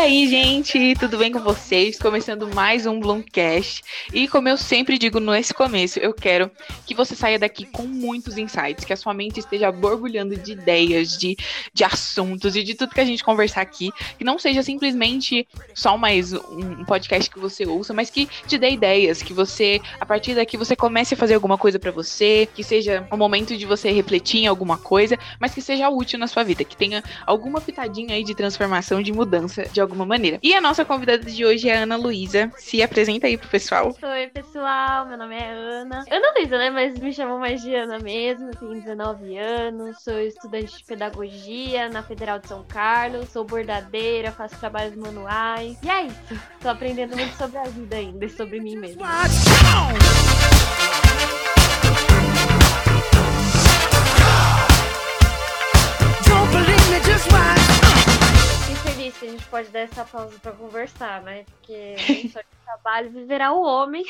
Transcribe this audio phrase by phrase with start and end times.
[0.00, 1.98] aí, gente, tudo bem com vocês?
[1.98, 3.84] Começando mais um Bloomcast.
[4.14, 6.50] E como eu sempre digo nesse começo, eu quero
[6.86, 11.18] que você saia daqui com muitos insights, que a sua mente esteja borbulhando de ideias,
[11.18, 11.36] de,
[11.74, 13.92] de assuntos e de tudo que a gente conversar aqui.
[14.16, 18.70] Que não seja simplesmente só mais um podcast que você ouça, mas que te dê
[18.70, 22.64] ideias, que você, a partir daqui, você comece a fazer alguma coisa para você, que
[22.64, 26.42] seja um momento de você refletir em alguma coisa, mas que seja útil na sua
[26.42, 30.38] vida, que tenha alguma pitadinha aí de transformação, de mudança de alguma maneira.
[30.42, 32.50] E a nossa convidada de hoje é a Ana Luísa.
[32.56, 33.94] Se apresenta aí pro pessoal.
[34.02, 35.06] Oi, pessoal.
[35.06, 36.04] Meu nome é Ana.
[36.10, 36.70] Ana Luísa, né?
[36.70, 38.50] Mas me chamam mais de Ana mesmo.
[38.52, 40.02] Tenho 19 anos.
[40.02, 43.28] Sou estudante de pedagogia na Federal de São Carlos.
[43.30, 45.76] Sou bordadeira, faço trabalhos manuais.
[45.82, 46.40] E é isso.
[46.60, 49.06] Tô aprendendo muito sobre a vida ainda e sobre mim mesma.
[56.26, 57.59] Don't believe me, just watch
[59.08, 61.44] que a gente pode dar essa pausa para conversar, né?
[61.44, 61.96] Porque
[62.30, 64.04] só de trabalho viverá o homem.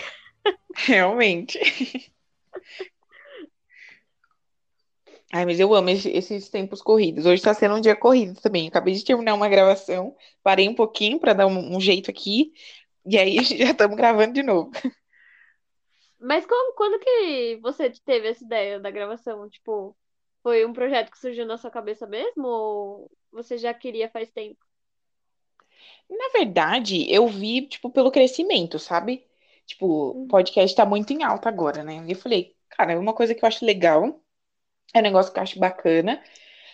[0.75, 1.59] Realmente.
[5.33, 7.25] Ai, mas eu amo esses tempos corridos.
[7.25, 8.67] Hoje está sendo um dia corrido também.
[8.67, 12.53] Acabei de terminar uma gravação, parei um pouquinho para dar um, um, jeito aqui,
[13.07, 14.73] e aí já estamos gravando de novo.
[16.19, 19.49] Mas como, quando que você teve essa ideia da gravação?
[19.49, 19.97] Tipo,
[20.43, 22.45] foi um projeto que surgiu na sua cabeça mesmo?
[22.45, 24.59] Ou você já queria faz tempo?
[26.11, 29.25] Na verdade, eu vi, tipo, pelo crescimento, sabe?
[29.67, 30.29] Tipo, o uhum.
[30.29, 32.05] podcast tá muito em alta agora, né?
[32.07, 34.21] E eu falei, cara, é uma coisa que eu acho legal,
[34.95, 36.23] é um negócio que eu acho bacana.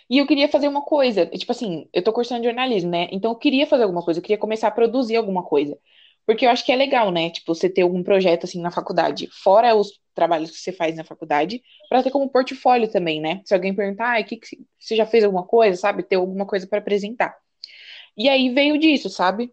[0.08, 3.08] E eu queria fazer uma coisa, tipo assim, eu tô cursando jornalismo, né?
[3.12, 5.78] Então eu queria fazer alguma coisa, eu queria começar a produzir alguma coisa.
[6.26, 7.30] Porque eu acho que é legal, né?
[7.30, 11.04] Tipo, você ter algum projeto assim na faculdade, fora os trabalhos que você faz na
[11.04, 13.42] faculdade, para ter como portfólio também, né?
[13.44, 16.02] Se alguém perguntar, ah, que, que você já fez alguma coisa, sabe?
[16.02, 17.36] Ter alguma coisa para apresentar.
[18.16, 19.52] E aí veio disso, sabe?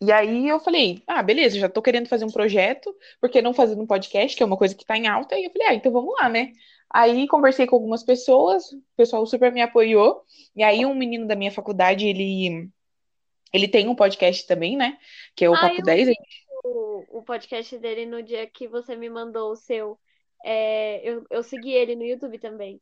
[0.00, 3.74] E aí eu falei, ah, beleza, já tô querendo fazer um projeto, porque não fazer
[3.74, 5.90] um podcast, que é uma coisa que tá em alta, e eu falei, ah, então
[5.92, 6.52] vamos lá, né?
[6.90, 10.22] Aí conversei com algumas pessoas, o pessoal super me apoiou,
[10.54, 12.70] e aí um menino da minha faculdade, ele
[13.54, 14.98] ele tem um podcast também, né?
[15.36, 16.08] Que é o ah, Papo 10.
[16.64, 19.96] O, o podcast dele no dia que você me mandou o seu.
[20.44, 22.80] É, eu, eu segui ele no YouTube também.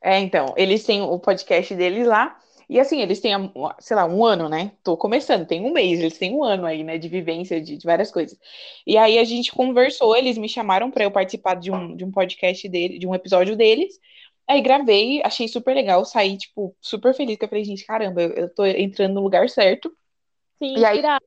[0.00, 2.38] É, então, eles têm o podcast deles lá.
[2.70, 3.32] E assim, eles têm,
[3.80, 4.70] sei lá, um ano, né?
[4.84, 7.84] Tô começando, tem um mês, eles têm um ano aí, né, de vivência de, de
[7.84, 8.38] várias coisas.
[8.86, 12.12] E aí a gente conversou, eles me chamaram para eu participar de um, de um
[12.12, 13.98] podcast dele, de um episódio deles.
[14.48, 18.30] Aí gravei, achei super legal, saí, tipo, super feliz, que eu falei, gente, caramba, eu,
[18.34, 19.92] eu tô entrando no lugar certo.
[20.62, 21.18] Sim, e aí, né?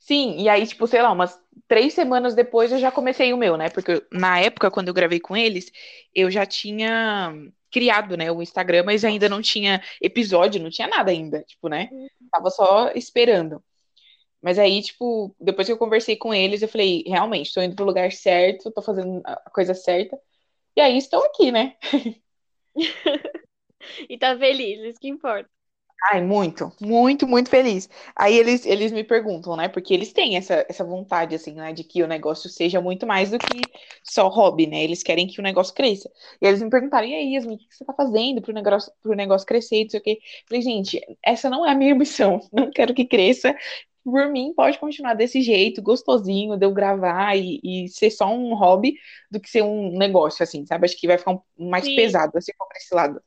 [0.00, 3.56] Sim, e aí, tipo, sei lá, umas três semanas depois eu já comecei o meu,
[3.56, 3.70] né?
[3.70, 5.70] Porque na época, quando eu gravei com eles,
[6.12, 7.32] eu já tinha
[7.74, 11.90] criado, né, o Instagram, mas ainda não tinha episódio, não tinha nada ainda, tipo, né?
[12.30, 13.60] Tava só esperando.
[14.40, 17.84] Mas aí, tipo, depois que eu conversei com eles, eu falei, realmente, tô indo pro
[17.84, 20.16] lugar certo, tô fazendo a coisa certa.
[20.76, 21.76] E aí estou aqui, né?
[24.08, 25.50] e tá feliz, isso que importa.
[26.10, 27.88] Ai, muito, muito, muito feliz.
[28.14, 29.68] Aí eles, eles me perguntam, né?
[29.68, 31.72] Porque eles têm essa, essa vontade, assim, né?
[31.72, 33.62] De que o negócio seja muito mais do que
[34.02, 34.84] só hobby, né?
[34.84, 36.10] Eles querem que o negócio cresça.
[36.42, 39.14] E eles me perguntaram, e aí, Yasmin, o que você tá fazendo pro negócio, pro
[39.14, 39.84] negócio crescer?
[39.84, 40.18] Não sei o quê.
[40.46, 42.40] falei, gente, essa não é a minha missão.
[42.52, 43.56] Não quero que cresça.
[44.04, 48.54] Por mim, pode continuar desse jeito, gostosinho, de eu gravar e, e ser só um
[48.54, 48.94] hobby
[49.30, 50.84] do que ser um negócio, assim, sabe?
[50.84, 51.40] Acho que vai ficar um,
[51.70, 51.96] mais Sim.
[51.96, 53.22] pesado, assim, pra esse lado.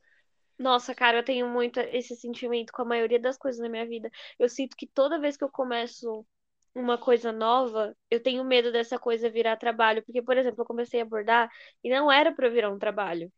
[0.58, 4.10] Nossa, cara, eu tenho muito esse sentimento com a maioria das coisas na minha vida.
[4.38, 6.26] Eu sinto que toda vez que eu começo
[6.74, 10.02] uma coisa nova, eu tenho medo dessa coisa virar trabalho.
[10.04, 11.48] Porque, por exemplo, eu comecei a bordar
[11.82, 13.32] e não era para virar um trabalho.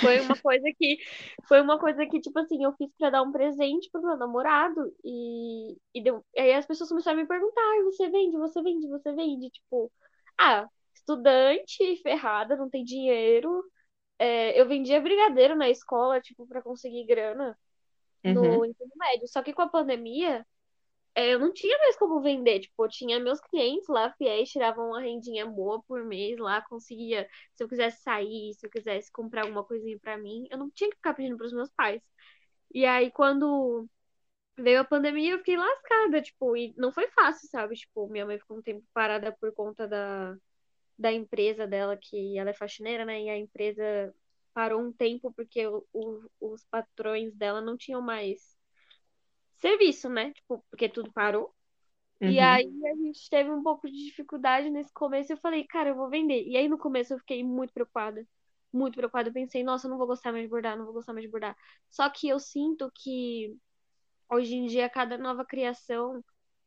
[0.00, 0.98] Foi uma coisa que
[1.48, 4.94] foi uma coisa que tipo assim, eu fiz para dar um presente pro meu namorado
[5.04, 9.12] e e deu, aí as pessoas começaram a me perguntar, você vende, você vende, você
[9.14, 9.90] vende, tipo,
[10.38, 13.64] ah, estudante ferrada, não tem dinheiro,
[14.18, 17.58] é, eu vendia brigadeiro na escola, tipo, para conseguir grana
[18.22, 18.64] no uhum.
[18.64, 19.28] ensino médio.
[19.28, 20.46] Só que com a pandemia,
[21.14, 22.60] é, eu não tinha mais como vender.
[22.60, 27.28] Tipo, eu tinha meus clientes lá, fiéis, tiravam uma rendinha boa por mês lá, conseguia,
[27.54, 30.90] se eu quisesse sair, se eu quisesse comprar alguma coisinha para mim, eu não tinha
[30.90, 32.02] que ficar pedindo pros meus pais.
[32.72, 33.88] E aí, quando
[34.58, 37.74] veio a pandemia, eu fiquei lascada, tipo, e não foi fácil, sabe?
[37.76, 40.36] Tipo, minha mãe ficou um tempo parada por conta da
[40.98, 43.22] da empresa dela, que ela é faxineira, né?
[43.22, 44.14] E a empresa
[44.52, 48.56] parou um tempo porque o, o, os patrões dela não tinham mais
[49.56, 50.32] serviço, né?
[50.32, 51.54] Tipo, porque tudo parou.
[52.20, 52.30] Uhum.
[52.30, 55.32] E aí a gente teve um pouco de dificuldade nesse começo.
[55.32, 56.44] Eu falei, cara, eu vou vender.
[56.44, 58.26] E aí no começo eu fiquei muito preocupada.
[58.72, 59.28] Muito preocupada.
[59.28, 61.30] Eu pensei, nossa, eu não vou gostar mais de bordar, não vou gostar mais de
[61.30, 61.56] bordar.
[61.90, 63.56] Só que eu sinto que
[64.30, 66.24] hoje em dia, cada nova criação,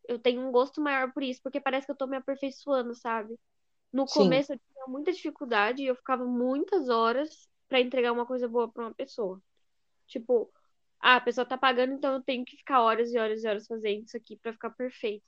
[0.07, 3.35] eu tenho um gosto maior por isso, porque parece que eu tô me aperfeiçoando, sabe?
[3.97, 4.19] No Sim.
[4.19, 8.71] começo eu tinha muita dificuldade e eu ficava muitas horas pra entregar uma coisa boa
[8.71, 9.41] pra uma pessoa.
[10.07, 10.53] Tipo,
[10.99, 13.65] ah, a pessoa tá pagando, então eu tenho que ficar horas e horas e horas
[13.65, 15.25] fazendo isso aqui pra ficar perfeito.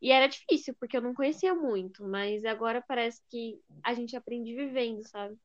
[0.00, 4.54] E era difícil, porque eu não conhecia muito, mas agora parece que a gente aprende
[4.54, 5.36] vivendo, sabe?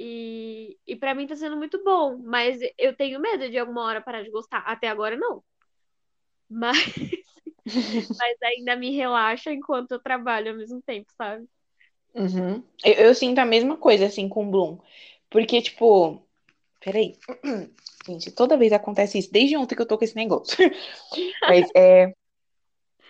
[0.00, 4.02] E, e para mim tá sendo muito bom, mas eu tenho medo de alguma hora
[4.02, 4.60] parar de gostar.
[4.66, 5.44] Até agora não.
[6.48, 6.76] Mas,
[8.18, 11.46] mas ainda me relaxa enquanto eu trabalho ao mesmo tempo, sabe?
[12.14, 12.62] Uhum.
[12.84, 14.78] Eu, eu sinto a mesma coisa, assim, com o Bloom.
[15.28, 16.22] Porque, tipo.
[16.80, 17.16] Peraí.
[18.06, 19.30] Gente, toda vez acontece isso.
[19.30, 20.56] Desde ontem que eu tô com esse negócio.
[21.42, 22.12] Mas é,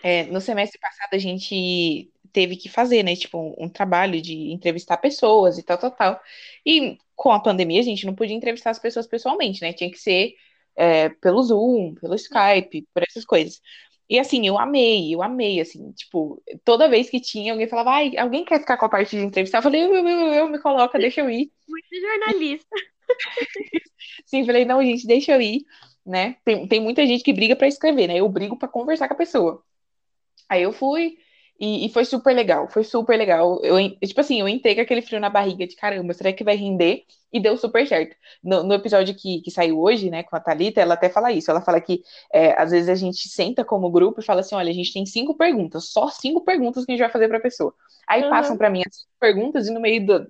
[0.03, 3.15] é, no semestre passado a gente teve que fazer, né?
[3.15, 6.21] Tipo, um, um trabalho de entrevistar pessoas e tal, tal, tal.
[6.65, 9.73] E com a pandemia a gente não podia entrevistar as pessoas pessoalmente, né?
[9.73, 10.35] Tinha que ser
[10.77, 13.61] é, pelo Zoom, pelo Skype, por essas coisas.
[14.11, 18.17] E assim, eu amei, eu amei, assim, tipo, toda vez que tinha, alguém falava, ai,
[18.19, 19.59] alguém quer ficar com a parte de entrevistar?
[19.59, 21.53] Eu falei, eu, eu, eu, eu, me coloca, deixa eu ir.
[21.69, 22.69] Muito jornalista.
[24.27, 25.65] Sim, falei, não, gente, deixa eu ir,
[26.05, 26.37] né?
[26.45, 28.17] Tem, tem muita gente que briga pra escrever, né?
[28.19, 29.63] Eu brigo pra conversar com a pessoa.
[30.49, 31.17] Aí eu fui,
[31.61, 33.61] e, e foi super legal, foi super legal.
[33.65, 36.57] Eu, tipo assim, eu entrei com aquele frio na barriga de caramba, será que vai
[36.57, 37.05] render?
[37.33, 38.17] E deu super certo.
[38.43, 41.51] No, no episódio que, que saiu hoje, né, com a Thalita, ela até fala isso.
[41.51, 44.71] Ela fala que é, às vezes a gente senta como grupo e fala assim: olha,
[44.71, 47.75] a gente tem cinco perguntas, só cinco perguntas que a gente vai fazer pra pessoa.
[48.09, 48.59] Aí passam Uhum.
[48.59, 50.27] pra mim as cinco perguntas, e no meio do-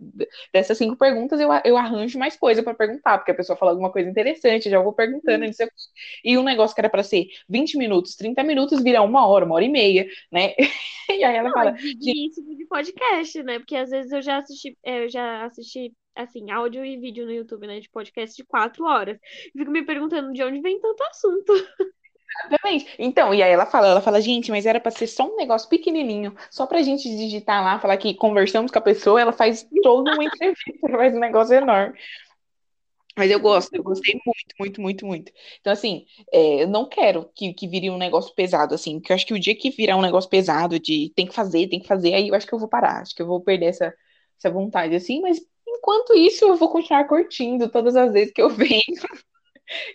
[0.52, 3.70] dessas cinco perguntas eu, a- eu arranjo mais coisa pra perguntar, porque a pessoa fala
[3.72, 5.74] alguma coisa interessante, eu já vou perguntando, não sei o quê.
[6.24, 9.54] E um negócio que era pra ser 20 minutos, 30 minutos, vira uma hora, uma
[9.54, 10.54] hora e meia, né?
[11.10, 13.58] E aí ela Não, fala, é digníssimo de podcast, né?
[13.58, 17.32] Porque às vezes eu já assisti, é, eu já assisti, assim, áudio e vídeo no
[17.32, 17.80] YouTube, né?
[17.80, 19.18] De podcast de quatro horas.
[19.52, 21.52] Fico me perguntando de onde vem tanto assunto.
[22.46, 22.86] Exatamente.
[22.98, 25.68] Então, e aí ela fala, ela fala, gente, mas era pra ser só um negócio
[25.68, 30.14] pequenininho, só pra gente digitar lá, falar que conversamos com a pessoa, ela faz toda
[30.14, 31.98] uma entrevista, faz um negócio enorme.
[33.16, 35.32] Mas eu gosto, eu gostei muito, muito, muito, muito.
[35.60, 39.16] Então, assim, é, eu não quero que, que vire um negócio pesado, assim, porque eu
[39.16, 41.88] acho que o dia que virar um negócio pesado de tem que fazer, tem que
[41.88, 43.92] fazer, aí eu acho que eu vou parar, acho que eu vou perder essa,
[44.38, 45.40] essa vontade, assim, mas
[45.80, 48.82] enquanto isso, eu vou continuar curtindo todas as vezes que eu venho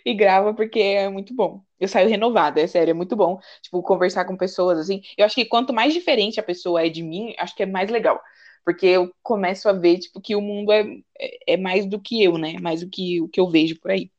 [0.04, 1.62] e grava, porque é muito bom.
[1.78, 3.38] Eu saio renovada, é sério, é muito bom.
[3.62, 5.02] Tipo, conversar com pessoas, assim.
[5.16, 7.90] Eu acho que quanto mais diferente a pessoa é de mim, acho que é mais
[7.90, 8.20] legal.
[8.64, 10.82] Porque eu começo a ver, tipo, que o mundo é,
[11.18, 12.54] é é mais do que eu, né?
[12.60, 14.10] Mais do que o que eu vejo por aí.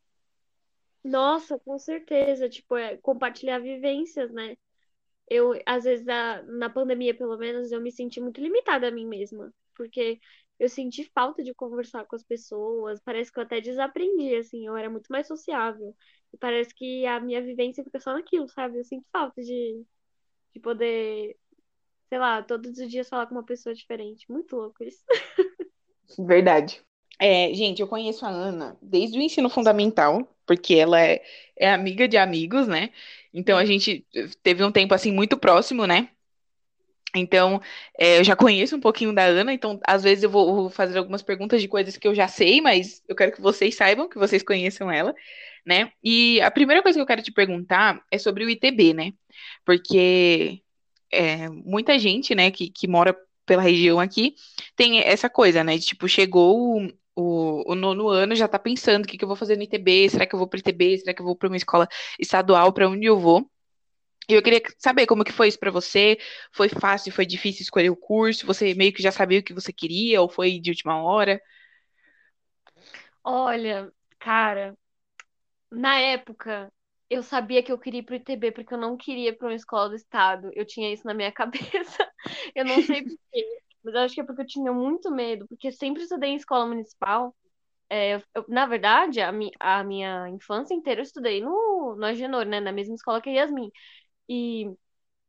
[1.03, 2.49] Nossa, com certeza.
[2.49, 4.55] Tipo, é compartilhar vivências, né?
[5.29, 9.53] Eu, às vezes, na pandemia, pelo menos, eu me senti muito limitada a mim mesma.
[9.75, 10.19] Porque
[10.59, 13.00] eu senti falta de conversar com as pessoas.
[13.01, 14.65] Parece que eu até desaprendi, assim.
[14.65, 15.95] Eu era muito mais sociável.
[16.33, 18.80] E parece que a minha vivência fica só naquilo, sabe?
[18.80, 19.86] Eu sinto falta de,
[20.54, 21.38] de poder,
[22.09, 24.30] sei lá, todos os dias falar com uma pessoa diferente.
[24.31, 25.04] Muito louco isso.
[26.19, 26.81] Verdade.
[27.19, 31.24] É, gente, eu conheço a Ana desde o ensino fundamental, porque ela é,
[31.56, 32.92] é amiga de amigos, né?
[33.33, 34.06] Então a gente
[34.44, 36.10] teve um tempo assim muito próximo, né?
[37.17, 37.61] Então,
[37.97, 40.97] é, eu já conheço um pouquinho da Ana, então às vezes eu vou, vou fazer
[40.97, 44.17] algumas perguntas de coisas que eu já sei, mas eu quero que vocês saibam, que
[44.17, 45.13] vocês conheçam ela,
[45.65, 45.91] né?
[46.03, 49.13] E a primeira coisa que eu quero te perguntar é sobre o ITB, né?
[49.65, 50.62] Porque
[51.12, 54.36] é, muita gente, né, que, que mora pela região aqui,
[54.75, 59.05] tem essa coisa, né, de tipo, chegou o, o, o nono ano, já tá pensando
[59.05, 61.13] o que que eu vou fazer no ITB, será que eu vou pro ITB, será
[61.13, 61.88] que eu vou para uma escola
[62.19, 63.50] estadual, para onde eu vou?
[64.29, 66.17] E eu queria saber como que foi isso pra você,
[66.51, 69.72] foi fácil, foi difícil escolher o curso, você meio que já sabia o que você
[69.72, 71.41] queria, ou foi de última hora?
[73.24, 74.77] Olha, cara,
[75.72, 76.72] na época
[77.10, 79.89] eu sabia que eu queria ir pro ITB porque eu não queria para uma escola
[79.89, 80.51] do estado.
[80.55, 82.10] Eu tinha isso na minha cabeça.
[82.55, 83.46] Eu não sei por quê,
[83.84, 86.67] mas eu acho que é porque eu tinha muito medo, porque sempre estudei em escola
[86.67, 87.36] municipal.
[87.89, 92.46] É, eu- na verdade, a, mi, a minha infância inteira eu estudei no, no Agenor,
[92.46, 92.60] né?
[92.62, 93.72] Na mesma escola que a Yasmin.
[94.29, 94.65] E,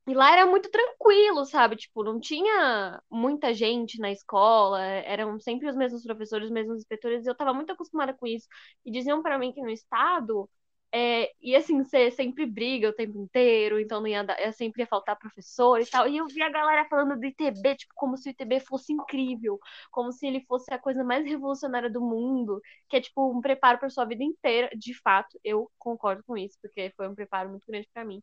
[0.08, 1.76] e lá era muito tranquilo, sabe?
[1.76, 7.26] Tipo, não tinha muita gente na escola, eram sempre os mesmos professores, os mesmos inspetores,
[7.26, 8.48] e eu tava muito acostumada com isso.
[8.86, 10.48] E diziam pra mim que no estado
[10.90, 14.86] é, ia assim ser sempre briga o tempo inteiro, então não ia dar, sempre ia
[14.86, 16.08] faltar professor e tal.
[16.08, 19.58] E eu vi a galera falando do ITB, tipo, como se o ITB fosse incrível,
[19.90, 23.78] como se ele fosse a coisa mais revolucionária do mundo, que é tipo um preparo
[23.78, 24.70] para sua vida inteira.
[24.76, 28.22] De fato, eu concordo com isso, porque foi um preparo muito grande pra mim.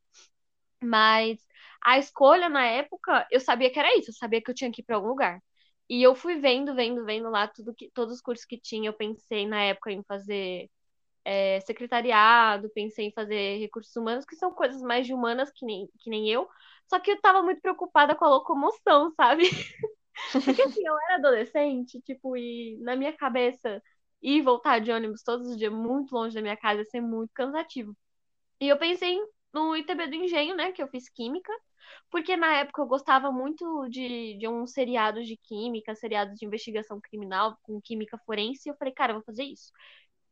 [0.83, 1.39] Mas
[1.83, 4.81] a escolha na época, eu sabia que era isso, eu sabia que eu tinha que
[4.81, 5.41] ir para algum lugar.
[5.89, 8.89] E eu fui vendo, vendo, vendo lá tudo que, todos os cursos que tinha.
[8.89, 10.69] Eu pensei na época em fazer.
[11.25, 15.87] é, secretariado, pensei em fazer recursos humanos, que são coisas mais de humanas que nem,
[15.99, 16.47] que nem eu.
[16.89, 19.45] Só que eu tava muito preocupada com a locomoção, sabe?
[20.43, 23.81] Porque assim, eu era adolescente, tipo, e na minha cabeça,
[24.21, 27.31] ir voltar de ônibus todos os dias, muito longe da minha casa, ia ser muito
[27.33, 27.95] cansativo.
[28.61, 29.17] E eu pensei
[29.55, 31.51] no ITB do Engenho, né, que eu fiz Química,
[32.11, 36.99] porque na época eu gostava muito de, de um seriado de química, seriados de investigação
[37.01, 39.71] criminal, com química forense, e eu falei, cara, eu vou fazer isso.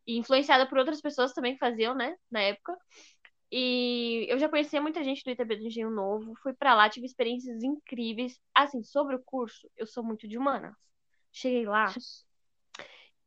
[0.07, 2.77] E influenciada por outras pessoas também que faziam, né, na época.
[3.51, 7.05] E eu já conhecia muita gente do ITB do Engenho Novo, fui para lá, tive
[7.05, 8.39] experiências incríveis.
[8.53, 10.75] Assim, sobre o curso, eu sou muito de humanas.
[11.31, 11.97] Cheguei lá.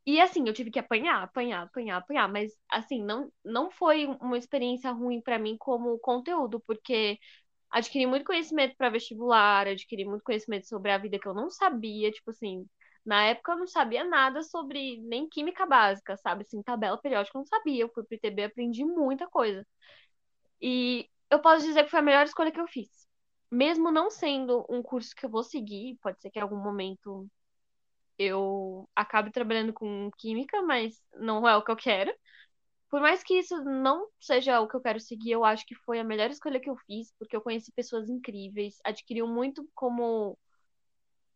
[0.07, 4.37] E assim, eu tive que apanhar, apanhar, apanhar, apanhar, mas assim, não, não foi uma
[4.37, 7.19] experiência ruim para mim como conteúdo, porque
[7.71, 12.11] adquiri muito conhecimento para vestibular, adquiri muito conhecimento sobre a vida que eu não sabia,
[12.11, 12.67] tipo assim,
[13.05, 16.43] na época eu não sabia nada sobre nem química básica, sabe?
[16.43, 17.83] Assim, tabela periódica eu não sabia.
[17.83, 19.65] Eu fui pro ITB, aprendi muita coisa.
[20.61, 22.89] E eu posso dizer que foi a melhor escolha que eu fiz.
[23.51, 27.27] Mesmo não sendo um curso que eu vou seguir, pode ser que em algum momento
[28.17, 32.13] eu acabe trabalhando com química, mas não é o que eu quero.
[32.89, 35.99] Por mais que isso não seja o que eu quero seguir, eu acho que foi
[35.99, 40.37] a melhor escolha que eu fiz, porque eu conheci pessoas incríveis, adquiriu muito como.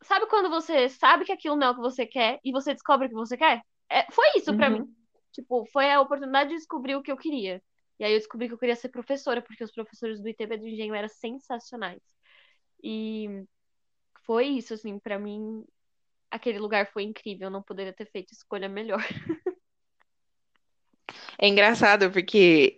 [0.03, 3.07] Sabe quando você sabe que aquilo não é o que você quer e você descobre
[3.07, 3.61] o que você quer?
[3.89, 4.71] É, foi isso para Uhum.
[4.71, 4.95] mim.
[5.31, 7.61] Tipo, foi a oportunidade de descobrir o que eu queria.
[7.99, 10.67] E aí eu descobri que eu queria ser professora, porque os professores do ITB do
[10.67, 12.01] Engenho eram sensacionais.
[12.83, 13.27] E
[14.25, 15.63] foi isso, assim, para mim,
[16.31, 17.49] aquele lugar foi incrível.
[17.49, 19.03] Não poderia ter feito escolha melhor.
[21.37, 22.75] É engraçado porque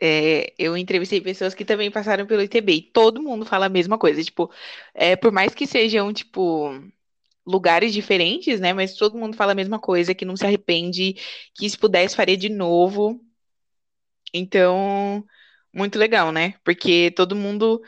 [0.00, 3.98] é, eu entrevistei pessoas que também passaram pelo ITB e todo mundo fala a mesma
[3.98, 4.22] coisa.
[4.22, 4.50] Tipo,
[4.94, 6.70] é, por mais que sejam, tipo,
[7.46, 8.72] lugares diferentes, né?
[8.72, 11.14] Mas todo mundo fala a mesma coisa, que não se arrepende,
[11.54, 13.20] que se pudesse faria de novo.
[14.32, 15.24] Então,
[15.72, 16.54] muito legal, né?
[16.64, 17.82] Porque todo mundo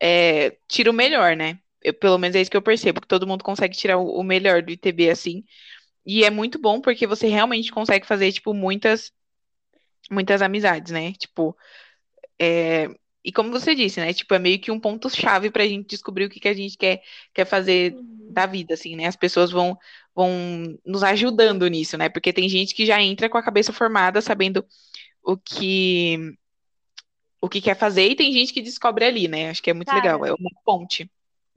[0.00, 1.61] é, tira o melhor, né?
[1.84, 4.22] Eu- pelo menos é isso que eu percebo, que todo mundo consegue tirar o, o
[4.24, 5.44] melhor do ITB assim.
[6.06, 9.12] E é muito bom porque você realmente consegue fazer, tipo, muitas,
[10.10, 11.12] muitas amizades, né?
[11.14, 11.56] Tipo,
[12.40, 12.88] é,
[13.24, 14.12] e como você disse, né?
[14.14, 17.02] Tipo, é meio que um ponto-chave pra gente descobrir o que que a gente quer,
[17.34, 18.32] quer fazer Uhum.
[18.32, 19.06] da vida, assim, né?
[19.06, 19.78] As pessoas vão,
[20.14, 20.30] vão
[20.86, 22.08] nos ajudando nisso, né?
[22.08, 24.64] Porque tem gente que já entra com a cabeça formada, sabendo
[25.24, 26.18] o que,
[27.40, 29.50] o que quer fazer, e tem gente que descobre ali, né?
[29.50, 31.10] Acho que é muito legal, Cara, é uma ponte.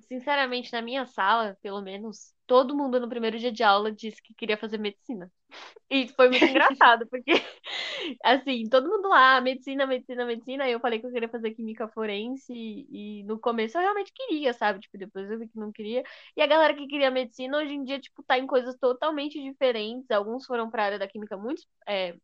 [0.08, 4.34] Sinceramente, na minha sala, pelo menos, todo mundo no primeiro dia de aula disse que
[4.34, 5.32] queria fazer medicina.
[5.90, 7.32] E foi muito engraçado, porque,
[8.24, 12.52] assim, todo mundo lá, medicina, medicina, medicina, eu falei que eu queria fazer química forense,
[12.54, 14.80] e, e no começo eu realmente queria, sabe?
[14.80, 16.04] Tipo, depois eu vi que não queria.
[16.36, 20.10] E a galera que queria medicina, hoje em dia, tipo, tá em coisas totalmente diferentes.
[20.12, 22.16] Alguns foram pra área da química, muitos, é,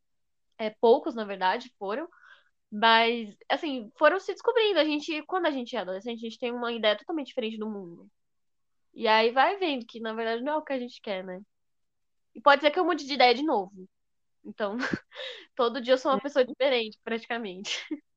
[0.58, 2.08] é, poucos, na verdade, foram.
[2.72, 4.80] Mas, assim, foram se descobrindo.
[4.80, 7.70] A gente, quando a gente é adolescente, a gente tem uma ideia totalmente diferente do
[7.70, 8.10] mundo.
[8.94, 11.42] E aí vai vendo que, na verdade, não é o que a gente quer, né?
[12.36, 13.88] E pode ser que eu mude de ideia de novo.
[14.46, 14.78] Então,
[15.56, 17.86] todo dia eu sou uma pessoa diferente, praticamente.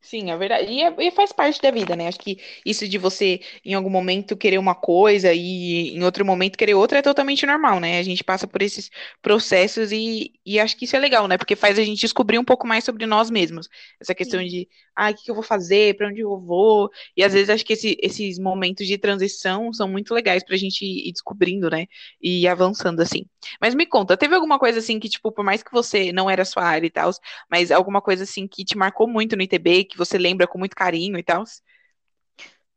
[0.00, 0.70] Sim, é verdade.
[0.72, 2.06] E, é- e faz parte da vida, né?
[2.06, 6.56] Acho que isso de você, em algum momento, querer uma coisa e em outro momento
[6.56, 7.98] querer outra é totalmente normal, né?
[7.98, 8.90] A gente passa por esses
[9.20, 11.36] processos e, e acho que isso é legal, né?
[11.36, 13.68] Porque faz a gente descobrir um pouco mais sobre nós mesmos.
[14.00, 15.96] Essa questão Sim, de, ah, o que eu vou fazer?
[15.96, 16.90] Pra onde eu vou?
[17.16, 20.84] E às vezes acho que esse- esses momentos de transição são muito legais pra gente
[20.86, 21.86] ir descobrindo, né?
[22.22, 23.26] E avançando assim.
[23.60, 26.42] Mas me conta, teve alguma coisa assim que, tipo, por mais que você não era
[26.42, 27.10] a sua área e tal,
[27.50, 30.76] mas alguma coisa assim que te marcou muito no ITB, que você lembra com muito
[30.76, 31.44] carinho e tal?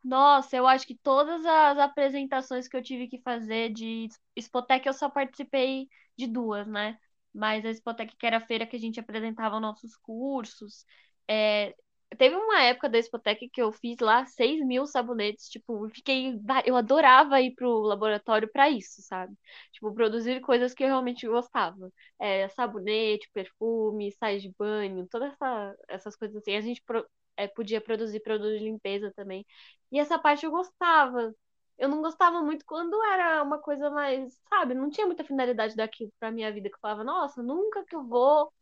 [0.03, 4.08] Nossa, eu acho que todas as apresentações que eu tive que fazer de
[4.39, 5.88] Spotec eu só participei
[6.18, 6.98] de duas, né?
[7.34, 10.86] Mas a Spotec, que era a feira que a gente apresentava nossos cursos.
[11.27, 11.75] é,
[12.18, 15.48] Teve uma época da Spotec que eu fiz lá seis mil sabonetes.
[15.50, 16.39] Tipo, fiquei.
[16.65, 19.34] Eu adorava ir pro laboratório para isso, sabe?
[19.72, 21.91] Tipo, produzir coisas que eu realmente gostava.
[22.20, 25.75] É, sabonete, perfume, sais de banho, todas essa...
[25.88, 26.56] essas coisas assim.
[26.56, 27.06] A gente pro-
[27.38, 29.46] é, podia produzir produto de limpeza também.
[29.91, 31.34] E essa parte eu gostava.
[31.77, 36.12] Eu não gostava muito quando era uma coisa mais, sabe, não tinha muita finalidade daquilo
[36.20, 38.53] pra minha vida, que eu falava, nossa, nunca que eu vou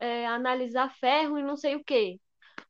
[0.00, 2.20] é, analisar ferro e não sei o quê.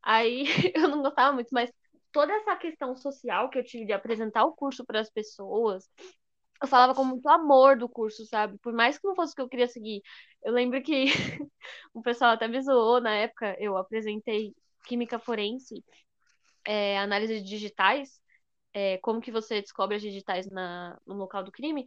[0.02, 0.44] Aí
[0.74, 1.70] eu não gostava muito, mas
[2.12, 5.88] toda essa questão social que eu tive de apresentar o curso para as pessoas,
[6.62, 8.58] eu falava com muito amor do curso, sabe?
[8.58, 10.02] Por mais que não fosse o que eu queria seguir.
[10.44, 11.06] Eu lembro que
[11.94, 14.54] o pessoal até me zoou na época, eu apresentei
[14.86, 15.84] química forense,
[16.64, 18.20] é, análise de digitais
[18.72, 21.86] é, como que você descobre as digitais na, no local do crime.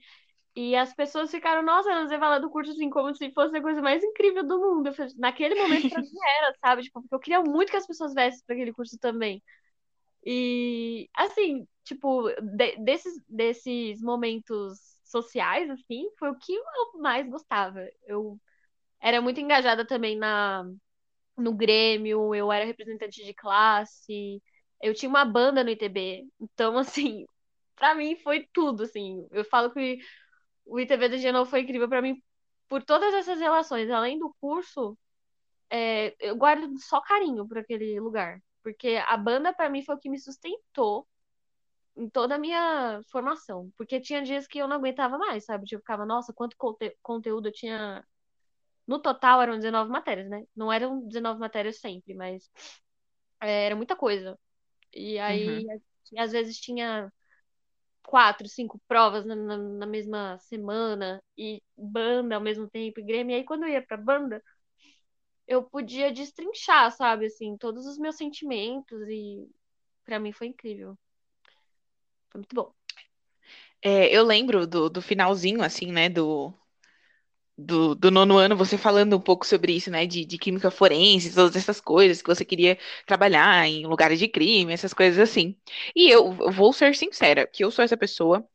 [0.55, 3.81] E as pessoas ficaram, nossa, você fala do curso assim, como se fosse a coisa
[3.81, 4.93] mais incrível do mundo.
[4.93, 6.09] Falei, Naquele momento pra mim
[6.39, 6.83] era, sabe?
[6.83, 9.43] Tipo, porque eu queria muito que as pessoas viessem para aquele curso também.
[10.25, 17.87] E, assim, tipo, de, desses, desses momentos sociais, assim, foi o que eu mais gostava.
[18.07, 18.39] Eu
[19.01, 20.65] era muito engajada também na,
[21.37, 24.41] no Grêmio, eu era representante de classe,
[24.81, 26.27] eu tinha uma banda no ITB.
[26.39, 27.25] Então, assim,
[27.75, 29.27] pra mim foi tudo, assim.
[29.31, 29.99] Eu falo que
[30.65, 32.21] o ITB da Genoa foi incrível para mim
[32.67, 33.89] por todas essas relações.
[33.89, 34.97] Além do curso,
[35.69, 38.41] é, eu guardo só carinho por aquele lugar.
[38.63, 41.07] Porque a banda, para mim, foi o que me sustentou
[41.95, 43.71] em toda a minha formação.
[43.77, 45.65] Porque tinha dias que eu não aguentava mais, sabe?
[45.65, 48.03] Tipo, eu ficava, nossa, quanto conte conteúdo eu tinha.
[48.87, 50.43] No total eram 19 matérias, né?
[50.55, 52.49] Não eram 19 matérias sempre, mas
[53.41, 54.37] é, era muita coisa.
[54.93, 56.19] E aí, uhum.
[56.19, 57.11] às vezes tinha
[58.05, 63.33] quatro, cinco provas na, na, na, mesma semana e banda ao mesmo tempo, e Grêmio.
[63.33, 64.41] E aí, quando eu ia pra banda,
[65.47, 69.47] eu podia destrinchar, sabe, assim, todos os meus sentimentos e
[70.03, 70.97] para mim foi incrível.
[72.29, 72.73] Foi muito bom.
[73.81, 76.53] É, eu lembro do, do finalzinho, assim, né, do,
[77.57, 81.33] do, do, nono ano, você falando um pouco sobre isso, né, de, de, química forense,
[81.33, 85.55] todas essas coisas, que você queria trabalhar em lugares de crime, essas coisas assim.
[85.95, 88.45] E eu, vou ser sincera, que eu sou essa pessoa,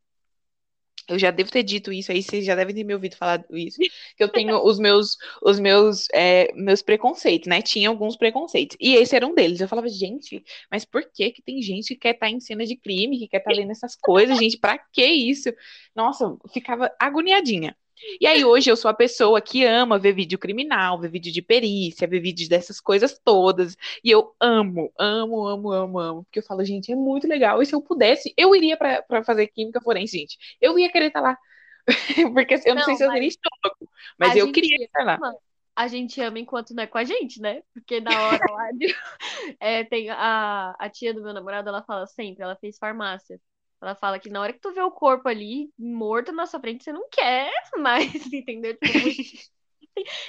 [1.08, 3.78] eu já devo ter dito isso aí, vocês já devem ter me ouvido falar isso,
[4.16, 8.94] que eu tenho os meus, os meus, é, meus preconceitos, né, tinha alguns preconceitos, e
[8.94, 12.14] esse era um deles, eu falava, gente, mas por que que tem gente que quer
[12.14, 14.78] estar tá em cena de crime, que quer estar tá lendo essas coisas, gente, pra
[14.78, 15.50] que isso?
[15.96, 17.76] Nossa, ficava agoniadinha.
[18.20, 21.42] E aí hoje eu sou a pessoa que ama ver vídeo criminal, ver vídeo de
[21.42, 23.76] perícia, ver vídeo dessas coisas todas.
[24.02, 26.24] E eu amo, amo, amo, amo, amo.
[26.24, 27.62] Porque eu falo, gente, é muito legal.
[27.62, 30.38] E se eu pudesse, eu iria para fazer química forense, gente.
[30.60, 31.36] Eu ia querer estar lá.
[32.34, 35.18] porque eu não, não sei se eu teria estômago, mas eu queria estar lá.
[35.74, 37.62] A gente ama enquanto não é com a gente, né?
[37.72, 38.86] Porque na hora lá de...
[39.58, 43.40] é, tem a, a tia do meu namorado, ela fala sempre, ela fez farmácia.
[43.80, 46.84] Ela fala que na hora que tu vê o corpo ali morto na sua frente,
[46.84, 48.76] você não quer mais, entendeu?
[48.76, 48.98] Tipo,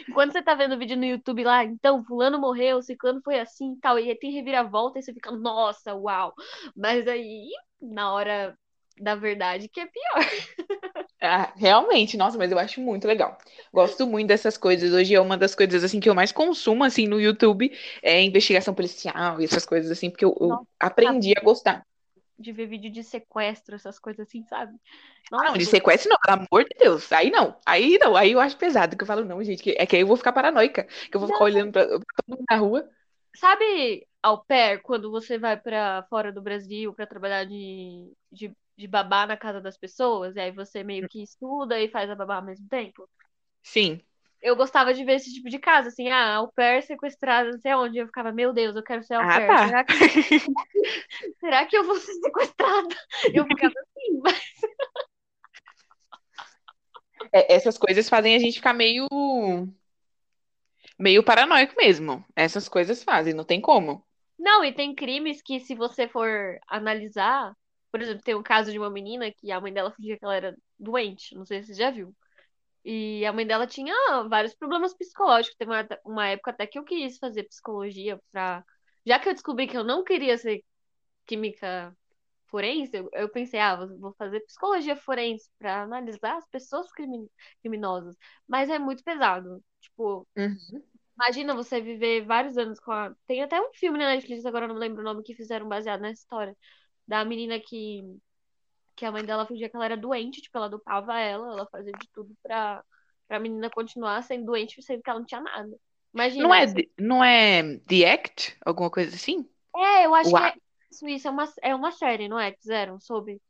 [0.08, 3.74] Enquanto você tá vendo o vídeo no YouTube lá, então, fulano morreu, ciclano foi assim
[3.74, 6.34] e tal, e aí tem reviravolta e você fica, nossa, uau.
[6.76, 7.50] Mas aí,
[7.82, 8.58] na hora
[9.00, 10.16] da verdade, que é pior.
[11.24, 13.38] Ah, realmente, nossa, mas eu acho muito legal.
[13.72, 14.92] Gosto muito dessas coisas.
[14.92, 18.74] Hoje é uma das coisas assim que eu mais consumo assim no YouTube, é investigação
[18.74, 21.86] policial e essas coisas assim, porque eu, eu aprendi a gostar
[22.42, 24.78] de ver vídeo de sequestro, essas coisas assim, sabe?
[25.32, 27.12] Nossa, não, de sequestro não, pelo amor de Deus.
[27.12, 29.96] Aí não, aí não, aí eu acho pesado, que eu falo, não, gente, é que
[29.96, 31.36] aí eu vou ficar paranoica, que eu vou não.
[31.36, 32.90] ficar olhando pra, pra todo mundo na rua.
[33.36, 38.88] Sabe ao pair, quando você vai para fora do Brasil para trabalhar de, de, de
[38.88, 42.36] babá na casa das pessoas, e aí você meio que estuda e faz a babá
[42.36, 43.08] ao mesmo tempo?
[43.64, 44.02] Sim
[44.42, 47.74] eu gostava de ver esse tipo de caso, assim, ah, au pair sequestrada, não sei
[47.76, 48.00] onde.
[48.00, 49.48] Eu ficava, meu Deus, eu quero ser au ah, pair.
[49.48, 49.68] Tá.
[49.68, 49.94] Será, que...
[51.40, 52.96] Será que eu vou ser sequestrada?
[53.34, 54.42] Eu ficava assim, mas.
[57.32, 59.08] É, essas coisas fazem a gente ficar meio.
[60.98, 62.26] meio paranoico mesmo.
[62.36, 64.04] Essas coisas fazem, não tem como.
[64.40, 67.56] Não, e tem crimes que, se você for analisar,
[67.92, 70.36] por exemplo, tem um caso de uma menina que a mãe dela fingia que ela
[70.36, 72.16] era doente, não sei se você já viu.
[72.84, 73.94] E a mãe dela tinha
[74.28, 75.58] vários problemas psicológicos.
[75.58, 78.64] Teve uma, uma época até que eu quis fazer psicologia pra.
[79.06, 80.64] Já que eu descobri que eu não queria ser
[81.26, 81.96] química
[82.48, 87.28] forense, eu, eu pensei, ah, vou fazer psicologia forense para analisar as pessoas crimin
[87.62, 88.16] criminosas.
[88.48, 89.64] Mas é muito pesado.
[89.80, 90.84] Tipo, uhum.
[91.16, 93.16] imagina você viver vários anos com a.
[93.28, 96.22] Tem até um filme na Netflix, agora não lembro o nome, que fizeram baseado nessa
[96.22, 96.56] história.
[97.08, 98.04] Da menina que
[99.02, 101.92] que a mãe dela fingia que ela era doente, tipo, ela dopava ela, ela fazia
[101.92, 102.84] de tudo pra,
[103.28, 105.76] pra menina continuar sendo doente, sendo que ela não tinha nada.
[106.14, 106.48] Imagina.
[106.48, 106.66] Não é,
[107.00, 108.58] não é The Act?
[108.64, 109.50] Alguma coisa assim?
[109.76, 110.40] É, eu acho Uau.
[110.40, 110.62] que é
[110.92, 112.52] isso, isso é uma, é uma série, não é?
[112.52, 113.42] Que fizeram sobre.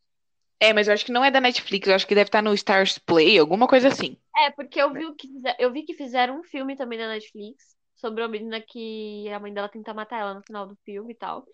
[0.57, 2.53] É, mas eu acho que não é da Netflix, eu acho que deve estar no
[2.53, 4.15] Stars Play, alguma coisa assim.
[4.37, 5.27] É, porque eu vi que,
[5.59, 9.53] eu vi que fizeram um filme também na Netflix sobre uma menina que a mãe
[9.53, 11.45] dela tenta matar ela no final do filme e tal.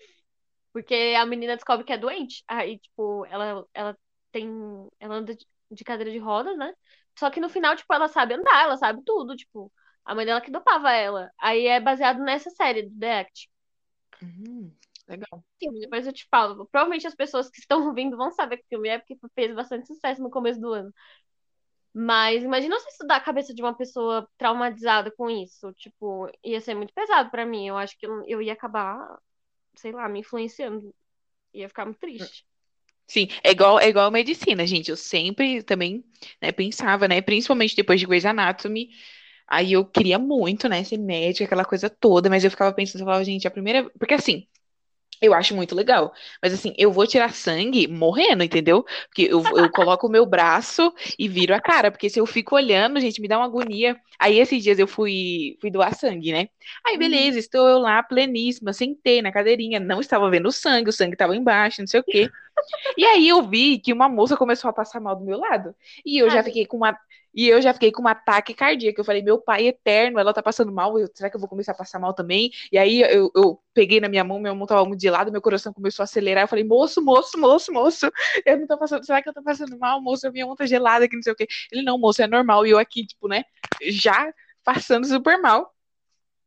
[0.78, 2.44] Porque a menina descobre que é doente.
[2.48, 3.98] Aí, tipo, ela, ela
[4.32, 4.48] tem.
[5.00, 5.36] Ela anda
[5.72, 6.72] de cadeira de rodas, né?
[7.18, 9.74] Só que no final, tipo, ela sabe andar, ela sabe tudo, tipo,
[10.06, 11.32] a mãe dela que dopava ela.
[11.40, 13.50] Aí é baseado nessa série do The Act.
[14.22, 14.72] Uhum,
[15.08, 15.44] legal.
[15.60, 16.68] Sim, depois eu te falo.
[16.68, 20.22] Provavelmente as pessoas que estão ouvindo vão saber que filme é, porque fez bastante sucesso
[20.22, 20.94] no começo do ano.
[21.92, 25.74] Mas imagina você estudar a cabeça de uma pessoa traumatizada com isso.
[25.74, 27.68] Tipo, ia ser muito pesado para mim.
[27.68, 29.18] Eu acho que eu ia acabar
[29.78, 30.94] sei lá, me influenciando.
[31.54, 32.46] Ia ficar muito triste.
[33.08, 34.92] Sim, é igual, é igual medicina, gente.
[34.92, 36.04] Eu sempre também,
[36.42, 38.90] né, pensava, né, principalmente depois de Grey's Anatomy,
[39.48, 43.06] aí eu queria muito, né, ser médica, aquela coisa toda, mas eu ficava pensando, eu
[43.06, 44.46] falava, gente, a primeira, porque assim,
[45.22, 46.14] eu acho muito legal.
[46.42, 48.84] Mas assim, eu vou tirar sangue morrendo, entendeu?
[49.08, 51.92] Porque eu, eu coloco o meu braço e viro a cara.
[51.92, 53.98] Porque se eu fico olhando, gente, me dá uma agonia.
[54.20, 56.48] Aí esses dias eu fui, fui doar sangue, né?
[56.86, 57.00] Aí, Uhum.
[57.00, 61.14] beleza, estou eu lá, pleníssima, sentei na cadeirinha, não estava vendo o sangue, o sangue
[61.14, 62.32] estava embaixo, não sei o quê.
[62.98, 65.76] E aí eu vi que uma moça começou a passar mal do meu lado.
[66.06, 66.98] E eu já fiquei com uma.
[67.38, 69.00] E eu já fiquei com um ataque cardíaco.
[69.00, 70.98] Eu falei, meu pai eterno, ela tá passando mal.
[70.98, 72.52] Eu, será que eu vou começar a passar mal também?
[72.72, 75.40] E aí eu, eu peguei na minha mão, minha mão tava muito de lado, meu
[75.40, 76.46] coração começou a acelerar.
[76.46, 78.12] Eu falei, moço, moço, moço, moço,
[78.44, 79.06] eu não tô passando.
[79.06, 80.32] Será que eu tô passando mal, moço?
[80.32, 81.48] Minha mão tá gelada aqui, não sei o quê.
[81.72, 82.66] Ele, não, moço, é normal.
[82.66, 83.44] E eu aqui, tipo, né,
[83.84, 85.72] já passando super mal.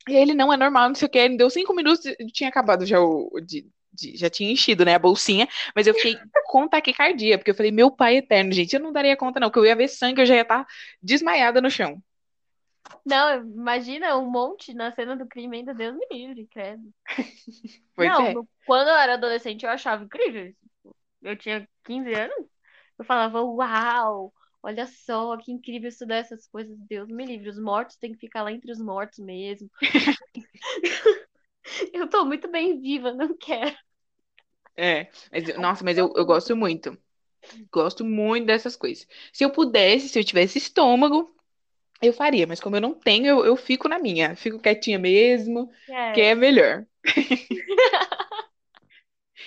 [0.09, 1.19] E ele, não, é normal, não sei o quê.
[1.19, 3.31] Ele deu cinco minutos tinha acabado já o.
[3.41, 7.55] De, de, já tinha enchido, né, a bolsinha, mas eu fiquei com taquicardia, porque eu
[7.55, 10.21] falei, meu pai eterno, gente, eu não daria conta, não, porque eu ia ver sangue,
[10.21, 10.67] eu já ia estar
[11.03, 12.03] desmaiada no chão.
[13.05, 16.83] Não, imagina um monte na cena do crime, ainda Deus me livre, credo.
[17.95, 18.35] Pois não, é.
[18.65, 20.55] quando eu era adolescente eu achava incrível.
[21.21, 22.47] Eu tinha 15 anos,
[22.99, 27.51] eu falava, uau, olha só, que incrível estudar essas coisas, Deus me livre.
[27.51, 29.71] Os mortos têm que ficar lá entre os mortos mesmo.
[31.93, 33.77] Eu tô muito bem viva, não quero.
[34.77, 36.97] É, mas, nossa, mas eu, eu gosto muito.
[37.73, 39.07] Gosto muito dessas coisas.
[39.33, 41.35] Se eu pudesse, se eu tivesse estômago,
[42.03, 44.37] eu faria, mas como eu não tenho, eu, eu fico na minha.
[44.37, 45.71] Fico quietinha mesmo,
[46.13, 46.31] que É.
[46.31, 46.87] é melhor.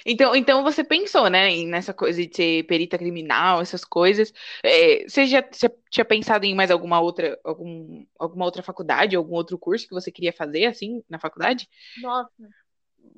[0.05, 4.33] Então, então você pensou, né, nessa coisa de ser perita criminal, essas coisas.
[4.63, 9.33] É, você já, já tinha pensado em mais alguma outra, algum, alguma outra faculdade, algum
[9.35, 11.67] outro curso que você queria fazer, assim, na faculdade?
[11.95, 12.49] Nossa,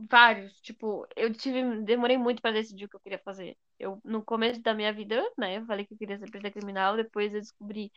[0.09, 0.59] vários.
[0.61, 3.57] Tipo, eu tive, demorei muito pra decidir o que eu queria fazer.
[3.79, 6.95] Eu, no começo da minha vida, né, eu falei que eu queria ser perita criminal,
[6.97, 7.91] depois eu descobri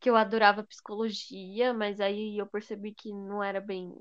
[0.00, 3.92] que eu adorava psicologia, mas aí eu percebi que não era bem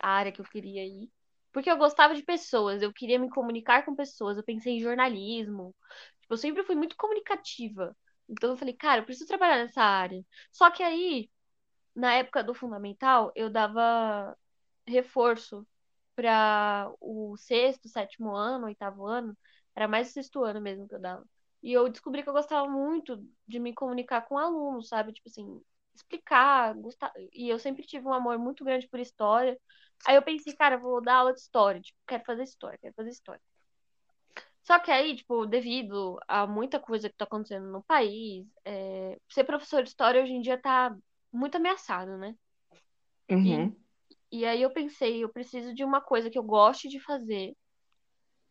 [0.00, 1.10] a área que eu queria ir.
[1.52, 5.74] Porque eu gostava de pessoas, eu queria me comunicar com pessoas, eu pensei em jornalismo.
[6.20, 7.96] Tipo, eu sempre fui muito comunicativa.
[8.28, 10.24] Então eu falei, cara, eu preciso trabalhar nessa área.
[10.50, 11.30] Só que aí,
[11.94, 14.36] na época do fundamental, eu dava
[14.86, 15.66] reforço
[16.14, 19.36] para o sexto, sétimo ano, oitavo ano.
[19.74, 21.24] Era mais o sexto ano mesmo que eu dava.
[21.62, 25.12] E eu descobri que eu gostava muito de me comunicar com alunos, sabe?
[25.12, 25.62] Tipo assim,
[25.94, 27.12] explicar, gostar.
[27.32, 29.58] E eu sempre tive um amor muito grande por história.
[30.06, 31.80] Aí eu pensei, cara, vou dar aula de história.
[31.80, 33.40] Tipo, quero fazer história, quero fazer história.
[34.62, 39.44] Só que aí, tipo, devido a muita coisa que tá acontecendo no país, é, ser
[39.44, 40.96] professor de história hoje em dia tá
[41.32, 42.34] muito ameaçado, né?
[43.28, 43.74] Uhum.
[44.30, 47.54] E aí eu pensei, eu preciso de uma coisa que eu goste de fazer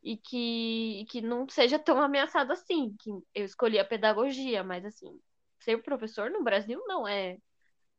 [0.03, 2.93] e que, e que não seja tão ameaçado assim.
[2.99, 5.17] Que eu escolhi a pedagogia, mas assim,
[5.59, 7.37] ser professor no Brasil não é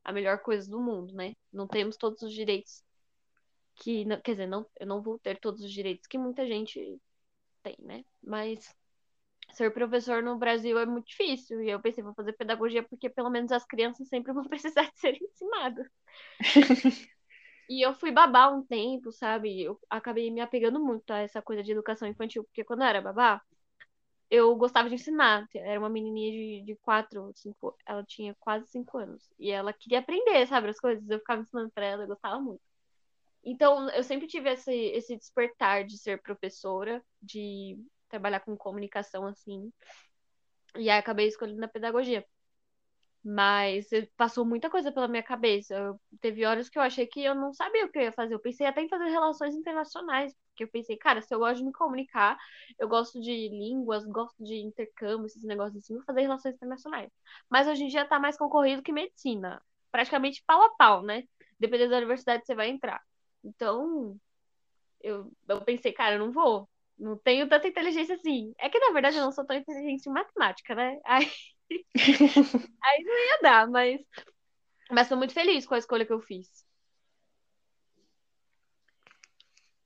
[0.03, 1.33] a melhor coisa do mundo, né?
[1.51, 2.83] Não temos todos os direitos
[3.75, 6.99] que, quer dizer, não, eu não vou ter todos os direitos que muita gente
[7.63, 8.05] tem, né?
[8.23, 8.75] Mas
[9.53, 11.61] ser professor no Brasil é muito difícil.
[11.63, 14.99] E eu pensei, vou fazer pedagogia porque pelo menos as crianças sempre vão precisar de
[14.99, 15.87] ser ensinadas.
[17.69, 19.61] E eu fui babá um tempo, sabe?
[19.61, 23.01] Eu acabei me apegando muito a essa coisa de educação infantil, porque quando eu era
[23.01, 23.41] babá,
[24.29, 25.47] eu gostava de ensinar.
[25.55, 29.29] Era uma menininha de, de quatro, cinco, ela tinha quase cinco anos.
[29.39, 31.07] E ela queria aprender, sabe, as coisas.
[31.09, 32.61] Eu ficava ensinando pra ela, eu gostava muito.
[33.43, 37.77] Então, eu sempre tive esse, esse despertar de ser professora, de
[38.09, 39.71] trabalhar com comunicação, assim.
[40.77, 42.25] E aí acabei escolhendo a pedagogia.
[43.23, 45.73] Mas eh, passou muita coisa pela minha cabeça.
[45.75, 48.33] Eu- teve horas que eu achei que eu não sabia o que eu ia fazer.
[48.33, 51.63] Eu pensei até em fazer relações internacionais, porque eu pensei, cara, se eu gosto de
[51.65, 52.37] me comunicar,
[52.77, 57.09] eu gosto de línguas, gosto de intercâmbio, esses negócios assim, vou fazer relações internacionais.
[57.49, 59.61] Mas hoje em dia tá mais concorrido que medicina.
[59.91, 61.23] Praticamente pau a pau, né?
[61.59, 63.01] Dependendo da universidade que você vai entrar.
[63.43, 64.19] Então,
[65.01, 66.69] eu, eu pensei, cara, eu não vou.
[66.97, 68.53] Não tenho tanta inteligência assim.
[68.57, 70.99] É que, na verdade, eu não sou tão inteligente em matemática, né?
[71.05, 71.29] Aí
[72.83, 74.01] Aí não ia dar, mas.
[74.91, 76.65] Mas tô muito feliz com a escolha que eu fiz.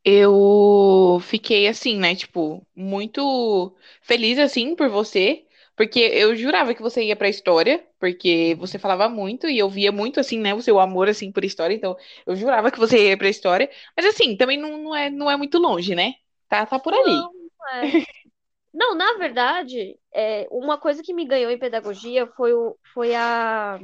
[0.04, 5.46] Eu fiquei assim, né, tipo, muito feliz assim por você,
[5.78, 9.94] porque eu jurava que você ia pra história, porque você falava muito e eu via
[9.94, 13.18] muito assim, né, o seu amor assim por história, então eu jurava que você ia
[13.18, 16.16] pra história, mas assim, também não, não é, não é muito longe, né?
[16.50, 17.14] Tá, tá por ali.
[17.14, 17.32] Não,
[17.74, 17.94] é.
[18.74, 23.80] Não, na verdade, é, uma coisa que me ganhou em pedagogia foi, o, foi a,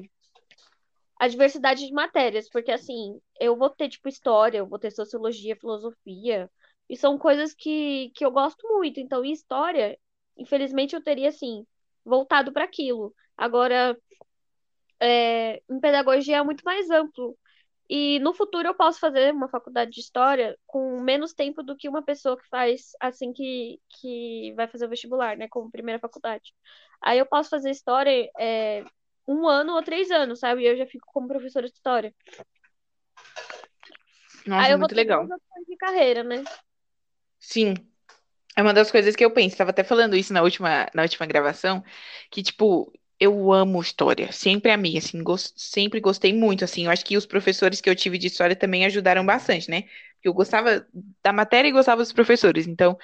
[1.20, 5.56] a diversidade de matérias, porque assim, eu vou ter, tipo, história, eu vou ter sociologia,
[5.56, 6.50] filosofia,
[6.90, 9.00] E são coisas que, que eu gosto muito.
[9.00, 9.98] Então, em história,
[10.38, 11.66] infelizmente, eu teria, assim,
[12.06, 13.14] voltado para aquilo.
[13.38, 13.98] Agora,
[15.00, 17.38] é, em pedagogia é muito mais amplo.
[17.90, 21.90] E no futuro eu posso fazer uma faculdade de história com menos tempo do que
[21.90, 25.48] uma pessoa que faz assim que, que vai fazer o vestibular, né?
[25.50, 26.54] Como primeira faculdade.
[27.02, 28.86] Aí eu posso fazer história é,
[29.28, 30.64] um ano ou três anos, sabe?
[30.64, 32.16] E eu já fico como professora de história.
[34.48, 35.28] Nossa, Aí eu muito vou ter legal.
[35.68, 36.44] de carreira, né?
[37.40, 37.74] Sim,
[38.58, 39.54] é uma das coisas que eu penso.
[39.56, 41.84] Estava até falando isso na última, na última gravação,
[42.32, 44.32] que, tipo, eu amo história.
[44.32, 46.86] Sempre amei, assim, gos- sempre gostei muito, assim.
[46.86, 49.84] Eu acho que os professores que eu tive de história também ajudaram bastante, né?
[50.16, 50.86] Porque eu gostava
[51.24, 52.68] da matéria e gostava dos professores.
[52.68, 52.98] Então,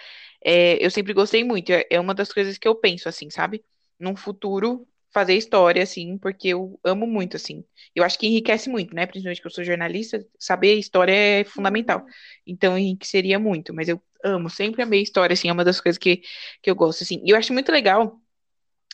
[0.43, 1.71] é, eu sempre gostei muito.
[1.71, 3.63] É, é uma das coisas que eu penso, assim, sabe?
[3.99, 7.63] Num futuro, fazer história, assim, porque eu amo muito, assim.
[7.95, 9.05] Eu acho que enriquece muito, né?
[9.05, 11.99] Principalmente que eu sou jornalista, saber história é fundamental.
[12.01, 12.05] Sim.
[12.47, 13.73] Então, enriqueceria muito.
[13.73, 16.21] Mas eu amo, sempre amei história, assim, é uma das coisas que,
[16.61, 17.21] que eu gosto, assim.
[17.25, 18.19] E eu acho muito legal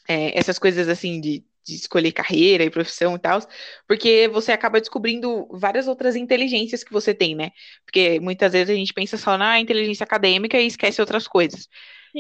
[0.07, 3.39] é, essas coisas assim de, de escolher carreira e profissão e tal,
[3.87, 7.51] porque você acaba descobrindo várias outras inteligências que você tem, né?
[7.85, 11.67] Porque muitas vezes a gente pensa só na inteligência acadêmica e esquece outras coisas.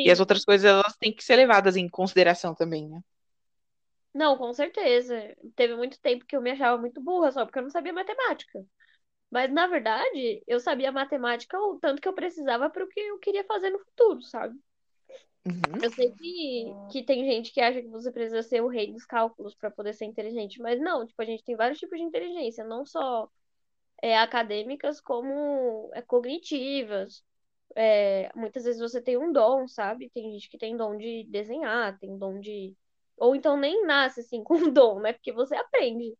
[0.03, 0.21] E as Sim.
[0.21, 3.01] outras coisas, elas têm que ser levadas em consideração também, né?
[4.13, 5.15] Não, com certeza.
[5.55, 8.65] Teve muito tempo que eu me achava muito burra só porque eu não sabia matemática.
[9.35, 13.19] Mas, na verdade, eu sabia matemática o tanto que eu precisava para o que eu
[13.19, 14.57] queria fazer no futuro, sabe?
[15.45, 15.83] Uhum.
[15.83, 19.03] Eu sei que, que tem gente que acha que você precisa ser o rei dos
[19.03, 22.63] cálculos para poder ser inteligente, mas não, tipo, a gente tem vários tipos de inteligência,
[22.63, 23.29] não só
[24.01, 27.21] é, acadêmicas, como é, cognitivas.
[27.75, 30.09] É, muitas vezes você tem um dom, sabe?
[30.11, 32.73] Tem gente que tem dom de desenhar, tem dom de.
[33.17, 35.11] Ou então nem nasce assim com dom, né?
[35.11, 36.15] Porque você aprende.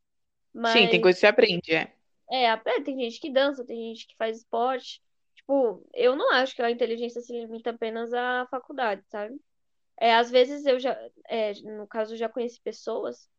[0.65, 1.94] Sim, tem Mas coisa que você aprende, é.
[2.29, 5.01] É, é, tem gente que dança, tem gente que faz esporte.
[5.35, 9.39] Tipo, eu não acho que a inteligência se limita apenas à faculdade, sabe?
[9.97, 10.97] É, às vezes eu já,
[11.29, 13.29] é, no caso, já conheci pessoas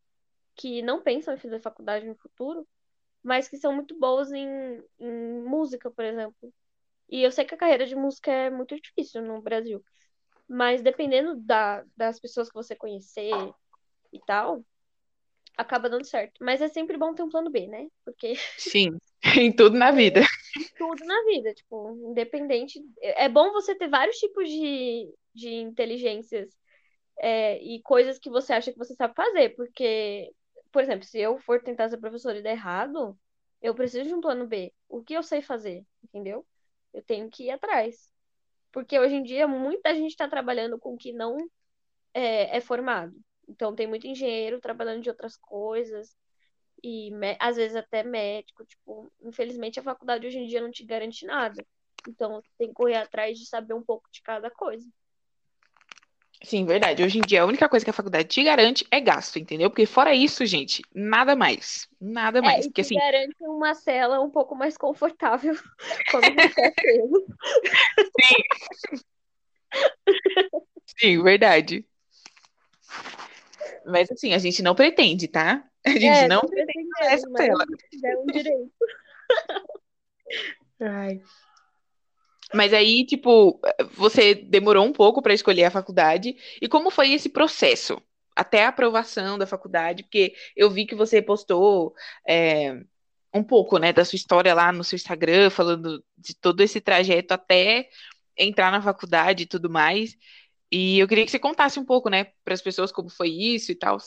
[0.55, 2.67] que não pensam em fazer faculdade no futuro,
[3.23, 6.53] mas que são muito boas em, em música, por exemplo.
[7.09, 9.85] E eu sei que a carreira de música é muito difícil no Brasil,
[10.49, 13.53] mas dependendo da, das pessoas que você conhecer
[14.13, 14.65] e tal,
[15.57, 16.45] acaba dando certo.
[16.45, 17.89] Mas é sempre bom ter um plano B, né?
[18.05, 18.99] Porque Sim,
[19.41, 20.21] em tudo na vida.
[20.77, 22.81] tudo na vida, tipo, independente.
[23.01, 26.51] É bom você ter vários tipos de, de inteligências
[27.19, 30.33] é, e coisas que você acha que você sabe fazer, porque,
[30.71, 33.19] por exemplo, se eu for tentar ser professora e der errado,
[33.63, 34.73] eu preciso de um plano B.
[34.89, 36.47] O que eu sei fazer, entendeu?
[36.93, 38.11] Eu tenho que ir atrás.
[38.73, 41.39] Porque hoje em dia muita gente está trabalhando com o que não
[42.13, 43.15] é, é formado.
[43.49, 46.17] Então tem muito engenheiro trabalhando de outras coisas
[46.83, 51.25] e às vezes até médico, tipo, infelizmente a faculdade hoje em dia não te garante
[51.25, 51.65] nada.
[52.09, 54.87] Então tem que correr atrás de saber um pouco de cada coisa.
[56.43, 57.03] Sim, verdade.
[57.03, 59.71] Hoje em dia, a única coisa que a faculdade te garante é gasto, entendeu?
[59.71, 61.89] Porque fora isso, gente, nada mais.
[62.01, 62.67] Nada É, mais.
[62.67, 65.55] Porque te assim, garante uma cela um pouco mais confortável
[66.11, 67.27] quando você é pego.
[70.99, 71.85] sim, verdade.
[73.87, 75.65] Mas assim, a gente não pretende, tá?
[75.87, 77.67] A gente É, não pretende essa pretendemos, tela.
[77.93, 78.73] mas é um direito.
[80.81, 81.21] Ai.
[82.55, 83.61] Mas aí, tipo,
[83.95, 86.37] você demorou um pouco para escolher a faculdade.
[86.61, 88.01] E como foi esse processo?
[88.37, 91.95] Até a aprovação da faculdade, porque eu vi que você postou
[92.29, 92.79] é,
[93.35, 97.33] um pouco, né, da sua história lá no seu Instagram, falando de todo esse trajeto
[97.35, 97.89] até
[98.37, 100.15] entrar na faculdade e tudo mais.
[100.77, 103.73] E eu queria que você contasse um pouco, né, para as pessoas como foi isso
[103.73, 103.99] e tal.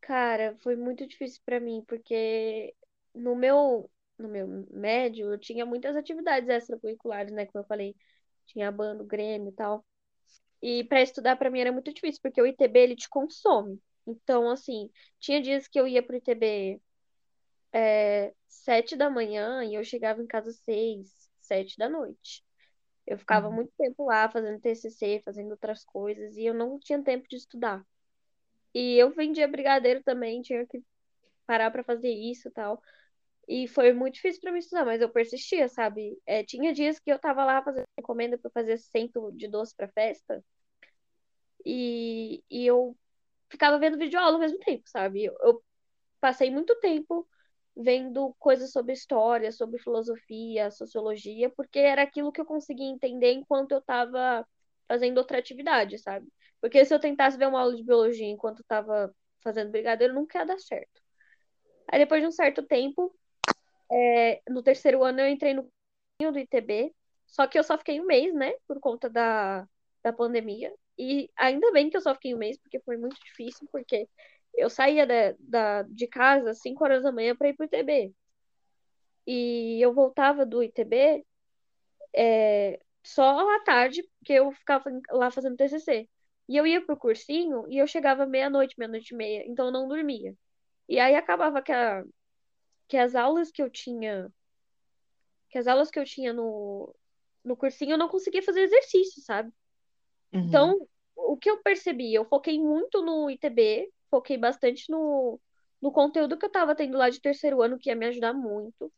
[0.00, 2.74] Cara, foi muito difícil pra mim, porque
[3.14, 7.46] no meu, no meu médio eu tinha muitas atividades extracurriculares, né?
[7.46, 7.94] Como eu falei,
[8.46, 9.84] tinha banda, Grêmio e tal.
[10.62, 13.80] E pra estudar pra mim era muito difícil, porque o ITB ele te consome.
[14.06, 14.90] Então, assim,
[15.20, 16.80] tinha dias que eu ia pro ITB
[17.72, 22.44] é, sete da manhã e eu chegava em casa seis, sete da noite.
[23.08, 23.56] Eu ficava Uhum.
[23.56, 27.84] muito tempo lá fazendo TCC, fazendo outras coisas, e eu não tinha tempo de estudar.
[28.74, 30.82] E eu vendia brigadeiro também, tinha que
[31.46, 32.82] parar pra fazer isso e tal.
[33.48, 36.18] E foi muito difícil pra mim estudar, mas eu persistia, sabe?
[36.26, 39.88] É, tinha dias que eu tava lá fazendo encomenda pra fazer cento de doce pra
[39.88, 40.44] festa,
[41.64, 42.96] e, e eu
[43.50, 45.24] ficava vendo videoaula ao mesmo tempo, sabe?
[45.24, 45.64] Eu, eu
[46.20, 47.28] passei muito tempo
[47.78, 53.72] vendo coisas sobre história, sobre filosofia, sociologia, porque era aquilo que eu conseguia entender enquanto
[53.72, 54.46] eu estava
[54.88, 56.26] fazendo outra atividade, sabe?
[56.60, 60.38] Porque se eu tentasse ver uma aula de biologia enquanto eu estava fazendo brigadeiro, nunca
[60.40, 61.00] ia dar certo.
[61.88, 63.14] Aí depois de um certo tempo,
[63.90, 65.70] é, no terceiro ano eu entrei no
[66.20, 66.92] do ITB
[67.26, 68.52] Só que eu só fiquei um mês, né?
[68.66, 69.66] Por conta da,
[70.02, 70.74] da pandemia.
[70.98, 74.08] E ainda bem que eu só fiquei um mês, porque foi muito difícil, porque
[74.58, 78.12] eu saía da, da, de casa às 5 horas da manhã para ir pro ITB.
[79.26, 81.24] E eu voltava do ITB
[82.14, 86.08] é, só à tarde, porque eu ficava lá fazendo TCC.
[86.48, 89.86] E eu ia pro cursinho e eu chegava meia-noite, meia-noite e meia, então eu não
[89.86, 90.34] dormia.
[90.88, 92.02] E aí acabava que, a,
[92.88, 94.32] que as aulas que eu tinha
[95.50, 96.94] que as aulas que eu tinha no,
[97.44, 99.50] no cursinho eu não conseguia fazer exercício, sabe?
[100.32, 100.40] Uhum.
[100.40, 105.40] Então, o que eu percebi, eu foquei muito no ITB, foquei bastante no,
[105.80, 108.92] no conteúdo que eu tava tendo lá de terceiro ano, que ia me ajudar muito.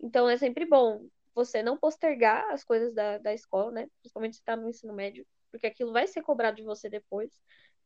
[0.00, 3.88] Então é sempre bom você não postergar as coisas da, da escola, né?
[4.00, 7.30] Principalmente se tá no ensino médio, porque aquilo vai ser cobrado de você depois.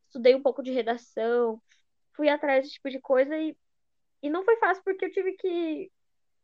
[0.06, 1.60] Estudei um pouco de redação,
[2.14, 3.56] fui atrás desse tipo de coisa e,
[4.22, 5.90] e não foi fácil porque eu tive que,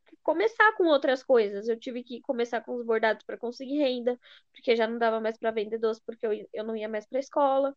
[0.06, 1.68] que começar com outras coisas.
[1.68, 4.18] Eu tive que começar com os bordados para conseguir renda,
[4.52, 7.20] porque já não dava mais para vender doce porque eu, eu não ia mais para
[7.20, 7.76] escola.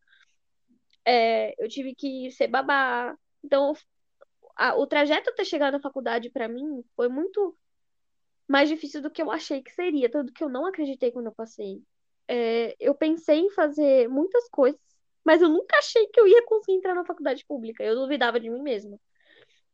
[1.05, 3.15] É, eu tive que ser babá.
[3.43, 3.73] Então,
[4.55, 7.57] a, o trajeto até chegar na faculdade para mim foi muito
[8.47, 11.31] mais difícil do que eu achei que seria, tanto que eu não acreditei quando eu
[11.35, 11.81] passei.
[12.27, 14.79] É, eu pensei em fazer muitas coisas,
[15.23, 17.83] mas eu nunca achei que eu ia conseguir entrar na faculdade pública.
[17.83, 18.99] Eu duvidava de mim mesma.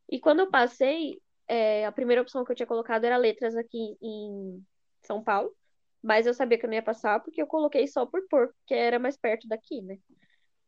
[0.10, 3.98] E quando eu passei, é, a primeira opção que eu tinha colocado era letras aqui
[4.02, 4.64] em
[5.04, 5.56] São Paulo,
[6.02, 8.74] mas eu sabia que eu não ia passar porque eu coloquei só por pôr, porque
[8.74, 9.98] era mais perto daqui, né?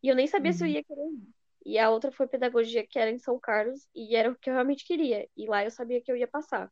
[0.07, 0.57] E eu nem sabia uhum.
[0.57, 0.73] se eu uhum.
[0.73, 1.27] ia querer ir.
[1.65, 4.53] E a outra foi pedagogia, que era em São Carlos, e era o que eu
[4.53, 5.27] realmente queria.
[5.35, 6.71] E lá eu sabia que eu ia passar.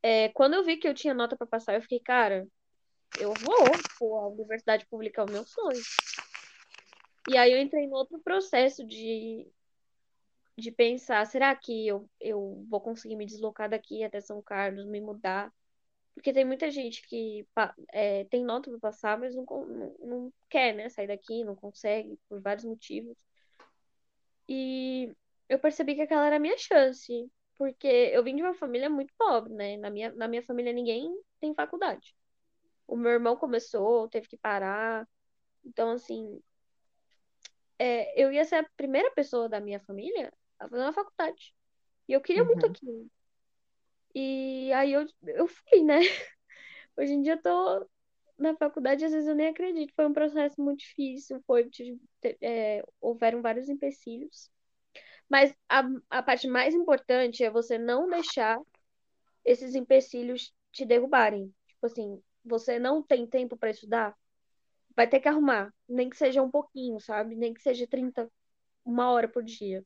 [0.00, 2.46] É, quando eu vi que eu tinha nota para passar, eu fiquei, cara,
[3.18, 3.56] eu vou,
[3.98, 5.82] pô, a universidade pública é o meu sonho.
[7.28, 9.50] E aí eu entrei no outro processo de,
[10.56, 15.00] de pensar, será que eu, eu vou conseguir me deslocar daqui até São Carlos, me
[15.00, 15.52] mudar?
[16.16, 17.46] Porque tem muita gente que
[17.92, 22.18] é, tem nota para passar, mas não, não, não quer, né, sair daqui, não consegue,
[22.26, 23.14] por vários motivos.
[24.48, 25.14] E
[25.46, 27.30] eu percebi que aquela era a minha chance.
[27.58, 29.76] Porque eu vim de uma família muito pobre, né?
[29.76, 32.14] Na minha, na minha família ninguém tem faculdade.
[32.86, 35.08] O meu irmão começou, teve que parar.
[35.64, 36.40] Então, assim,
[37.78, 41.54] é, eu ia ser a primeira pessoa da minha família a fazer uma faculdade.
[42.08, 42.48] E eu queria uhum.
[42.48, 43.06] muito aquilo.
[44.16, 45.98] E aí eu, eu fui, né?
[46.96, 47.88] Hoje em dia eu tô
[48.38, 49.94] na faculdade, às vezes eu nem acredito.
[49.96, 51.70] Foi um processo muito difícil, foi,
[52.42, 54.50] é, houveram vários empecilhos.
[55.28, 58.60] Mas a, a parte mais importante é você não deixar
[59.44, 61.54] esses empecilhos te derrubarem.
[61.68, 64.16] Tipo assim, você não tem tempo para estudar,
[64.96, 67.36] vai ter que arrumar, nem que seja um pouquinho, sabe?
[67.36, 68.30] Nem que seja 30,
[68.84, 69.84] uma hora por dia.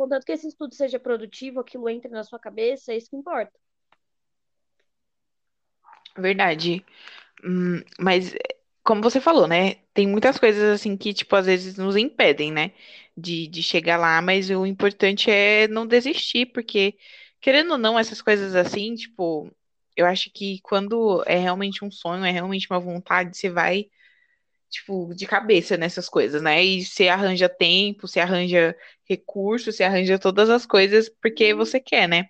[0.00, 3.52] Contanto que esse estudo seja produtivo, aquilo entre na sua cabeça, é isso que importa.
[6.16, 6.82] Verdade.
[7.44, 8.34] Hum, mas
[8.82, 9.74] como você falou, né?
[9.92, 12.72] Tem muitas coisas assim que, tipo, às vezes nos impedem, né?
[13.14, 16.96] De, de chegar lá, mas o importante é não desistir, porque,
[17.38, 19.50] querendo ou não, essas coisas assim, tipo,
[19.94, 23.90] eu acho que quando é realmente um sonho, é realmente uma vontade, você vai,
[24.70, 26.64] tipo, de cabeça nessas coisas, né?
[26.64, 32.08] E você arranja tempo, você arranja recursos, você arranja todas as coisas porque você quer,
[32.08, 32.28] né?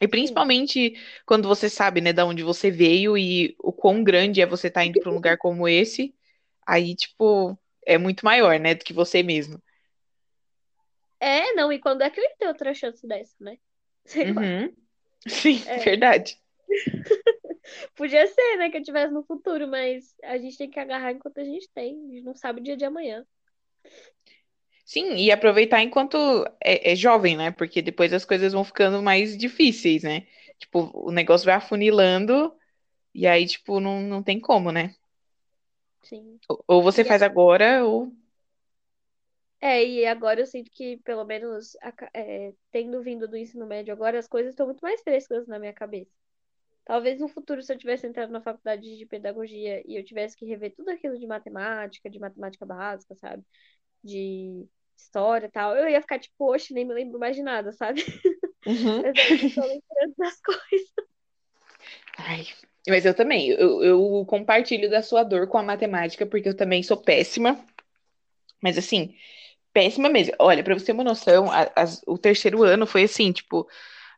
[0.00, 0.94] E principalmente
[1.26, 4.80] quando você sabe, né, da onde você veio e o quão grande é você estar
[4.80, 6.14] tá indo para um lugar como esse,
[6.64, 9.60] aí, tipo, é muito maior, né, do que você mesmo.
[11.18, 13.58] É, não, e quando é que eu ia ter outra chance dessa, né?
[14.04, 14.72] Sei uhum.
[15.26, 15.78] Sim, é.
[15.78, 16.38] verdade.
[17.94, 21.38] Podia ser, né, que eu tivesse no futuro, mas a gente tem que agarrar enquanto
[21.38, 21.94] a gente tem.
[21.94, 23.24] A gente não sabe o dia de amanhã.
[24.84, 26.16] Sim, e aproveitar enquanto
[26.64, 27.50] é, é, jovem, né?
[27.50, 30.26] Porque depois as coisas vão ficando mais difíceis, né?
[30.58, 32.54] Tipo, o negócio vai afunilando
[33.14, 34.94] e aí, tipo, não, não tem como, né?
[36.02, 36.38] Sim.
[36.66, 38.10] Ou, você faz agora, ou.
[39.60, 41.76] É, e agora eu sinto que, pelo menos,
[42.14, 45.72] é, tendo vindo do ensino médio agora, as coisas estão muito mais frescas na minha
[45.74, 46.10] cabeça.
[46.88, 50.46] Talvez no futuro, se eu tivesse entrado na faculdade de pedagogia e eu tivesse que
[50.46, 53.44] rever tudo aquilo de matemática, de matemática básica, sabe?
[54.02, 54.66] De
[54.96, 58.02] história e tal, eu ia ficar tipo, oxe, nem me lembro mais de nada, sabe?
[58.64, 59.02] Uhum.
[59.02, 59.14] Mas
[59.44, 60.92] eu tô lembrando das coisas.
[62.16, 62.46] Ai,
[62.88, 66.82] mas eu também, eu, eu compartilho da sua dor com a matemática, porque eu também
[66.82, 67.62] sou péssima.
[68.62, 69.14] Mas assim,
[69.74, 70.34] péssima mesmo.
[70.38, 73.68] Olha, pra você ter uma noção, a, a, o terceiro ano foi assim, tipo,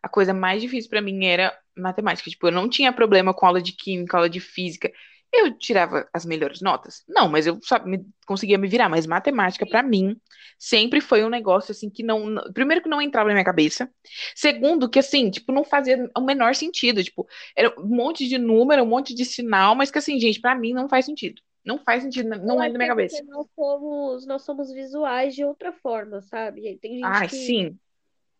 [0.02, 2.30] a coisa mais difícil para mim era matemática.
[2.30, 4.90] Tipo, eu não tinha problema com aula de química, aula de física.
[5.32, 7.04] Eu tirava as melhores notas?
[7.08, 8.88] Não, mas eu sabe, conseguia me virar.
[8.88, 10.16] Mas matemática, para mim,
[10.58, 12.34] sempre foi um negócio assim que não.
[12.52, 13.88] Primeiro, que não entrava na minha cabeça.
[14.34, 17.04] Segundo, que assim, tipo, não fazia o menor sentido.
[17.04, 20.54] Tipo, era um monte de número, um monte de sinal, mas que assim, gente, para
[20.54, 21.40] mim não faz sentido.
[21.64, 23.22] Não faz sentido, não é da minha cabeça.
[23.28, 26.78] Nós somos, nós somos visuais de outra forma, sabe?
[26.78, 27.36] Tem gente Ai, que.
[27.36, 27.78] sim.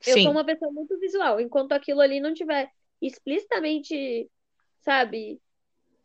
[0.06, 0.22] Eu Sim.
[0.22, 1.40] sou uma pessoa muito visual.
[1.40, 2.70] Enquanto aquilo ali não tiver
[3.00, 4.30] explicitamente,
[4.80, 5.40] sabe,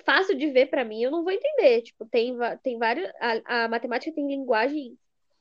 [0.05, 1.81] fácil de ver pra mim, eu não vou entender.
[1.81, 3.09] Tipo, tem, tem vários.
[3.19, 4.97] A, a matemática tem linguagem,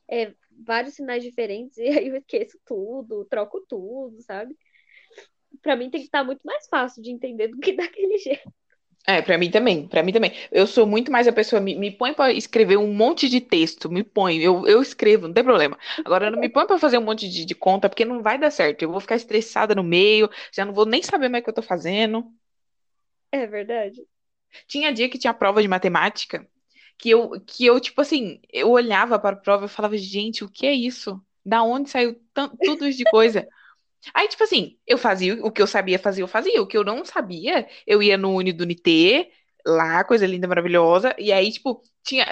[0.09, 0.34] é,
[0.64, 4.57] vários sinais diferentes, e aí eu esqueço tudo, troco tudo, sabe?
[5.62, 8.52] Pra mim tem que estar muito mais fácil de entender do que daquele jeito.
[9.07, 10.32] É, pra mim também, pra mim também.
[10.50, 13.90] Eu sou muito mais a pessoa, me, me põe pra escrever um monte de texto,
[13.90, 15.78] me põe, eu, eu escrevo, não tem problema.
[16.05, 18.50] Agora, não me põe pra fazer um monte de, de conta, porque não vai dar
[18.50, 18.82] certo.
[18.82, 21.55] Eu vou ficar estressada no meio, já não vou nem saber mais o que eu
[21.55, 22.24] tô fazendo.
[23.30, 24.00] É verdade.
[24.66, 26.46] Tinha dia que tinha prova de matemática,
[26.98, 30.50] que eu, que eu tipo assim, eu olhava para a prova e falava, gente, o
[30.50, 31.20] que é isso?
[31.44, 32.20] Da onde saiu
[32.62, 33.46] tudo isso de coisa?
[34.12, 36.61] Aí, tipo assim, eu fazia o que eu sabia fazer, eu fazia.
[36.62, 39.30] O que eu não sabia, eu ia no Unidunité,
[39.66, 41.14] lá, coisa linda, maravilhosa.
[41.18, 42.26] E aí, tipo, tinha.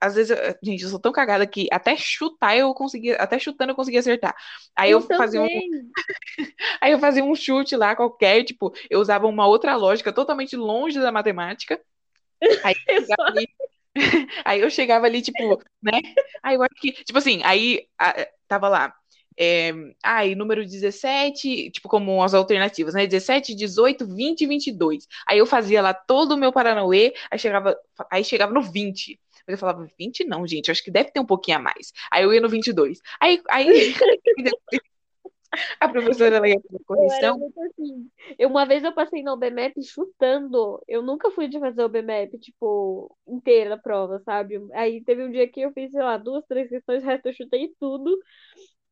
[0.00, 3.76] Às vezes, gente, eu sou tão cagada que até chutar eu conseguia, até chutando eu
[3.76, 4.34] conseguia acertar.
[4.76, 5.46] Aí eu, Eu fazia um.
[6.80, 10.98] Aí eu fazia um chute lá qualquer, tipo, eu usava uma outra lógica totalmente longe
[11.00, 11.80] da matemática.
[12.62, 13.48] Aí eu Eu chegava ali,
[14.44, 15.92] aí eu chegava ali, tipo, né?
[16.42, 18.94] Aí eu acho que, tipo assim, aí a- tava lá.
[19.42, 19.72] É,
[20.04, 23.06] aí, número 17, tipo, como as alternativas, né?
[23.06, 25.06] 17, 18, 20 e 22.
[25.26, 27.74] Aí eu fazia lá todo o meu Paranauê, aí chegava,
[28.10, 29.18] aí chegava no 20.
[29.46, 31.90] Mas eu falava, 20 não, gente, eu acho que deve ter um pouquinho a mais.
[32.12, 33.00] Aí eu ia no 22.
[33.18, 33.66] Aí, aí
[35.80, 37.38] a professora ela ia fazer Eu correção.
[37.38, 38.10] muito assim.
[38.38, 40.82] Eu, uma vez eu passei no OBMAP chutando.
[40.86, 44.60] Eu nunca fui de fazer o OBMAP, tipo, inteira a prova, sabe?
[44.74, 47.34] Aí teve um dia que eu fiz, sei lá, duas, três questões, o resto eu
[47.34, 48.16] chutei tudo.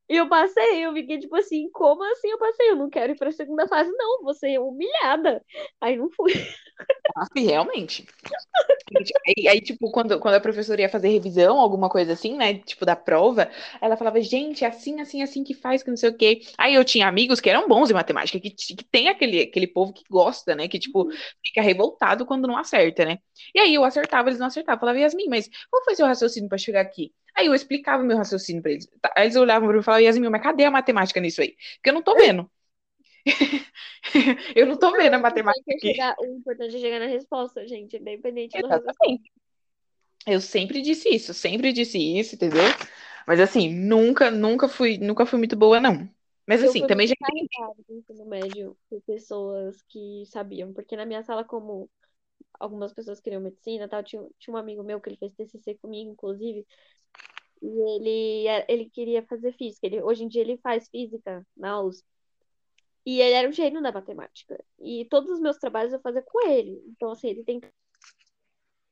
[0.09, 2.71] E eu passei, eu fiquei tipo assim, como assim eu passei?
[2.71, 5.45] Eu não quero ir pra segunda fase, não, vou ser humilhada.
[5.81, 6.33] Aí não fui.
[7.17, 8.07] Nossa, e realmente.
[9.27, 12.55] Aí, aí, tipo, quando, quando a professora ia fazer revisão, alguma coisa assim, né?
[12.59, 13.51] Tipo, da prova,
[13.81, 16.41] ela falava, gente, é assim, assim, assim que faz, que não sei o quê.
[16.57, 19.93] Aí eu tinha amigos que eram bons em matemática, que, que tem aquele, aquele povo
[19.93, 20.69] que gosta, né?
[20.69, 21.09] Que, tipo,
[21.45, 23.19] fica revoltado quando não acerta, né?
[23.55, 24.77] E aí eu acertava, eles não acertavam.
[24.77, 27.13] Eu falava, Yasmin, mas qual foi seu raciocínio pra chegar aqui?
[27.39, 28.87] Aí eu explicava meu raciocínio pra eles.
[29.01, 31.57] Tá, Aí eles olhavam pra mim e falavam, Yasmin, mas cadê a matemática nisso aí?
[31.77, 32.51] Porque eu não tô vendo.
[34.57, 36.23] Eu não tô vendo a importante matemática é aqui.
[36.23, 39.21] o importante é chegar na resposta, gente, independente do raciocínio.
[39.21, 39.33] Exatamente.
[40.27, 42.63] Eu sempre disse isso, sempre disse isso, entendeu?
[43.27, 46.09] Mas assim, nunca, nunca fui, nunca fui muito boa, não.
[46.47, 47.15] Mas Eu assim, também já
[47.89, 51.91] no ensino médio por pessoas que sabiam, porque na minha sala, como
[52.59, 56.11] algumas pessoas queriam medicina tal, tinha, tinha um amigo meu que ele fez TCC comigo,
[56.13, 56.67] inclusive,
[57.63, 57.67] e
[57.97, 59.87] ele, é- ele queria fazer física.
[59.87, 62.07] Ele, hoje em dia ele faz física na USP.
[63.07, 64.63] E ele era um gênio da matemática.
[64.81, 66.83] E todos os meus trabalhos eu fazia com ele.
[66.89, 67.61] Então, assim, ele tem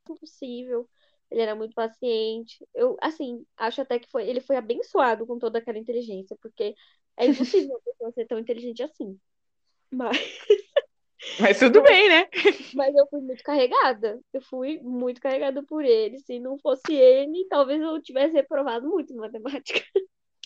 [0.05, 0.89] possível.
[1.31, 2.67] Ele era muito paciente.
[2.75, 6.75] Eu, assim, acho até que foi, ele foi abençoado com toda aquela inteligência, porque
[7.17, 9.19] é impossível uma pessoa ser tão inteligente assim.
[9.93, 10.17] Mas,
[11.41, 12.29] Mas tudo bem, né?
[12.75, 14.19] mas eu fui muito carregada.
[14.33, 16.19] Eu fui muito carregada por ele.
[16.19, 19.83] Se não fosse ele, talvez eu tivesse reprovado muito em matemática.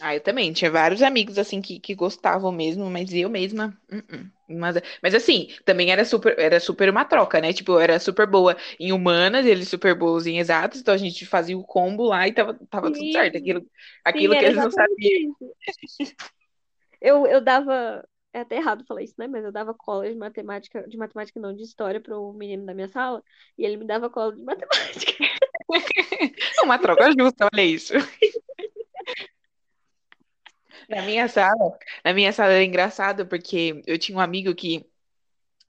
[0.00, 0.50] Ah, eu também.
[0.52, 3.78] Tinha vários amigos, assim, que, que gostavam mesmo, mas eu mesma.
[3.92, 4.30] uh-uh.
[4.48, 7.52] Mas, mas assim, também era super, era super uma troca, né?
[7.52, 11.26] Tipo, eu era super boa em humanas, eles super bons em exatas, então a gente
[11.26, 13.36] fazia o combo lá e tava, tava tudo Sim, certo.
[13.36, 13.66] Aquilo, sim,
[14.04, 15.36] aquilo que era eles não sabiam.
[16.00, 16.16] isso.
[17.00, 18.04] Eu, eu dava.
[18.32, 19.26] É até errado falar isso, né?
[19.26, 22.88] Mas eu dava cola de matemática, de matemática não, de história pro menino da minha
[22.88, 23.22] sala,
[23.58, 25.12] e ele me dava cola de matemática.
[26.62, 27.94] Uma troca justa, olha isso.
[30.88, 34.84] Na minha sala, na minha sala era engraçado porque eu tinha um amigo que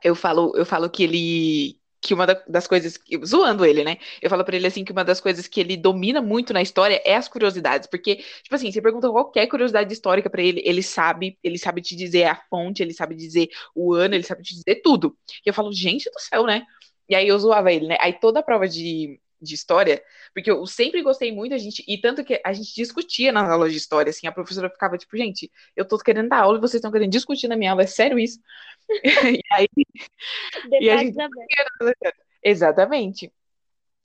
[0.03, 3.97] eu falo, eu falo que ele que uma da- das coisas zoando ele, né?
[4.21, 7.01] Eu falo pra ele assim que uma das coisas que ele domina muito na história
[7.05, 11.37] é as curiosidades, porque tipo assim, você pergunta qualquer curiosidade histórica pra ele, ele sabe,
[11.43, 14.81] ele sabe te dizer a fonte, ele sabe dizer o ano, ele sabe te dizer
[14.83, 15.15] tudo.
[15.45, 16.63] E eu falo, gente do céu, né?
[17.09, 17.97] E aí eu zoava ele, né?
[17.99, 21.99] Aí toda a prova de de história, porque eu sempre gostei muito, a gente, e
[21.99, 25.51] tanto que a gente discutia nas aulas de história, assim, a professora ficava tipo, gente,
[25.75, 28.19] eu tô querendo dar aula e vocês estão querendo discutir na minha aula, é sério
[28.19, 28.39] isso?
[29.41, 29.67] E aí,
[30.81, 31.15] e a gente.
[32.43, 33.31] Exatamente.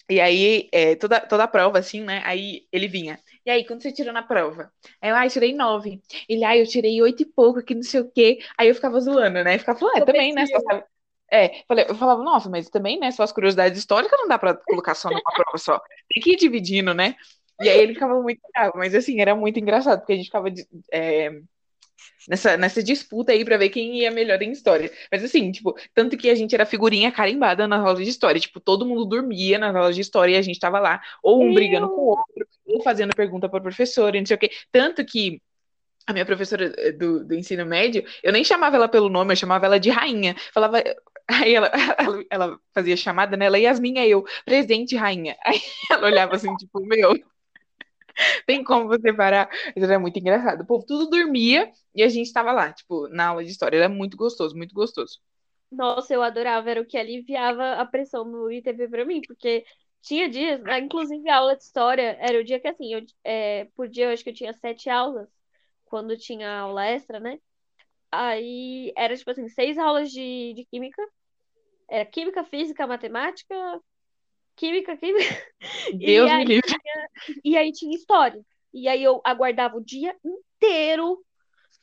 [0.09, 2.23] E aí, é, toda, toda a prova, assim, né?
[2.25, 3.19] Aí ele vinha.
[3.45, 4.73] E aí, quando você tirou na prova?
[5.01, 6.01] Aí eu, ai, tirei nove.
[6.29, 8.39] Ele, ai, eu tirei oito e pouco, que não sei o quê.
[8.57, 9.59] Aí eu ficava zoando, né?
[9.59, 10.47] Ficava falando, é, também, né?
[10.47, 10.85] Só sabe,
[11.31, 14.95] É, eu falava, nossa, mas também, né, só as curiosidades históricas não dá pra colocar
[14.95, 15.81] só numa prova só.
[16.13, 17.17] Tem que ir dividindo, né?
[17.61, 20.49] E aí ele ficava muito bravo, mas assim, era muito engraçado, porque a gente ficava
[20.93, 21.31] é,
[22.29, 24.91] nessa, nessa disputa aí pra ver quem ia melhor em história.
[25.11, 28.41] Mas assim, tipo, tanto que a gente era figurinha carimbada nas aulas de história.
[28.41, 31.55] Tipo, todo mundo dormia nas aulas de história e a gente tava lá, ou um
[31.55, 34.51] brigando com o outro, ou fazendo pergunta pra professora, e não sei o quê.
[34.71, 35.41] Tanto que
[36.07, 39.37] a minha professora eh, do, do ensino médio, eu nem chamava ela pelo nome, eu
[39.37, 40.37] chamava ela de rainha.
[40.53, 40.83] Falava.
[41.29, 45.37] Aí ela, ela, ela fazia chamada nela, Yasmin é eu, presente, rainha.
[45.45, 45.61] Aí
[45.91, 47.15] ela olhava assim, tipo, meu,
[48.47, 49.49] tem como você parar?
[49.75, 50.63] Isso era muito engraçado.
[50.63, 53.77] O povo tudo dormia e a gente tava lá, tipo, na aula de história.
[53.77, 55.21] Era muito gostoso, muito gostoso.
[55.71, 59.65] Nossa, eu adorava, era o que aliviava a pressão no ITV pra mim, porque
[60.01, 63.65] tinha dias, ah, inclusive a aula de história, era o dia que assim, eu, é,
[63.75, 65.29] por dia eu acho que eu tinha sete aulas,
[65.85, 67.41] quando tinha aula extra, né?
[68.19, 71.03] Aí era tipo assim, seis aulas de, de química,
[71.89, 73.55] era química, física, matemática,
[74.57, 75.25] química, química,
[76.01, 76.73] e Deus me aí, livre.
[77.45, 78.41] e aí tinha história.
[78.73, 81.25] E aí eu aguardava o dia inteiro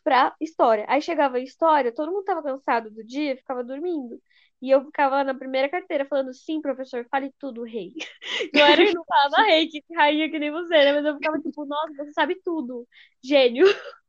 [0.04, 0.86] pra história.
[0.88, 4.22] Aí chegava a história, todo mundo tava cansado do dia, ficava dormindo.
[4.62, 7.94] E eu ficava na primeira carteira falando, sim, professor, fale tudo, rei.
[8.54, 10.94] Não era que não falava rei, que rainha que nem você, né?
[10.94, 12.88] Mas eu ficava tipo, nossa, você sabe tudo.
[13.22, 13.66] Gênio.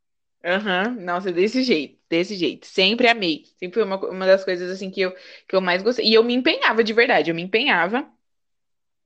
[0.44, 2.66] Aham, Nossa, desse jeito, desse jeito.
[2.66, 3.44] Sempre amei.
[3.58, 5.12] Sempre foi uma, uma das coisas assim que eu,
[5.48, 6.06] que eu mais gostei.
[6.06, 8.06] E eu me empenhava de verdade, eu me empenhava.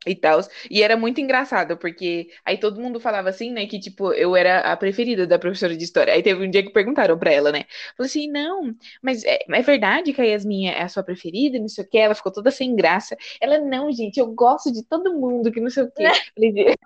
[0.06, 0.40] E tal.
[0.70, 4.60] E era muito engraçado, porque aí todo mundo falava assim, né, que tipo, eu era
[4.72, 6.12] a preferida da professora de história.
[6.12, 7.64] Aí teve um dia que perguntaram pra ela, né?
[7.96, 11.68] Falou assim: "Não, mas é, é verdade que a Yasmin é a sua preferida, não
[11.68, 13.16] sei o quê?" Ela ficou toda sem graça.
[13.40, 16.78] Ela: "Não, gente, eu gosto de todo mundo, que não sei o quê." Falei, "Gente-"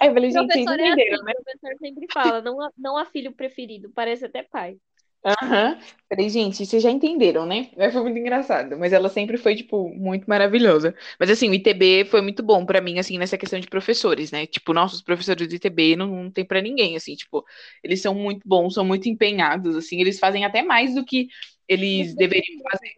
[0.00, 2.58] Aí eu falei: "Gente, vocês Professor é assim, entenderam, o né?" professor sempre fala, não
[2.76, 4.78] não há filho preferido, parece até pai.
[5.24, 5.78] Aham.
[6.08, 7.70] Falei, gente, vocês já entenderam, né?
[7.76, 8.78] Mas foi muito engraçado.
[8.78, 10.94] Mas ela sempre foi, tipo, muito maravilhosa.
[11.18, 14.46] Mas, assim, o ITB foi muito bom pra mim, assim, nessa questão de professores, né?
[14.46, 17.44] Tipo, nossos professores do ITB não, não tem pra ninguém, assim, tipo,
[17.82, 21.28] eles são muito bons, são muito empenhados, assim, eles fazem até mais do que
[21.68, 22.92] eles deveriam fazer.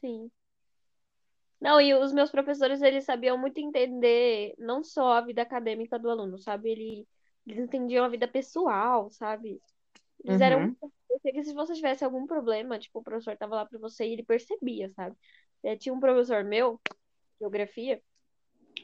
[0.00, 0.30] Sim.
[1.60, 6.08] Não, e os meus professores, eles sabiam muito entender não só a vida acadêmica do
[6.10, 6.70] aluno, sabe?
[6.70, 7.08] Ele,
[7.46, 9.60] eles entendiam a vida pessoal, sabe?
[10.24, 10.76] Eles eram Uhum.
[11.22, 14.12] sei que se você tivesse algum problema, tipo, o professor tava lá pra você e
[14.14, 15.16] ele percebia, sabe?
[15.62, 16.80] É, tinha um professor meu,
[17.40, 18.02] geografia,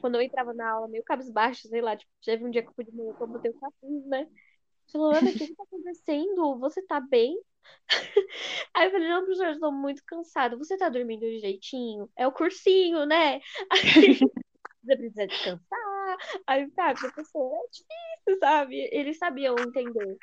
[0.00, 2.74] quando eu entrava na aula meio cabisbaixo, sei lá, tipo, teve um dia que eu
[2.74, 4.28] fui de manhã que eu botei o capuz, né?
[4.92, 6.58] Falou, Ana, o que que tá acontecendo?
[6.60, 7.38] Você tá bem?
[8.74, 10.58] Aí eu falei, não, professor, eu tô muito cansado.
[10.58, 12.10] Você tá dormindo direitinho?
[12.16, 13.40] É o cursinho, né?
[14.84, 16.16] Você precisa descansar.
[16.46, 18.88] Aí, tá, professor, é difícil, sabe?
[18.92, 20.16] Eles sabiam entender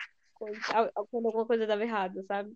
[0.43, 0.61] quando,
[1.09, 2.55] quando alguma coisa dava errado, sabe?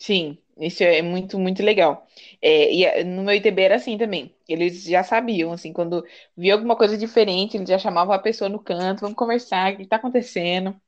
[0.00, 2.06] Sim, isso é muito, muito legal.
[2.40, 4.34] É, e é, no meu ITB era assim também.
[4.48, 6.04] Eles já sabiam, assim, quando
[6.36, 9.86] via alguma coisa diferente, eles já chamavam a pessoa no canto, vamos conversar, o que
[9.86, 10.80] tá acontecendo.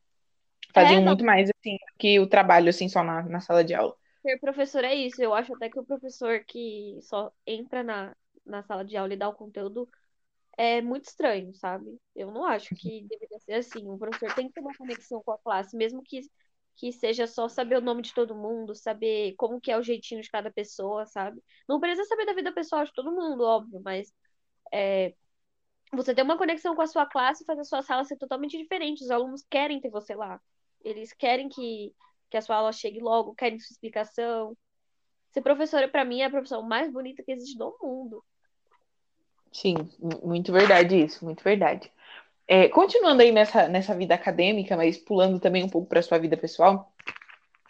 [0.74, 3.64] É, Faziam não, muito mais, assim, do que o trabalho, assim, só na, na sala
[3.64, 3.96] de aula.
[4.22, 5.22] ser professor é isso.
[5.22, 9.16] Eu acho até que o professor que só entra na, na sala de aula e
[9.16, 9.88] dá o conteúdo
[10.56, 11.98] é muito estranho, sabe?
[12.14, 13.88] Eu não acho que deveria ser assim.
[13.88, 16.20] O professor tem que ter uma conexão com a classe, mesmo que,
[16.76, 20.22] que seja só saber o nome de todo mundo, saber como que é o jeitinho
[20.22, 21.42] de cada pessoa, sabe?
[21.68, 24.12] Não precisa saber da vida pessoal de todo mundo, óbvio, mas
[24.72, 25.14] é,
[25.92, 29.02] você ter uma conexão com a sua classe faz a sua sala ser totalmente diferente.
[29.04, 30.40] Os alunos querem ter você lá.
[30.84, 31.94] Eles querem que,
[32.30, 34.56] que a sua aula chegue logo, querem sua explicação.
[35.32, 38.24] Ser professora, pra mim, é a profissão mais bonita que existe no mundo.
[39.52, 41.90] Sim, mu- muito verdade isso, muito verdade.
[42.48, 46.36] É, continuando aí nessa, nessa vida acadêmica, mas pulando também um pouco para sua vida
[46.36, 46.92] pessoal,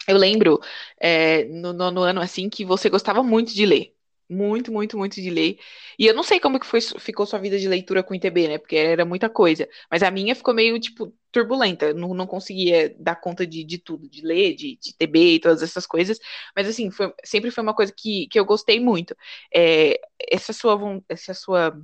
[0.09, 0.61] eu lembro
[1.01, 3.95] é, no nono ano assim que você gostava muito de ler.
[4.29, 5.59] Muito, muito, muito de ler.
[5.99, 8.49] E eu não sei como que foi, ficou sua vida de leitura com o ITB,
[8.49, 8.59] né?
[8.59, 9.69] Porque era muita coisa.
[9.91, 11.93] Mas a minha ficou meio, tipo, turbulenta.
[11.95, 15.63] Não, não conseguia dar conta de, de tudo, de ler, de, de ITB e todas
[15.63, 16.19] essas coisas.
[16.57, 19.17] Mas, assim, foi, sempre foi uma coisa que, que eu gostei muito.
[19.55, 20.01] É,
[20.31, 20.79] essa sua,
[21.09, 21.77] essa sua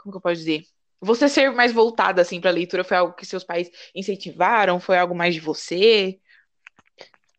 [0.00, 0.64] como que eu posso dizer?
[1.00, 4.80] Você ser mais voltada assim para a leitura foi algo que seus pais incentivaram?
[4.80, 6.20] Foi algo mais de você?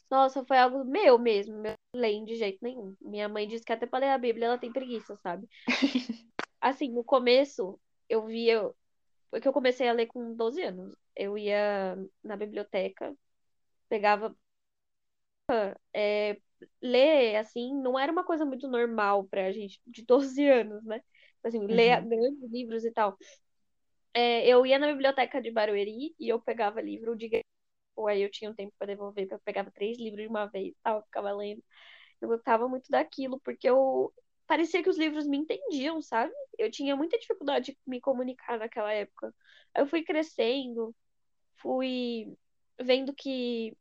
[0.10, 1.58] Nossa, foi algo meu mesmo.
[1.58, 2.96] Meu não leio de jeito nenhum.
[3.02, 5.48] Minha mãe disse que até pra ler a Bíblia ela tem preguiça, sabe?
[6.60, 7.80] Assim, no começo,
[8.10, 8.70] eu via.
[9.32, 10.96] Porque eu comecei a ler com 12 anos.
[11.16, 13.16] Eu ia na biblioteca,
[13.90, 14.36] pegava.
[15.94, 16.38] é,
[16.82, 21.02] ler, assim, não era uma coisa muito normal pra gente de 12 anos, né?
[21.44, 22.06] Assim, ler Uhum.
[22.06, 23.18] grandes livros e tal.
[24.14, 27.30] É, eu ia na biblioteca de Barueri e eu pegava livro de
[27.96, 30.48] ou aí eu tinha um tempo para devolver, porque eu pegava três livros de uma
[30.48, 31.64] vez, tal, eu ficava lendo.
[32.22, 34.14] Eu gostava muito daquilo, porque eu
[34.52, 36.34] parecia que os livros me entendiam, sabe?
[36.58, 39.34] Eu tinha muita dificuldade de me comunicar naquela época.
[39.74, 40.94] Aí eu fui crescendo,
[41.56, 42.38] fui
[42.78, 43.74] vendo que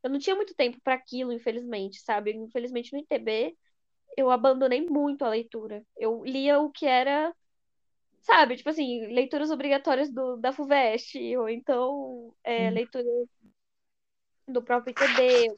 [0.00, 2.32] eu não tinha muito tempo para aquilo, infelizmente, sabe?
[2.32, 3.56] Infelizmente no ITB
[4.16, 5.84] eu abandonei muito a leitura.
[5.96, 7.34] Eu lia o que era,
[8.22, 13.04] sabe, tipo assim, leituras obrigatórias do, da FUVEST, ou então é, leitura
[14.46, 15.48] do próprio ITB.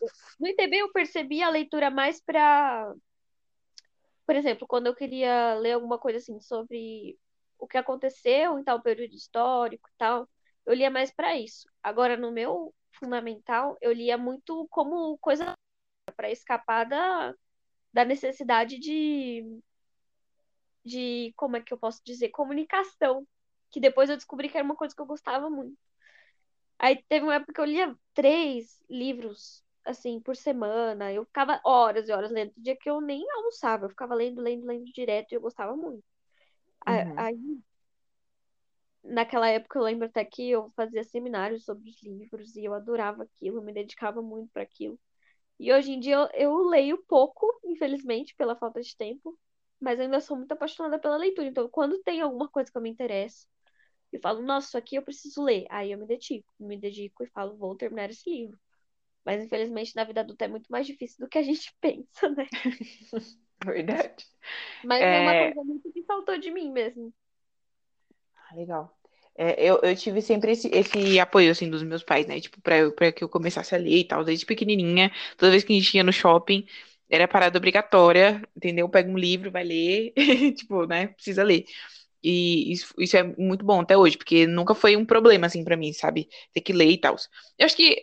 [0.40, 2.94] No ITB eu percebi a leitura mais para.
[4.26, 7.18] Por exemplo, quando eu queria ler alguma coisa assim sobre
[7.58, 10.28] o que aconteceu em tal período histórico e tal,
[10.66, 11.68] eu lia mais para isso.
[11.82, 15.54] Agora, no meu fundamental, eu lia muito como coisa
[16.16, 17.34] para escapar da,
[17.92, 19.44] da necessidade de,
[20.84, 23.26] de, como é que eu posso dizer, comunicação,
[23.70, 25.76] que depois eu descobri que era uma coisa que eu gostava muito.
[26.78, 31.12] Aí teve uma época que eu lia três livros, assim, por semana.
[31.12, 32.52] Eu ficava horas e horas lendo.
[32.56, 36.04] Dia que eu nem almoçava, eu ficava lendo, lendo, lendo direto e eu gostava muito.
[36.86, 37.14] Uhum.
[37.16, 37.62] Aí,
[39.02, 43.22] naquela época, eu lembro até que eu fazia seminários sobre os livros e eu adorava
[43.24, 44.98] aquilo, me dedicava muito para aquilo.
[45.58, 49.38] E hoje em dia eu, eu leio pouco, infelizmente, pela falta de tempo,
[49.80, 51.48] mas ainda sou muito apaixonada pela leitura.
[51.48, 53.46] Então, quando tem alguma coisa que eu me interesso
[54.12, 57.28] e falo, nossa, isso aqui eu preciso ler, aí eu me dedico, me dedico e
[57.28, 58.58] falo, vou terminar esse livro.
[59.24, 62.46] Mas infelizmente na vida adulta é muito mais difícil do que a gente pensa, né?
[63.64, 64.26] Verdade.
[64.84, 65.16] Mas é...
[65.16, 67.12] é uma coisa muito que faltou de mim mesmo.
[68.36, 68.96] Ah, legal.
[69.34, 72.38] É, eu, eu tive sempre esse, esse apoio, assim, dos meus pais, né?
[72.40, 74.24] Tipo, pra, eu, pra que eu começasse a ler e tal.
[74.24, 76.66] Desde pequenininha, toda vez que a gente ia no shopping,
[77.08, 78.88] era parada obrigatória, entendeu?
[78.88, 80.12] Pega um livro, vai ler,
[80.56, 81.08] tipo, né?
[81.08, 81.64] Precisa ler.
[82.22, 85.76] E isso, isso, é muito bom até hoje, porque nunca foi um problema, assim, para
[85.76, 86.28] mim, sabe?
[86.52, 87.16] Ter que ler e tal.
[87.58, 88.02] Eu acho que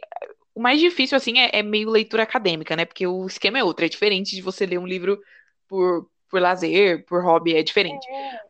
[0.60, 2.84] o mais difícil, assim, é, é, meio leitura acadêmica, né?
[2.84, 3.86] Porque o esquema é outro.
[3.86, 5.18] É diferente de você ler um livro
[5.70, 8.06] por, por lazer, por hobby, é diferente.
[8.12, 8.42] É.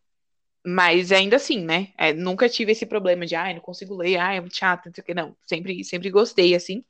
[0.66, 1.92] Mas ainda assim, né?
[1.96, 4.92] É, nunca tive esse problema de, ai, não consigo ler, ai, é muito chato, não
[4.94, 5.14] sei o que.
[5.14, 6.84] Não, sempre, sempre gostei, assim.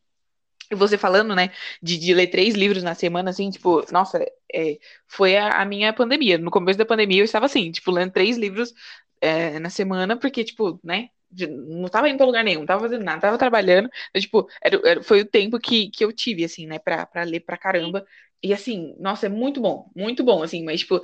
[0.71, 1.51] E você falando, né,
[1.83, 5.93] de, de ler três livros na semana, assim, tipo, nossa, é, foi a, a, minha
[5.93, 6.39] pandemia.
[6.39, 8.73] No começo da pandemia eu estava assim, tipo, lendo três livros
[9.21, 11.11] é, na semana, porque, tipo, né,
[11.49, 13.89] não tava indo pra lugar nenhum, não tava fazendo nada, tava trabalhando.
[14.11, 17.23] Então, tipo, era, era, foi o tempo que, que eu tive, assim, né, pra, pra
[17.23, 18.05] ler pra caramba.
[18.43, 21.01] E assim, nossa, é muito bom, muito bom, assim, mas, tipo,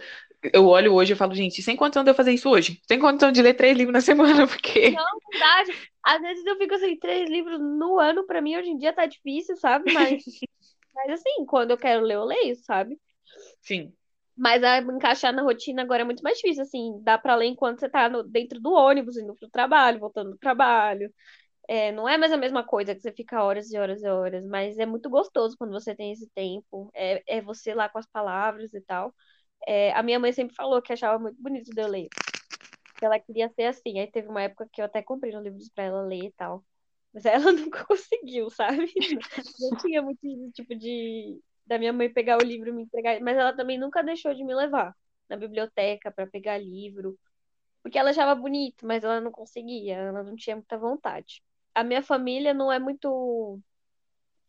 [0.52, 2.80] eu olho hoje e falo, gente, sem condição de eu fazer isso hoje.
[2.88, 4.96] Sem condição de ler três livros na semana, porque.
[4.96, 5.72] Não, verdade.
[6.02, 9.06] Às vezes eu fico assim, três livros no ano, pra mim hoje em dia tá
[9.06, 9.88] difícil, sabe?
[9.90, 10.22] Mas,
[10.94, 12.98] mas assim, quando eu quero ler, eu leio, sabe?
[13.60, 13.94] Sim.
[14.36, 17.80] Mas a encaixar na rotina agora é muito mais difícil, assim, dá pra ler enquanto
[17.80, 21.12] você tá no, dentro do ônibus, indo pro trabalho, voltando do trabalho.
[21.68, 24.44] É, não é mais a mesma coisa que você fica horas e horas e horas,
[24.46, 26.90] mas é muito gostoso quando você tem esse tempo.
[26.94, 29.14] É, é você lá com as palavras e tal.
[29.66, 32.08] É, a minha mãe sempre falou que achava muito bonito de eu ler.
[32.98, 33.98] Que ela queria ser assim.
[33.98, 36.64] Aí teve uma época que eu até comprei um livros para ela ler e tal.
[37.12, 38.92] Mas ela nunca conseguiu, sabe?
[39.60, 40.20] Não tinha muito
[40.52, 44.02] tipo de da minha mãe pegar o livro e me entregar, mas ela também nunca
[44.02, 44.94] deixou de me levar
[45.28, 47.18] na biblioteca para pegar livro,
[47.82, 51.42] porque ela achava bonito, mas ela não conseguia, ela não tinha muita vontade.
[51.74, 53.60] A minha família não é muito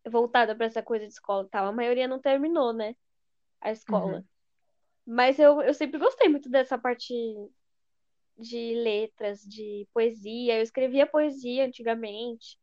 [0.09, 1.67] voltada para essa coisa de escola e tal.
[1.67, 2.95] A maioria não terminou, né?
[3.59, 4.17] A escola.
[4.17, 4.23] Uhum.
[5.05, 7.13] Mas eu, eu sempre gostei muito dessa parte
[8.37, 10.57] de letras, de poesia.
[10.57, 12.57] Eu escrevia poesia antigamente.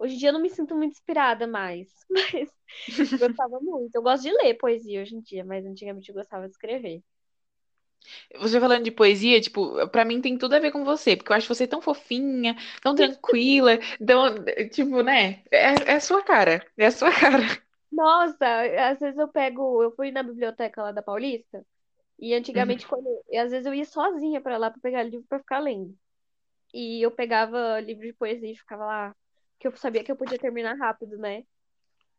[0.00, 2.50] Hoje em dia eu não me sinto muito inspirada mais, mas
[3.18, 3.94] gostava muito.
[3.94, 7.02] Eu gosto de ler poesia hoje em dia, mas antigamente eu gostava de escrever.
[8.38, 11.36] Você falando de poesia, tipo, pra mim tem tudo a ver com você, porque eu
[11.36, 14.34] acho você tão fofinha, tão tranquila, então,
[14.70, 15.42] tipo, né?
[15.50, 17.44] É, é a sua cara, é a sua cara.
[17.90, 18.46] Nossa,
[18.90, 21.66] às vezes eu pego, eu fui na biblioteca lá da Paulista,
[22.18, 22.88] e antigamente, uhum.
[22.88, 25.96] quando, e às vezes eu ia sozinha para lá para pegar livro para ficar lendo.
[26.74, 29.16] E eu pegava livro de poesia e ficava lá,
[29.60, 31.44] que eu sabia que eu podia terminar rápido, né?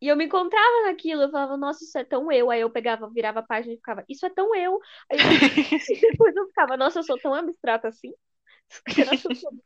[0.00, 2.50] E eu me encontrava naquilo, eu falava, nossa, isso é tão eu.
[2.50, 4.80] Aí eu pegava, virava a página e ficava, isso é tão eu.
[5.10, 5.20] Aí eu...
[6.16, 8.12] depois eu ficava, nossa, eu sou tão abstrata assim.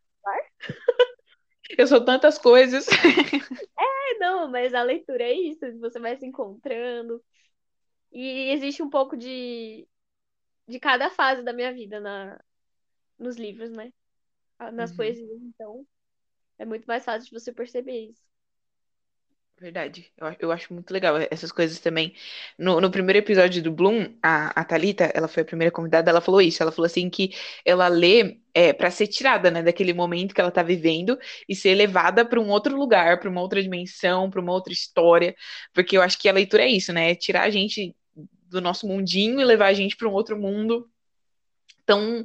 [1.77, 2.87] Eu sou tantas coisas.
[3.79, 7.21] É, não, mas a leitura é isso, você vai se encontrando.
[8.13, 9.87] E existe um pouco de,
[10.69, 12.41] de cada fase da minha vida na,
[13.19, 13.93] nos livros, né?
[14.73, 14.97] Nas uhum.
[14.97, 15.85] poesias, então
[16.59, 18.27] é muito mais fácil de você perceber isso.
[19.59, 20.13] Verdade.
[20.19, 22.15] Eu, eu acho muito legal essas coisas também.
[22.59, 26.21] No, no primeiro episódio do Bloom, a, a Thalita, ela foi a primeira convidada, ela
[26.21, 26.63] falou isso.
[26.63, 27.31] Ela falou assim que
[27.65, 31.75] ela lê é, para ser tirada, né, daquele momento que ela está vivendo e ser
[31.75, 35.35] levada para um outro lugar, para uma outra dimensão, para uma outra história,
[35.73, 37.95] porque eu acho que a leitura é isso, né, é tirar a gente
[38.49, 40.89] do nosso mundinho e levar a gente para um outro mundo
[41.85, 42.25] tão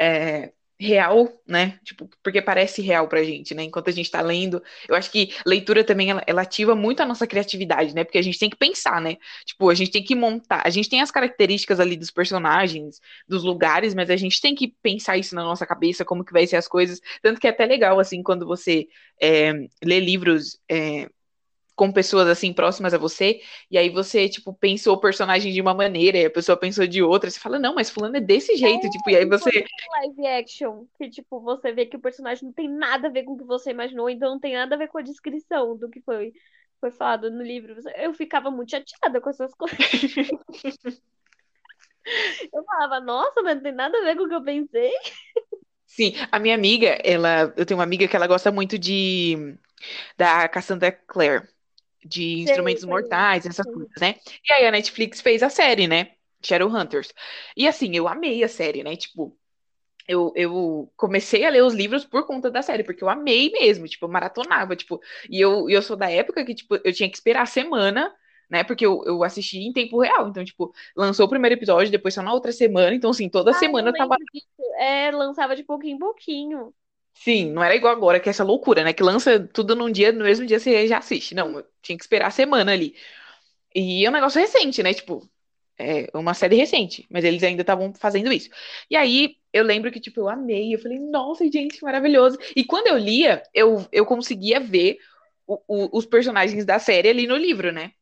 [0.00, 1.78] é, real, né?
[1.82, 3.64] Tipo, porque parece real pra gente, né?
[3.64, 4.62] Enquanto a gente tá lendo.
[4.88, 8.04] Eu acho que leitura também ela, ela, ativa muito a nossa criatividade, né?
[8.04, 9.16] Porque a gente tem que pensar, né?
[9.44, 10.62] Tipo, a gente tem que montar.
[10.64, 14.68] A gente tem as características ali dos personagens, dos lugares, mas a gente tem que
[14.80, 17.00] pensar isso na nossa cabeça, como que vai ser as coisas.
[17.22, 18.86] Tanto que é até legal, assim, quando você
[19.20, 19.52] é,
[19.84, 20.58] lê livros.
[20.70, 21.08] É,
[21.78, 25.72] com pessoas assim próximas a você, e aí você, tipo, pensou o personagem de uma
[25.72, 28.88] maneira, e a pessoa pensou de outra, você fala, não, mas fulano é desse jeito,
[28.88, 29.64] é, tipo, e aí você.
[30.00, 33.34] Live action, que, tipo, você vê que o personagem não tem nada a ver com
[33.34, 36.00] o que você imaginou, então não tem nada a ver com a descrição do que
[36.00, 36.32] foi,
[36.80, 37.76] foi falado no livro.
[37.94, 39.78] Eu ficava muito chateada com essas coisas.
[42.52, 44.90] eu falava, nossa, mas não tem nada a ver com o que eu pensei.
[45.86, 49.56] Sim, a minha amiga, ela, eu tenho uma amiga que ela gosta muito de
[50.16, 51.46] da Cassandra Clare
[52.08, 54.16] de instrumentos mortais, essas coisas, né?
[54.48, 56.12] E aí a Netflix fez a série, né?
[56.42, 57.12] Shadowhunters.
[57.56, 58.96] E assim, eu amei a série, né?
[58.96, 59.36] Tipo,
[60.08, 63.86] eu, eu comecei a ler os livros por conta da série, porque eu amei mesmo,
[63.86, 67.16] tipo, eu maratonava, tipo, e eu, eu sou da época que, tipo, eu tinha que
[67.16, 68.10] esperar a semana,
[68.48, 72.14] né, porque eu, eu assisti em tempo real, então, tipo, lançou o primeiro episódio, depois
[72.14, 74.16] só na outra semana, então, assim, toda semana eu tava...
[74.32, 74.46] Disso.
[74.78, 76.72] É, lançava de pouquinho em pouquinho.
[77.24, 78.92] Sim, não era igual agora, que é essa loucura, né?
[78.92, 81.34] Que lança tudo num dia, no mesmo dia você já assiste.
[81.34, 82.94] Não, tinha que esperar a semana ali.
[83.74, 84.94] E é um negócio recente, né?
[84.94, 85.28] Tipo,
[85.78, 88.50] é uma série recente, mas eles ainda estavam fazendo isso.
[88.90, 92.38] E aí eu lembro que, tipo, eu amei, eu falei, nossa, gente, maravilhoso.
[92.56, 94.98] E quando eu lia, eu, eu conseguia ver
[95.46, 97.92] o, o, os personagens da série ali no livro, né?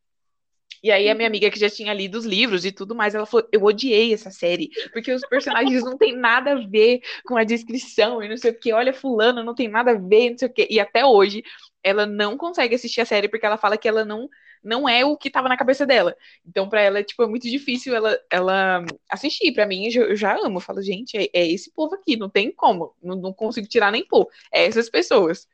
[0.87, 3.27] E aí a minha amiga que já tinha lido os livros e tudo mais, ela
[3.27, 7.43] falou: "Eu odiei essa série, porque os personagens não tem nada a ver com a
[7.43, 8.73] descrição e não sei o que.
[8.73, 10.69] Olha fulano, não tem nada a ver, não sei o que".
[10.71, 11.43] E até hoje
[11.83, 14.29] ela não consegue assistir a série porque ela fala que ela não
[14.63, 16.17] não é o que estava na cabeça dela.
[16.47, 19.53] Então para ela tipo é muito difícil ela ela assistir.
[19.53, 22.53] Para mim eu já amo, eu falo: "Gente, é, é, esse povo aqui, não tem
[22.53, 24.29] como, não, não consigo tirar nem pôr.
[24.53, 25.49] É essas pessoas".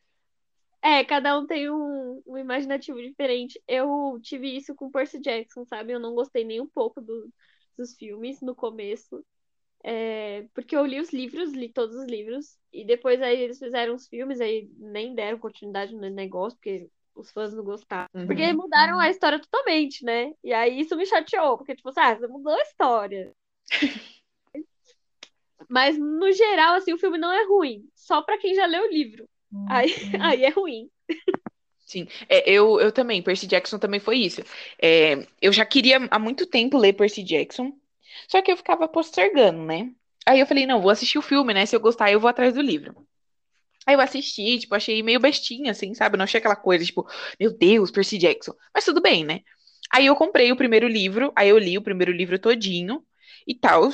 [0.83, 3.63] É, cada um tem um, um, imaginativo diferente.
[3.69, 5.93] Eu tive isso com Percy Jackson, sabe?
[5.93, 7.33] Eu não gostei nem um pouco do,
[7.79, 9.25] dos filmes no começo.
[9.85, 13.95] É, porque eu li os livros, li todos os livros, e depois aí eles fizeram
[13.95, 18.09] os filmes, aí nem deram continuidade no negócio, porque os fãs não gostaram.
[18.15, 18.27] Uhum.
[18.27, 20.33] Porque mudaram a história totalmente, né?
[20.43, 23.33] E aí isso me chateou, porque, tipo, ah, você mudou a história.
[25.69, 27.89] Mas, no geral, assim, o filme não é ruim.
[27.95, 29.29] Só para quem já leu o livro.
[29.69, 30.23] Aí, uhum.
[30.23, 30.89] aí é ruim.
[31.87, 34.41] Sim, é, eu, eu também, Percy Jackson também foi isso.
[34.81, 37.73] É, eu já queria há muito tempo ler Percy Jackson,
[38.29, 39.91] só que eu ficava postergando, né?
[40.25, 41.67] Aí eu falei, não, vou assistir o filme, né?
[41.67, 43.07] Se eu gostar, eu vou atrás do livro.
[43.87, 46.17] Aí eu assisti, tipo, achei meio bestinha, assim, sabe?
[46.17, 47.07] Não achei aquela coisa, tipo,
[47.39, 48.55] meu Deus, Percy Jackson.
[48.73, 49.41] Mas tudo bem, né?
[49.93, 53.05] Aí eu comprei o primeiro livro, aí eu li o primeiro livro todinho
[53.47, 53.91] e tal.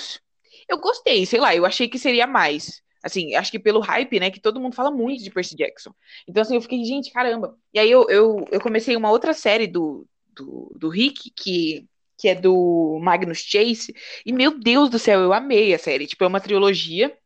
[0.69, 2.83] Eu gostei, sei lá, eu achei que seria mais.
[3.03, 5.93] Assim, acho que pelo hype, né, que todo mundo fala muito de Percy Jackson.
[6.27, 7.57] Então, assim, eu fiquei, gente, caramba.
[7.73, 11.87] E aí eu, eu, eu comecei uma outra série do, do, do Rick, que,
[12.19, 13.95] que é do Magnus Chase,
[14.27, 16.07] e meu Deus do céu, eu amei a série.
[16.07, 17.17] Tipo, é uma trilogia,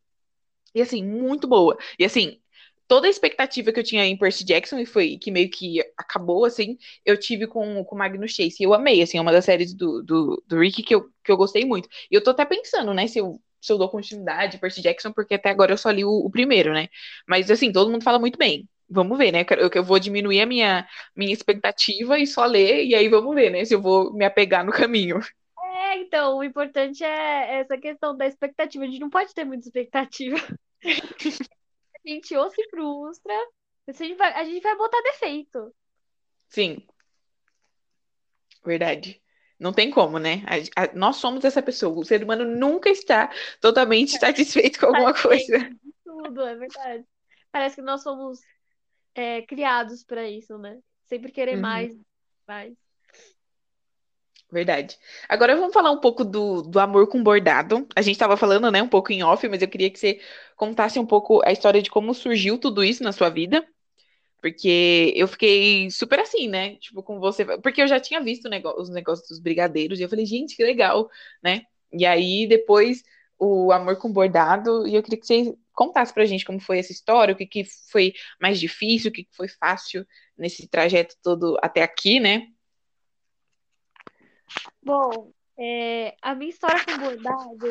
[0.75, 1.77] e assim, muito boa.
[1.99, 2.41] E assim,
[2.89, 6.45] toda a expectativa que eu tinha em Percy Jackson, e foi que meio que acabou,
[6.45, 8.57] assim, eu tive com o Magnus Chase.
[8.61, 11.33] E eu amei, assim, é uma das séries do, do, do Rick que eu, que
[11.33, 11.89] eu gostei muito.
[12.11, 15.35] E eu tô até pensando, né, se eu se eu dou continuidade Percy Jackson, porque
[15.35, 16.89] até agora eu só li o, o, primeiro, né?
[17.27, 18.69] Mas assim, todo mundo fala muito bem.
[18.91, 19.47] Vamos ver, né?
[19.59, 20.87] Eu, eu vou diminuir a minha,
[21.17, 23.65] minha expectativa e só ler, e aí vamos ver, né?
[23.65, 25.21] Se eu vou me apegar no caminho.
[25.63, 28.85] É, então, o importante é essa questão da expectativa.
[28.85, 30.37] A gente não pode ter muita expectativa.
[30.85, 33.33] a gente ou se frustra,
[33.89, 35.73] a gente vai, a gente vai botar defeito.
[36.49, 36.85] Sim.
[38.65, 39.22] Verdade.
[39.63, 40.43] Não tem como, né?
[40.75, 41.97] A, a, nós somos essa pessoa.
[41.97, 45.71] O ser humano nunca está totalmente satisfeito com alguma coisa.
[46.05, 47.05] Tudo, é verdade.
[47.53, 48.41] Parece que nós somos
[49.15, 50.81] é, criados para isso, né?
[51.05, 51.61] Sempre querer uhum.
[51.61, 51.97] mais,
[52.45, 52.75] mais.
[54.51, 54.99] Verdade.
[55.29, 57.87] Agora vamos falar um pouco do, do amor com bordado.
[57.95, 60.21] A gente estava falando, né, um pouco em off, mas eu queria que você
[60.57, 63.65] contasse um pouco a história de como surgiu tudo isso na sua vida.
[64.43, 66.75] Porque eu fiquei super assim, né?
[66.77, 67.45] Tipo, com você.
[67.59, 71.09] Porque eu já tinha visto os negócios dos brigadeiros e eu falei, gente, que legal,
[71.41, 71.63] né?
[71.93, 73.05] E aí depois
[73.39, 76.93] o Amor com Bordado, e eu queria que você contasse pra gente como foi essa
[76.93, 81.57] história, o que, que foi mais difícil, o que, que foi fácil nesse trajeto todo
[81.63, 82.49] até aqui, né?
[84.83, 87.69] Bom, É, a minha história com bordado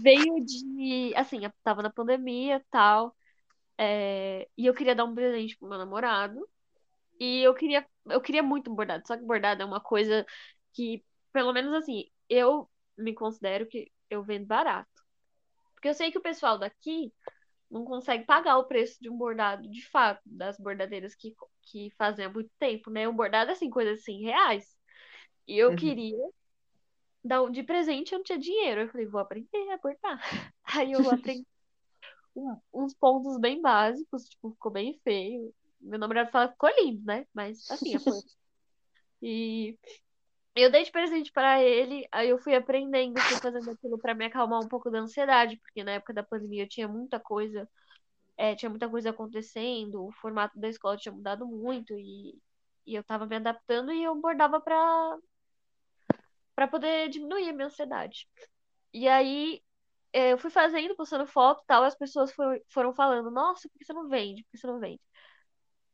[0.00, 1.12] veio de.
[1.14, 3.14] Assim, eu tava na pandemia e tal.
[3.78, 6.48] É, e eu queria dar um presente pro meu namorado.
[7.20, 9.06] E eu queria, eu queria muito bordado.
[9.06, 10.26] Só que bordado é uma coisa
[10.74, 14.88] que, pelo menos assim, eu me considero que eu vendo barato.
[15.74, 17.12] Porque eu sei que o pessoal daqui
[17.70, 22.24] não consegue pagar o preço de um bordado de fato, das bordadeiras que, que fazem
[22.26, 23.08] há muito tempo, né?
[23.08, 24.76] Um bordado, assim, coisa de 100 reais.
[25.48, 25.74] E eu Uhum.
[25.74, 26.16] queria
[27.24, 28.82] dar um de presente, eu não tinha dinheiro.
[28.82, 30.20] Eu falei, vou aprender a bordar.
[30.64, 31.46] Aí eu aprendi
[32.72, 35.52] uns pontos bem básicos, tipo, ficou bem feio.
[35.80, 37.26] Meu namorado fala que ficou lindo, né?
[37.34, 38.18] Mas assim, foi.
[39.22, 39.74] E
[40.54, 44.26] eu dei de presente para ele, aí eu fui aprendendo, fui fazendo aquilo para me
[44.26, 47.68] acalmar um pouco da ansiedade, porque na época da pandemia tinha muita coisa,
[48.36, 52.38] é, tinha muita coisa acontecendo, o formato da escola tinha mudado muito e,
[52.86, 55.18] e eu tava me adaptando e eu bordava para
[56.54, 58.26] para poder diminuir a minha ansiedade.
[58.92, 59.62] E aí
[60.32, 63.84] eu fui fazendo, postando foto e tal, as pessoas foram, foram falando, nossa, por que
[63.84, 64.42] você não vende?
[64.44, 65.00] Por que você não vende?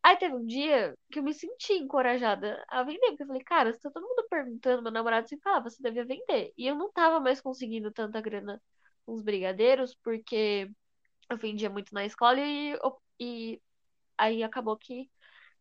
[0.03, 3.73] Aí teve um dia que eu me senti encorajada a vender, porque eu falei, cara,
[3.73, 6.53] se tá todo mundo perguntando, meu namorado sempre falava, você devia vender.
[6.59, 8.61] E eu não tava mais conseguindo tanta grana
[9.07, 10.69] com os brigadeiros, porque
[11.31, 12.77] eu vendia muito na escola e,
[13.21, 13.63] e
[14.19, 15.11] aí acabou que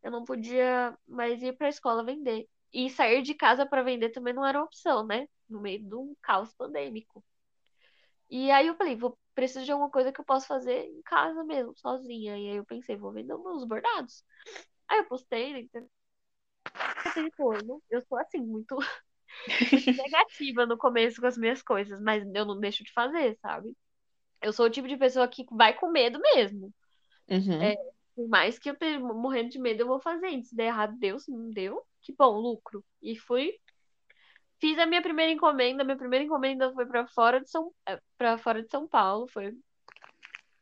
[0.03, 2.47] eu não podia mais ir pra escola vender.
[2.73, 5.27] E sair de casa pra vender também não era opção, né?
[5.49, 7.23] No meio de um caos pandêmico.
[8.31, 11.43] E aí eu falei, vou preciso de alguma coisa que eu possa fazer em casa
[11.43, 12.37] mesmo, sozinha.
[12.37, 14.23] E aí eu pensei, vou vender meus bordados.
[14.87, 15.87] Aí eu postei tem
[17.23, 17.81] retorno.
[17.89, 18.77] Eu sou assim, muito,
[19.97, 23.75] negativa no começo com as minhas coisas, mas eu não deixo de fazer, sabe?
[24.41, 26.73] Eu sou o tipo de pessoa que vai com medo mesmo.
[27.29, 27.75] Uhum.
[28.15, 30.43] Por mais que eu esteja morrendo de medo, eu vou fazendo.
[30.43, 31.19] Se der errado, deu.
[31.19, 32.83] Se não deu, que bom, lucro.
[33.01, 33.57] E fui.
[34.61, 35.83] Fiz a minha primeira encomenda.
[35.83, 37.73] Minha primeira encomenda foi pra fora de São,
[38.17, 39.27] para fora de São Paulo.
[39.27, 39.51] Foi.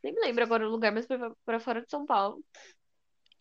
[0.02, 2.42] Nem me lembro agora o lugar, mas foi pra fora de São Paulo.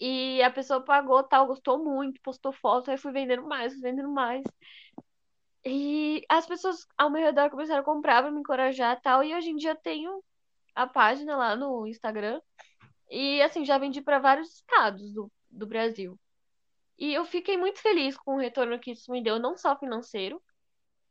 [0.00, 4.10] E a pessoa pagou, tal, gostou muito, postou foto, aí fui vendendo mais, fui vendendo
[4.10, 4.42] mais.
[5.64, 9.22] E as pessoas ao meu redor começaram a comprar pra me encorajar, tal.
[9.22, 10.22] E hoje em dia eu tenho
[10.74, 12.40] a página lá no Instagram.
[13.10, 16.18] E assim, já vendi pra vários estados do, do Brasil.
[16.98, 20.42] E eu fiquei muito feliz com o retorno que isso me deu, não só financeiro,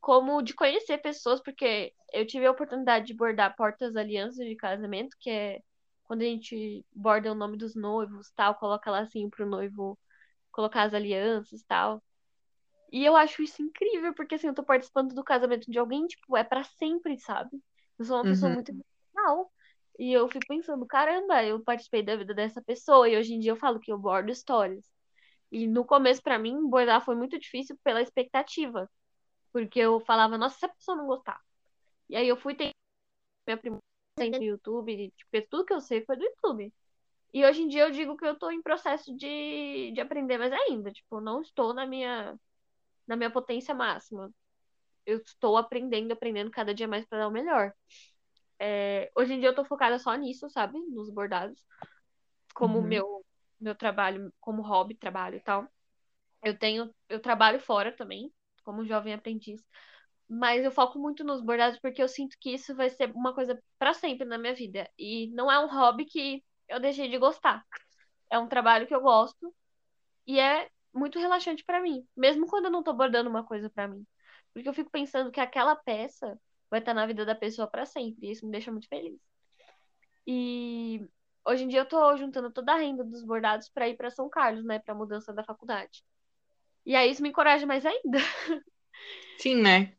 [0.02, 5.16] como de conhecer pessoas, porque eu tive a oportunidade de bordar portas alianças de casamento,
[5.20, 5.62] que é
[6.04, 10.00] quando a gente borda o nome dos noivos, tal, coloca lá assim pro noivo
[10.52, 12.04] colocar as alianças, tal.
[12.91, 16.38] E eu acho isso incrível, porque assim, eu tô participando do casamento de alguém, tipo,
[16.38, 17.62] é pra sempre, sabe?
[18.00, 18.54] Eu sou uma pessoa Uhum.
[18.54, 19.52] muito emocional.
[20.00, 23.52] E eu fico pensando, caramba, eu participei da vida dessa pessoa, e hoje em dia
[23.52, 24.86] eu falo que eu bordo histórias.
[25.52, 28.89] E no começo, pra mim, bordar foi muito difícil pela expectativa.
[29.52, 31.39] Porque eu falava, nossa, se a pessoa não gostar.
[32.10, 32.72] E aí eu fui ter
[33.48, 33.82] minha primeira
[34.39, 36.74] no YouTube, e, tipo, tudo que eu sei foi do YouTube.
[37.34, 40.52] E hoje em dia eu digo que eu tô em processo de, de aprender mais
[40.52, 40.91] ainda.
[40.91, 42.38] Tipo, não estou na minha,
[43.06, 44.32] na minha potência máxima.
[45.06, 47.74] Eu estou aprendendo, aprendendo cada dia mais pra dar o melhor.
[48.60, 50.80] É, hoje em dia eu tô focada só nisso, sabe?
[50.80, 51.64] Nos bordados.
[52.54, 52.88] Como Uhum.
[52.88, 53.26] meu,
[53.60, 55.68] meu trabalho, como hobby, trabalho e tal.
[56.43, 58.32] Eu tenho, eu trabalho fora também,
[58.68, 59.63] como jovem aprendiz.
[60.30, 63.57] Mas eu foco muito nos bordados porque eu sinto que isso vai ser uma coisa
[63.80, 64.89] pra sempre na minha vida.
[64.99, 67.63] E não é um hobby que eu deixei de gostar.
[68.30, 69.55] É um trabalho que eu gosto
[70.28, 73.88] e é muito relaxante pra mim, mesmo quando eu não tô bordando uma coisa pra
[73.88, 74.05] mim.
[74.53, 76.38] Porque eu fico pensando que aquela peça
[76.70, 79.18] vai estar na vida da pessoa pra sempre, e isso me deixa muito feliz.
[80.26, 81.07] E
[81.45, 84.28] hoje em dia eu tô juntando toda a renda dos bordados pra ir pra São
[84.30, 86.03] Carlos, né, pra mudança da faculdade.
[86.88, 88.19] E aí isso me encoraja mais ainda.
[89.39, 89.93] Sim, né?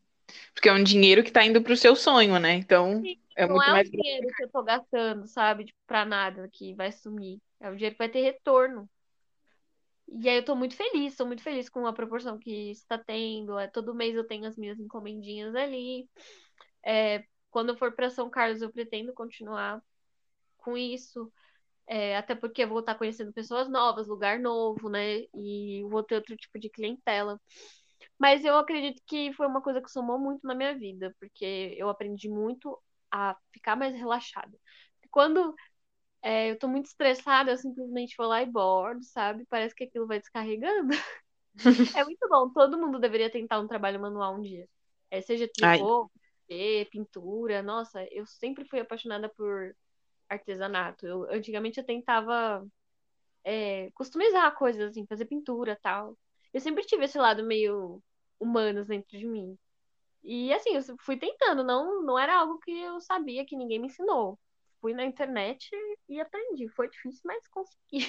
[0.54, 2.54] Porque é um dinheiro que tá indo pro seu sonho, né?
[2.54, 3.88] Então é Não muito é um mais.
[3.90, 7.40] dinheiro que eu tô gastando, sabe, tipo, pra nada, que vai sumir.
[7.60, 8.88] É um dinheiro que vai ter retorno.
[10.08, 13.58] E aí eu tô muito feliz, tô muito feliz com a proporção que está tendo.
[13.58, 16.08] É, todo mês eu tenho as minhas encomendinhas ali.
[16.84, 19.82] É, quando eu for para São Carlos, eu pretendo continuar
[20.58, 21.32] com isso.
[21.88, 25.20] É, até porque eu vou estar conhecendo pessoas novas, lugar novo, né?
[25.34, 27.40] E vou ter outro tipo de clientela.
[28.18, 31.88] Mas eu acredito que foi uma coisa que somou muito na minha vida, porque eu
[31.88, 32.78] aprendi muito
[33.10, 34.56] a ficar mais relaxada.
[35.10, 35.54] Quando
[36.22, 39.46] é, eu tô muito estressada, eu simplesmente vou lá e bordo, sabe?
[39.48, 40.90] Parece que aquilo vai descarregando.
[41.96, 42.52] É muito bom.
[42.52, 44.68] Todo mundo deveria tentar um trabalho manual um dia.
[45.10, 46.08] É, seja tricô,
[46.92, 47.62] pintura.
[47.62, 49.74] Nossa, eu sempre fui apaixonada por
[50.28, 51.06] artesanato.
[51.06, 52.66] Eu, antigamente eu tentava
[53.44, 56.16] é, customizar coisas, assim, fazer pintura tal.
[56.52, 58.02] Eu sempre tive esse lado meio
[58.38, 59.58] humanos dentro de mim.
[60.22, 63.86] E assim, eu fui tentando, não, não era algo que eu sabia, que ninguém me
[63.86, 64.38] ensinou.
[64.80, 65.68] Fui na internet
[66.08, 66.68] e aprendi.
[66.68, 68.06] Foi difícil, mas consegui.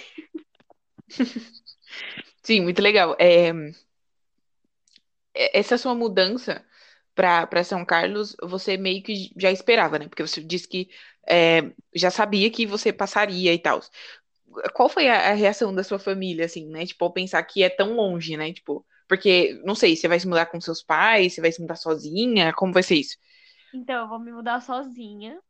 [2.44, 3.16] Sim, muito legal.
[3.20, 3.52] É...
[5.34, 6.66] Essa sua mudança
[7.20, 10.08] para São Carlos, você meio que já esperava, né?
[10.08, 10.90] Porque você disse que
[11.28, 13.82] é, já sabia que você passaria e tal.
[14.74, 16.86] Qual foi a, a, reação da sua família, assim, né?
[16.86, 18.54] Tipo, ao pensar que é tão longe, né?
[18.54, 21.76] Tipo, porque, não sei, você vai se mudar com seus pais, você vai se mudar
[21.76, 23.18] sozinha, como vai ser isso?
[23.74, 25.42] Então, eu vou me mudar sozinha,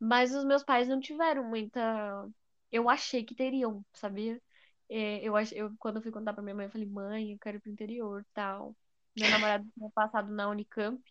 [0.00, 2.26] mas os meus pais não tiveram muita.
[2.72, 4.40] Eu achei que teriam, sabia?
[4.88, 7.58] É, eu, eu, quando eu fui contar pra minha mãe, eu falei, mãe, eu quero
[7.58, 8.74] ir pro interior tal.
[9.18, 11.02] Meu namorado tinha passado na Unicamp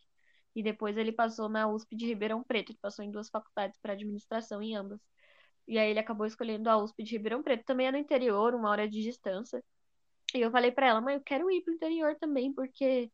[0.55, 2.71] e depois ele passou na USP de Ribeirão Preto.
[2.71, 5.01] Ele passou em duas faculdades para administração em ambas.
[5.67, 7.65] E aí ele acabou escolhendo a USP de Ribeirão Preto.
[7.65, 9.63] Também é no interior, uma hora de distância.
[10.33, 13.11] E eu falei para ela, mãe, eu quero ir pro interior também, porque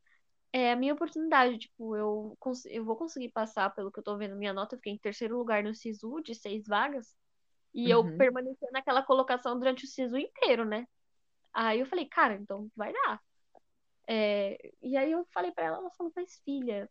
[0.54, 1.58] é a minha oportunidade.
[1.58, 4.76] Tipo, eu, eu vou conseguir passar, pelo que eu tô vendo minha nota.
[4.76, 7.16] Eu fiquei em terceiro lugar no SISU, de seis vagas.
[7.74, 8.10] E uhum.
[8.10, 10.86] eu permaneci naquela colocação durante o SISU inteiro, né?
[11.54, 13.22] Aí eu falei, cara, então vai dar.
[14.08, 16.89] É, e aí eu falei para ela, ela falou, mas filha,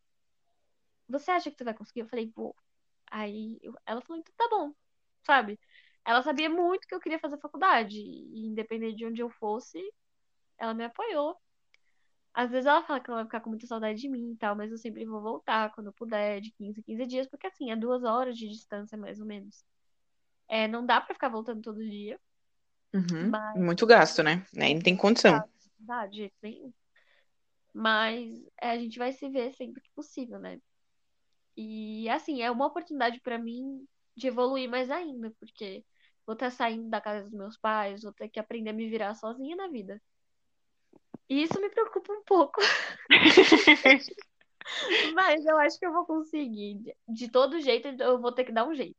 [1.08, 2.00] você acha que você vai conseguir?
[2.00, 2.54] Eu falei, vou.
[3.10, 4.72] Aí eu, ela falou, então tá bom,
[5.24, 5.58] sabe?
[6.04, 9.78] Ela sabia muito que eu queria fazer faculdade, e independente de onde eu fosse,
[10.56, 11.36] ela me apoiou.
[12.32, 14.54] Às vezes ela fala que ela vai ficar com muita saudade de mim e tal,
[14.54, 17.72] mas eu sempre vou voltar quando eu puder, de 15 em 15 dias, porque assim,
[17.72, 19.64] é duas horas de distância, mais ou menos.
[20.48, 22.18] É, não dá para ficar voltando todo dia.
[22.94, 23.30] Uhum.
[23.30, 23.60] Mas...
[23.60, 24.44] Muito gasto, né?
[24.56, 25.36] Aí não tem condição.
[25.36, 25.48] Não
[25.80, 26.72] dá, de jeito nenhum.
[27.72, 30.60] Mas é, a gente vai se ver sempre que possível, né?
[31.56, 35.84] E assim, é uma oportunidade para mim de evoluir mais ainda, porque
[36.26, 39.14] vou estar saindo da casa dos meus pais, vou ter que aprender a me virar
[39.14, 40.00] sozinha na vida.
[41.28, 42.60] E isso me preocupa um pouco.
[45.14, 46.94] Mas eu acho que eu vou conseguir.
[47.08, 48.96] De todo jeito, eu vou ter que dar um jeito.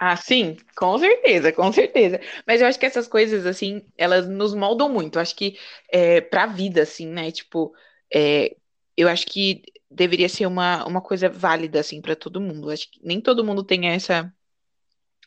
[0.00, 2.20] Ah, sim, com certeza, com certeza.
[2.46, 5.16] Mas eu acho que essas coisas, assim, elas nos moldam muito.
[5.16, 5.58] Eu acho que
[5.92, 7.30] é, pra vida, assim, né?
[7.32, 7.74] Tipo,
[8.12, 8.56] é,
[8.96, 12.68] eu acho que deveria ser uma, uma coisa válida, assim, para todo mundo.
[12.68, 14.32] Eu acho que nem todo mundo tem essa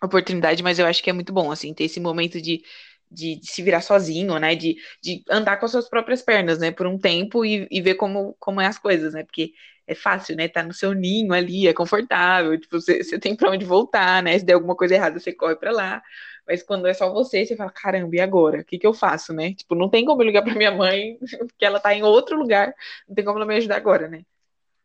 [0.04, 2.64] oportunidade, mas eu acho que é muito bom, assim, ter esse momento de,
[3.10, 4.56] de, de, se virar sozinho, né?
[4.56, 6.72] De, de andar com as suas próprias pernas, né?
[6.72, 9.24] Por um tempo e, e ver como, como é as coisas, né?
[9.24, 9.54] Porque
[9.92, 10.48] é fácil, né?
[10.48, 14.38] Tá no seu ninho ali, é confortável, tipo, você, você tem pra onde voltar, né?
[14.38, 16.02] Se der alguma coisa errada, você corre pra lá.
[16.48, 18.62] Mas quando é só você, você fala, caramba, e agora?
[18.62, 19.54] O que que eu faço, né?
[19.54, 21.18] Tipo, não tem como eu ligar pra minha mãe,
[21.48, 22.74] porque ela tá em outro lugar,
[23.08, 24.24] não tem como ela me ajudar agora, né?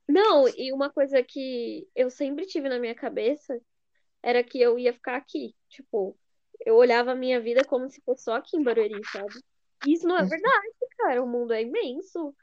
[0.08, 3.60] Não, e uma coisa que eu sempre tive na minha cabeça
[4.22, 5.54] era que eu ia ficar aqui.
[5.68, 6.16] Tipo,
[6.64, 9.34] eu olhava a minha vida como se fosse só aqui em Barueri, sabe?
[9.86, 10.28] Isso não é uhum.
[10.28, 11.22] verdade, cara.
[11.22, 12.34] O mundo é imenso.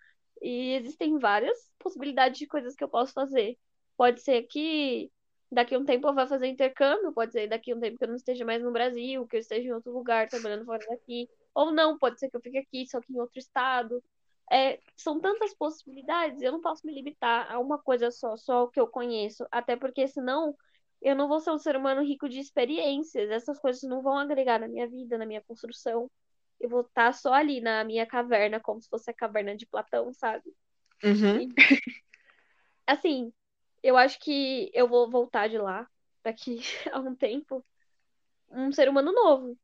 [0.43, 3.57] E existem várias possibilidades de coisas que eu posso fazer.
[3.97, 5.09] Pode ser que
[5.51, 8.03] daqui a um tempo eu vá fazer intercâmbio, pode ser daqui a um tempo que
[8.03, 11.29] eu não esteja mais no Brasil, que eu esteja em outro lugar trabalhando fora daqui.
[11.55, 14.03] Ou não, pode ser que eu fique aqui, só que em outro estado.
[14.51, 18.69] É, são tantas possibilidades, eu não posso me limitar a uma coisa só, só o
[18.69, 19.45] que eu conheço.
[19.51, 20.55] Até porque senão
[21.01, 23.29] eu não vou ser um ser humano rico de experiências.
[23.29, 26.09] Essas coisas não vão agregar na minha vida, na minha construção.
[26.63, 30.13] Eu vou estar só ali na minha caverna, como se fosse a caverna de Platão,
[30.13, 30.49] sabe?
[31.03, 31.41] Uhum.
[31.41, 31.49] E,
[32.87, 33.33] assim,
[33.83, 35.85] eu acho que eu vou voltar de lá
[36.23, 36.61] daqui
[36.93, 37.65] a um tempo
[38.49, 39.57] um ser humano novo.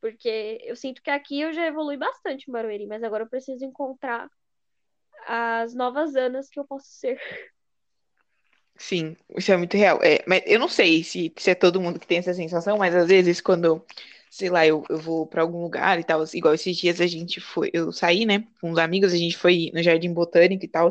[0.00, 3.64] Porque eu sinto que aqui eu já evolui bastante em Barueri, mas agora eu preciso
[3.64, 4.30] encontrar
[5.26, 7.18] as novas Anas que eu posso ser.
[8.76, 9.98] Sim, isso é muito real.
[10.04, 12.94] É, mas eu não sei se, se é todo mundo que tem essa sensação, mas
[12.94, 13.84] às vezes quando,
[14.30, 17.40] sei lá, eu, eu vou para algum lugar e tal, igual esses dias a gente
[17.40, 20.88] foi, eu saí, né, com uns amigos, a gente foi no Jardim Botânico e tal,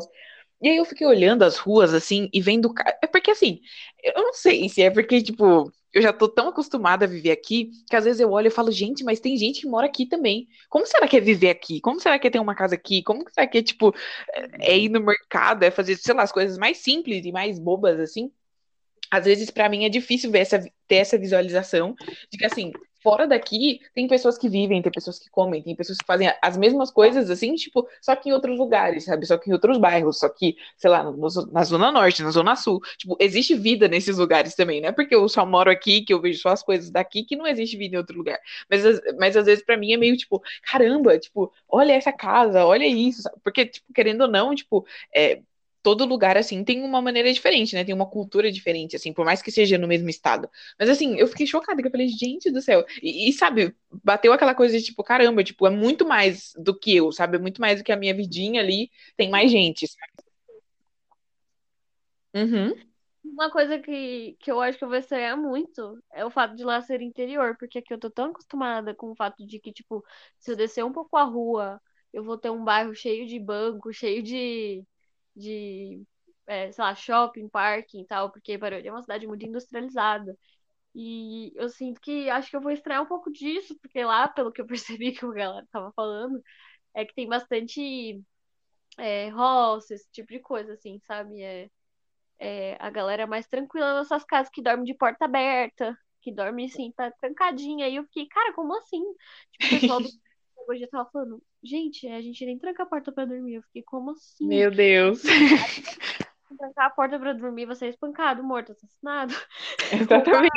[0.60, 2.72] e aí eu fiquei olhando as ruas, assim, e vendo.
[3.02, 3.60] É porque, assim,
[4.02, 7.70] eu não sei se é porque, tipo, eu já tô tão acostumada a viver aqui,
[7.88, 10.48] que às vezes eu olho e falo, gente, mas tem gente que mora aqui também.
[10.68, 11.80] Como será que é viver aqui?
[11.80, 13.02] Como será que é ter uma casa aqui?
[13.02, 13.94] Como será que é, tipo,
[14.60, 18.00] é ir no mercado, é fazer, sei lá, as coisas mais simples e mais bobas,
[18.00, 18.32] assim?
[19.10, 21.94] Às vezes, para mim, é difícil ver essa, ter essa visualização
[22.30, 22.72] de que, assim,
[23.02, 26.56] fora daqui, tem pessoas que vivem, tem pessoas que comem, tem pessoas que fazem as
[26.56, 29.26] mesmas coisas, assim, tipo, só que em outros lugares, sabe?
[29.26, 31.16] Só que em outros bairros, só que, sei lá, no,
[31.52, 32.80] na Zona Norte, na Zona Sul.
[32.96, 34.92] Tipo, existe vida nesses lugares também, né?
[34.92, 37.76] Porque eu só moro aqui, que eu vejo só as coisas daqui, que não existe
[37.76, 38.38] vida em outro lugar.
[38.70, 38.82] Mas,
[39.18, 43.22] mas às vezes, para mim, é meio tipo, caramba, tipo, olha essa casa, olha isso,
[43.22, 43.36] sabe?
[43.42, 45.40] Porque, tipo, querendo ou não, tipo, é,
[45.88, 47.82] todo lugar, assim, tem uma maneira diferente, né?
[47.82, 50.46] Tem uma cultura diferente, assim, por mais que seja no mesmo estado.
[50.78, 52.84] Mas, assim, eu fiquei chocada, que eu falei, gente do céu.
[53.02, 53.74] E, e, sabe,
[54.04, 57.36] bateu aquela coisa de, tipo, caramba, tipo, é muito mais do que eu, sabe?
[57.36, 60.12] É muito mais do que a minha vidinha ali, tem mais gente, sabe?
[62.34, 62.74] Uhum.
[63.24, 66.64] Uma coisa que, que eu acho que eu vou estranhar muito é o fato de
[66.64, 70.04] lá ser interior, porque aqui eu tô tão acostumada com o fato de que, tipo,
[70.38, 71.80] se eu descer um pouco a rua,
[72.12, 74.84] eu vou ter um bairro cheio de banco, cheio de,
[75.38, 76.02] de
[76.46, 80.36] é, sei lá, shopping, parking e tal, porque Barueri é uma cidade muito industrializada.
[80.94, 84.52] E eu sinto que acho que eu vou estranhar um pouco disso, porque lá, pelo
[84.52, 84.66] que eu
[84.98, 86.42] percebi que o galera tava falando,
[86.94, 88.22] é que tem bastante
[88.98, 91.42] é, roça, esse tipo de coisa, assim, sabe?
[91.42, 91.70] É,
[92.38, 96.92] é, a galera mais tranquila nessas casas que dorme de porta aberta, que dorme assim,
[96.92, 97.88] tá trancadinha.
[97.88, 99.02] E eu fiquei, cara, como assim?
[99.52, 100.08] Tipo, o pessoal do
[100.68, 103.54] hoje tava falando, gente, a gente nem tranca a porta pra dormir.
[103.56, 104.46] Eu fiquei, como assim?
[104.46, 105.22] Meu Deus.
[106.58, 109.34] Trancar a porta pra dormir, você é espancado, morto, assassinado.
[109.92, 110.50] Exatamente.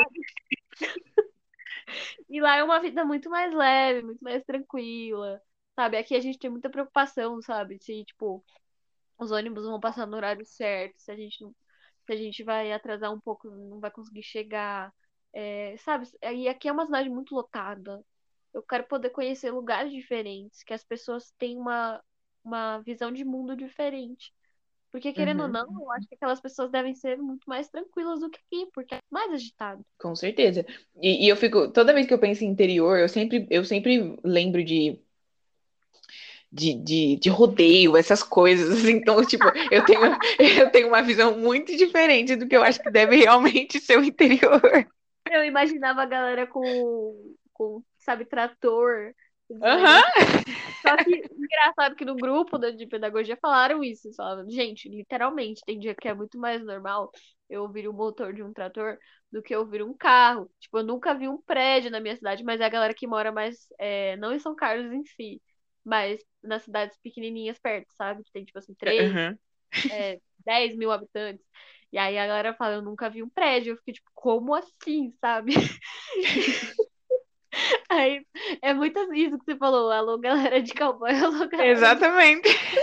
[2.29, 5.41] E lá é uma vida muito mais leve, muito mais tranquila,
[5.75, 5.97] sabe?
[5.97, 7.77] Aqui a gente tem muita preocupação, sabe?
[7.81, 8.43] Se, tipo,
[9.17, 11.53] os ônibus vão passar no horário certo, se a gente não,
[12.05, 14.93] se a gente vai atrasar um pouco, não vai conseguir chegar,
[15.33, 16.07] é, sabe?
[16.21, 18.03] E aqui é uma cidade muito lotada.
[18.53, 22.01] Eu quero poder conhecer lugares diferentes, que as pessoas têm uma,
[22.43, 24.33] uma visão de mundo diferente.
[24.91, 25.53] Porque, querendo ou Uhum.
[25.53, 28.95] não, eu acho que aquelas pessoas devem ser muito mais tranquilas do que aqui, porque
[28.95, 29.85] é mais agitado.
[29.97, 30.65] Com certeza.
[31.01, 34.17] E, e eu fico, toda vez que eu penso em interior, eu sempre, eu sempre
[34.21, 34.99] lembro de,
[36.51, 38.69] de, de, de rodeio, essas coisas.
[38.77, 38.97] assim.
[38.97, 40.01] Então, tipo, eu tenho,
[40.59, 44.03] eu tenho uma visão muito diferente do que eu acho que deve realmente ser o
[44.03, 44.61] interior.
[45.31, 49.13] Eu imaginava a galera com, com sabe, trator.
[49.49, 50.01] esses Aham.
[50.01, 50.41] negócios.
[50.81, 54.07] Só que engraçado que no grupo de pedagogia falaram isso.
[54.07, 57.11] Eles falavam, gente, literalmente, tem dia que é muito mais normal
[57.49, 58.97] eu ouvir o motor de um trator
[59.31, 60.49] do que eu ouvir um carro.
[60.59, 63.31] Tipo, eu nunca vi um prédio na minha cidade, mas é a galera que mora
[63.31, 65.41] mais, é, não em São Carlos em si,
[65.83, 68.23] mas nas cidades pequenininhas perto, sabe?
[68.23, 69.37] Que tem, tipo assim, três, Aham.
[69.91, 71.45] é, 10 mil habitantes.
[71.91, 73.73] E aí a galera fala, eu nunca vi um prédio.
[73.73, 75.53] Eu fiquei tipo, como assim, sabe?
[77.91, 78.25] Aí
[78.61, 79.91] é muito assim isso que você falou.
[79.91, 81.71] Alô, galera de cowboy, alô, galera.
[81.71, 82.49] Exatamente.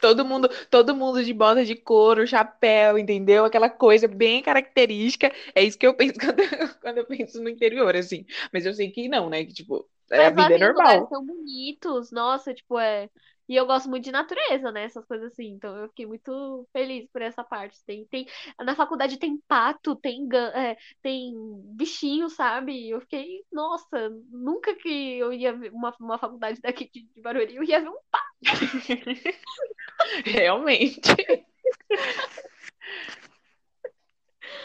[0.00, 3.44] Todo mundo, todo mundo de bota de couro, chapéu, entendeu?
[3.44, 5.32] Aquela coisa bem característica.
[5.54, 8.26] É isso que eu penso quando, eu- quando eu penso no interior, assim.
[8.52, 9.44] Mas eu sei que não, né?
[9.44, 11.06] Que, tipo, é, a vida é normal.
[11.08, 12.10] tão bonitos.
[12.12, 13.08] Nossa, tipo, é.
[13.52, 14.84] E eu gosto muito de natureza, né?
[14.84, 15.48] Essas coisas assim.
[15.48, 17.84] Então eu fiquei muito feliz por essa parte.
[17.84, 18.26] Tem, tem...
[18.58, 21.34] Na faculdade tem pato, tem, é, tem
[21.76, 22.88] bichinho, sabe?
[22.88, 27.56] Eu fiquei, nossa, nunca que eu ia ver uma, uma faculdade daqui de, de Barueri,
[27.56, 27.98] eu ia ver um
[30.24, 31.14] Realmente.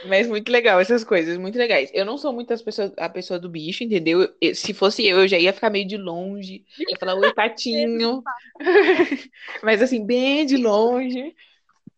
[0.07, 1.89] Mas muito legal essas coisas, muito legais.
[1.93, 4.33] Eu não sou muitas pessoas, a pessoa do bicho, entendeu?
[4.41, 8.23] Eu- se fosse eu, eu já ia ficar meio de longe, ia falar oi, patinho.
[9.63, 11.35] Mas assim, bem de longe.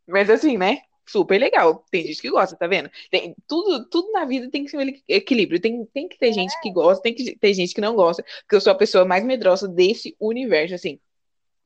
[0.08, 0.82] Mas assim, né?
[1.08, 1.86] Super legal.
[1.92, 2.90] Tem gente que gosta, tá vendo?
[3.12, 5.60] Tem, tudo, tudo na vida tem que ser um equi- equilíbrio.
[5.60, 8.24] Tem, tem que ter gente que gosta, tem que ter gente que não gosta.
[8.42, 11.00] Porque eu sou a pessoa mais medrosa desse universo, assim.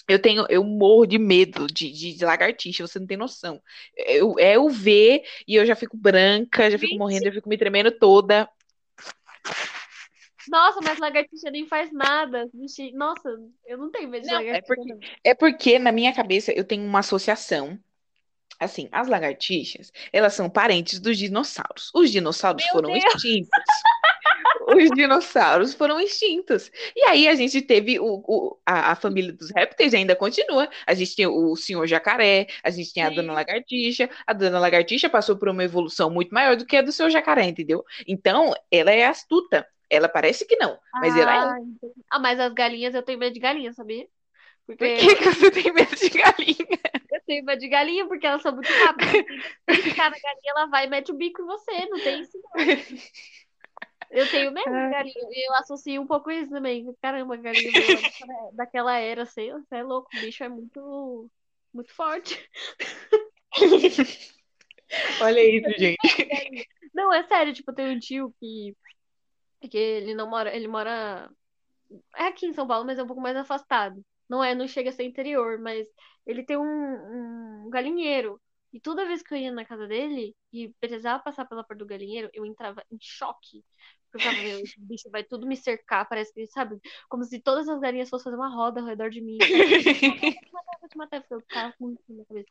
[0.08, 3.62] Eu tenho, eu morro de medo de, de, de lagartixa, você não tem noção.
[3.96, 7.58] Eu, é eu ver e eu já fico branca, já fico morrendo, já fico me
[7.58, 8.50] tremendo toda.
[10.50, 12.50] Nossa, mas lagartixa nem faz nada.
[12.94, 13.30] Nossa,
[13.66, 14.76] eu não tenho medo de Não, é lagartixa.
[14.76, 15.00] porque, não.
[15.24, 17.80] é porque na minha cabeça eu tenho uma associação.
[18.60, 21.90] Assim, as lagartixas, elas são parentes dos dinossauros.
[21.94, 23.04] Os dinossauros Meu foram Deus!
[23.16, 23.50] extintos.
[24.76, 26.72] Os dinossauros foram extintos.
[26.96, 30.70] E aí a gente teve o, o- a, a família dos répteis ainda continua.
[30.88, 34.10] A gente tem o senhor jacaré, a gente tem a dona lagartixa.
[34.26, 37.46] A dona lagartixa passou por uma evolução muito maior do que a do seu jacaré,
[37.46, 37.84] entendeu?
[38.08, 39.68] Então, ela é astuta.
[39.90, 41.40] Ela parece que não, mas ela é.
[41.40, 41.58] Ah.
[42.10, 44.08] Ah, mas as galinhas, eu tenho medo de galinha, sabia?
[44.78, 46.80] Por Porque que que você tem medo de galinha?
[47.12, 49.18] eu tenho medo de galinha, porque elas são muito rápidas.
[49.68, 52.38] Que ficar na galinha, ela vai e mete o bico em você, não tem isso
[52.44, 52.64] não.
[54.14, 56.86] Eu tenho medo de galinha, e eu associo um pouco isso também.
[57.02, 57.98] Caramba, galinha veio
[58.54, 61.30] daquela- era, sei, você é louco, o bicho é muito,
[61.74, 62.38] muito forte.
[65.22, 66.68] Olha isso, gente.
[66.94, 68.76] Não, é sério, tipo, tenho um tio que,
[69.70, 71.30] que ele não mora, ele mora
[72.16, 74.04] é aqui em São Paulo, mas é um pouco mais afastado.
[74.30, 75.88] Não é, não chega a ser interior, mas
[76.26, 78.42] ele tem um, um galinheiro.
[78.72, 81.88] E toda vez que eu ia na casa dele e precisava passar pela porta do
[81.88, 83.64] galinheiro, eu entrava em choque.
[84.18, 86.80] Eu meu, esse bicho vai tudo me cercar, parece que, sabe?
[87.10, 89.38] Como se todas as galinhas fossem fazer uma roda ao redor de mim.
[89.40, 91.24] Vou te matar, vou te matar.
[91.30, 92.50] Eu ficava muito na minha cabeça.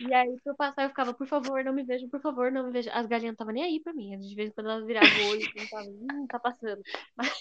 [0.00, 2.66] E aí, pra eu passar, eu ficava, por favor, não me vejam, por favor, não
[2.66, 2.92] me vejam.
[2.94, 4.18] As galinhas não estavam nem aí pra mim.
[4.18, 6.82] De vez em quando elas viravam o olho e pensavam, hum, tá passando.
[7.16, 7.32] Mas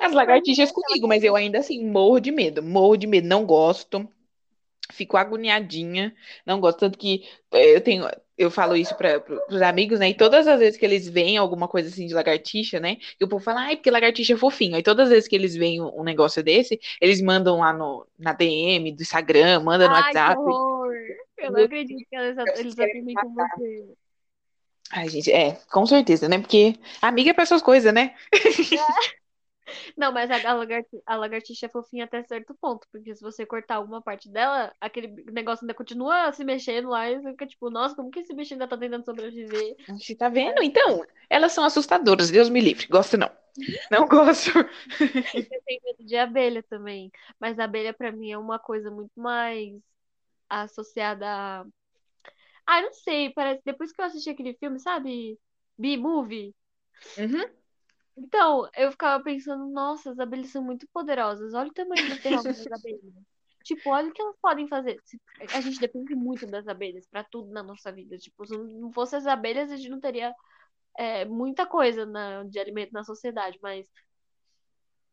[0.00, 2.62] As lagartixas comigo, mas eu ainda assim morro de medo.
[2.62, 4.08] Morro de medo, não gosto.
[4.92, 6.14] Fico agoniadinha,
[6.46, 10.10] não gosto tanto que eh, eu tenho, eu falo isso para os amigos, né?
[10.10, 12.98] E todas as vezes que eles veem alguma coisa assim de lagartixa, né?
[13.20, 14.76] E o povo fala, ai, porque lagartixa é fofinho.
[14.76, 18.32] Aí todas as vezes que eles veem um negócio desse, eles mandam lá no, na
[18.32, 20.34] DM do Instagram, mandam no Ai, WhatsApp.
[20.34, 20.92] que horror!
[21.38, 22.74] Eu não acredito que eles, eles
[23.14, 23.94] com você.
[24.92, 26.38] Ai, gente, é, com certeza, né?
[26.38, 28.14] Porque amiga é pra essas coisas, né?
[29.96, 33.46] Não, mas a, a lagarti- a lagartixa é fofinha até certo ponto, porque se você
[33.46, 37.70] cortar alguma parte dela, aquele negócio ainda continua se mexendo lá e você fica tipo,
[37.70, 39.76] nossa, como que esse bicho ainda tá tentando sobreviver?
[39.88, 40.62] Você tá vendo?
[40.62, 42.86] Então, elas são assustadoras, Deus me livre.
[42.86, 43.30] Gosto não.
[43.90, 44.50] Não gosto.
[45.32, 49.12] Eu tenho medo de abelha também, mas a abelha pra mim é uma coisa muito
[49.18, 49.80] mais
[50.50, 51.66] associada a...
[52.66, 55.38] Ah, não sei, parece, depois que eu assisti aquele filme, sabe?
[55.78, 56.54] B-Movie.
[57.16, 57.44] Uhum.
[58.16, 61.54] Então, eu ficava pensando, nossa, as abelhas são muito poderosas.
[61.54, 63.00] Olha o tamanho do terror das abelhas.
[63.64, 65.00] Tipo, olha o que elas podem fazer.
[65.52, 68.18] A gente depende muito das abelhas pra tudo na nossa vida.
[68.18, 70.34] Tipo, se não fosse as abelhas, a gente não teria
[70.98, 73.58] é, muita coisa na- de alimento na sociedade.
[73.62, 73.86] Mas,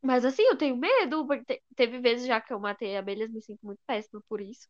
[0.02, 1.26] mas assim, eu tenho medo.
[1.28, 4.68] porque te- teve vezes já que eu matei abelhas, me sinto muito péssima por isso.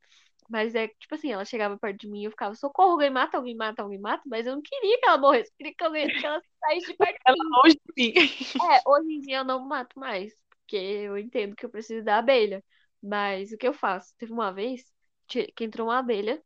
[0.49, 3.37] Mas é tipo assim, ela chegava perto de mim e eu ficava, socorro, alguém mata,
[3.37, 4.23] alguém mata, alguém mata.
[4.27, 6.97] Mas eu não queria que ela morresse, eu queria que, alguém, que ela saísse de
[6.97, 7.57] perto de Ela mim.
[7.63, 8.13] longe de mim.
[8.61, 12.17] É, hoje em dia eu não mato mais, porque eu entendo que eu preciso da
[12.19, 12.63] abelha.
[13.01, 14.13] Mas o que eu faço?
[14.17, 14.83] Teve uma vez
[15.27, 16.43] que que entrou uma abelha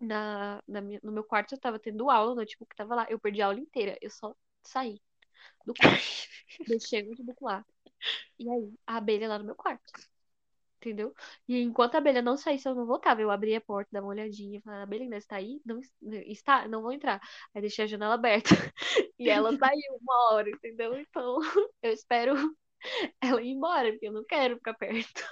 [0.00, 3.06] na, na minha- no meu quarto, eu tava tendo aula, o notebook tava lá.
[3.10, 4.34] Eu perdi a aula inteira, eu só
[4.64, 5.00] saí
[5.66, 6.08] do quarto,
[6.66, 7.64] deixei o notebook lá.
[8.38, 9.92] E aí, a abelha lá no meu quarto,
[10.80, 11.14] entendeu?
[11.48, 13.20] E enquanto a abelha não saísse, eu não voltava.
[13.22, 15.60] Eu abria a porta, dava uma olhadinha, falava, a abelha ainda está aí?
[15.64, 15.92] Não es-
[16.26, 17.20] está, não vou entrar.
[17.54, 18.50] Aí deixei a janela aberta.
[19.18, 20.98] E ela saiu uma hora, entendeu?
[20.98, 21.38] Então,
[21.82, 22.34] eu espero
[23.20, 25.22] ela ir embora, porque eu não quero ficar perto.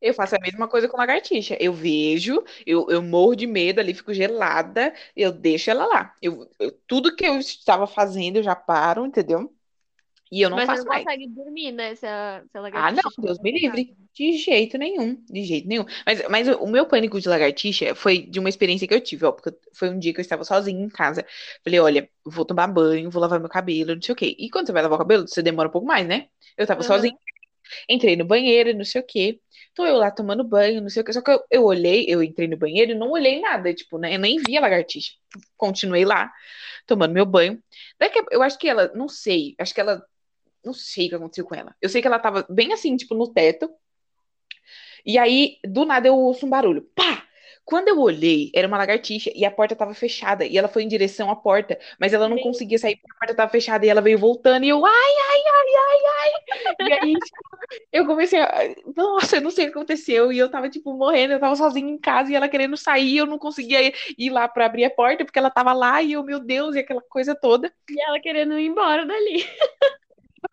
[0.00, 1.56] Eu faço a mesma coisa com lagartixa.
[1.60, 6.14] Eu vejo, eu, eu morro de medo ali, fico gelada, eu deixo ela lá.
[6.22, 9.54] Eu, eu- tudo que eu estava fazendo, eu já paro, entendeu?
[10.30, 11.04] E eu não Mas faço não mais.
[11.04, 11.94] consegue dormir, né?
[11.94, 13.96] Se a, se a Ah, não, Deus me livre.
[14.14, 15.84] De jeito nenhum, de jeito nenhum.
[16.04, 19.32] Mas, mas o meu pânico de lagartixa foi de uma experiência que eu tive, ó,
[19.32, 21.24] porque foi um dia que eu estava sozinha em casa.
[21.64, 24.36] Falei, olha, vou tomar banho, vou lavar meu cabelo, não sei o quê.
[24.38, 26.28] E quando você vai lavar o cabelo, você demora um pouco mais, né?
[26.56, 27.18] Eu tava sozinha, Aham.
[27.88, 29.40] entrei no banheiro, não sei o quê.
[29.74, 31.12] Tô eu lá tomando banho, não sei o quê.
[31.12, 34.14] Só que eu, eu olhei, eu entrei no banheiro e não olhei nada, tipo, né?
[34.14, 35.12] Eu nem vi a lagartixa.
[35.56, 36.30] Continuei lá,
[36.86, 37.62] tomando meu banho.
[37.98, 40.02] Daqui a, eu acho que ela, não sei, acho que ela
[40.64, 41.74] não sei o que aconteceu com ela.
[41.80, 43.70] Eu sei que ela tava bem assim, tipo, no teto.
[45.04, 46.82] E aí, do nada, eu ouço um barulho.
[46.94, 47.24] Pá!
[47.64, 50.44] Quando eu olhei, era uma lagartixa e a porta tava fechada.
[50.44, 53.18] E ela foi em direção à porta, mas ela não Meu, conseguia sair porque a
[53.18, 53.86] porta tava fechada.
[53.86, 56.88] E ela veio voltando e eu, ai, ai, ai, ai, ai.
[56.88, 57.14] E aí,
[57.92, 58.74] eu comecei a.
[58.96, 60.32] Nossa, eu não sei o que aconteceu.
[60.32, 61.34] E eu tava, tipo, morrendo.
[61.34, 63.18] Eu tava sozinha em casa e ela querendo sair.
[63.18, 66.02] Eu não conseguia ir lá pra abrir a porta porque ela tava lá.
[66.02, 67.72] E eu, meu Deus, e aquela coisa toda.
[67.88, 69.46] e ela querendo ir embora dali.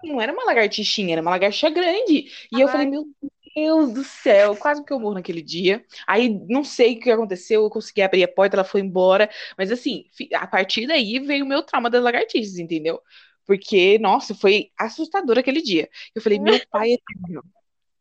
[0.04, 2.32] Não era uma lagartixinha, era uma lagartixa grande.
[2.52, 3.06] E eu falei, meu
[3.56, 5.84] Deus do céu, quase que eu morro naquele dia.
[6.06, 9.30] Aí não sei o que aconteceu, eu consegui abrir a porta, ela foi embora.
[9.58, 10.06] Mas assim,
[10.36, 13.02] a partir daí veio o meu trauma das lagartixas, entendeu?
[13.46, 15.90] Porque, nossa, foi assustador aquele dia.
[16.14, 16.98] Eu falei, meu pai é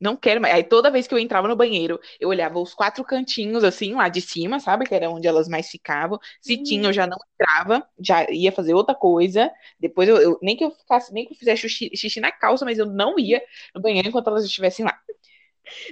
[0.01, 0.55] não quero mais.
[0.55, 4.09] Aí toda vez que eu entrava no banheiro, eu olhava os quatro cantinhos, assim, lá
[4.09, 4.87] de cima, sabe?
[4.87, 6.19] Que era onde elas mais ficavam.
[6.41, 6.95] Se tinha, eu uhum.
[6.95, 9.51] já não entrava, já ia fazer outra coisa.
[9.81, 12.65] Depois eu, eu- nem que eu ficasse, nem que eu fizesse xixi, xixi na calça,
[12.65, 13.43] mas eu não ia
[13.75, 14.99] no banheiro enquanto elas estivessem lá.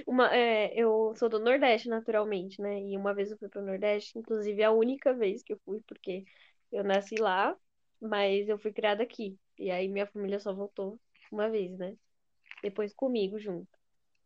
[0.05, 2.79] Uma, é, eu sou do Nordeste, naturalmente, né?
[2.81, 6.25] E uma vez eu fui pro Nordeste, inclusive a única vez que eu fui, porque
[6.71, 7.55] eu nasci lá,
[8.01, 9.37] mas eu fui criada aqui.
[9.59, 10.99] E aí minha família só voltou
[11.31, 11.95] uma vez, né?
[12.63, 13.69] Depois comigo junto.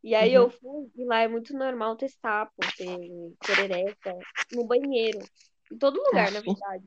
[0.03, 0.59] E aí eu Uhum.
[0.59, 4.13] fui, e lá é muito normal ter sapo, ter perereca
[4.51, 5.29] no banheiro.
[5.71, 6.85] Em todo lugar, na verdade.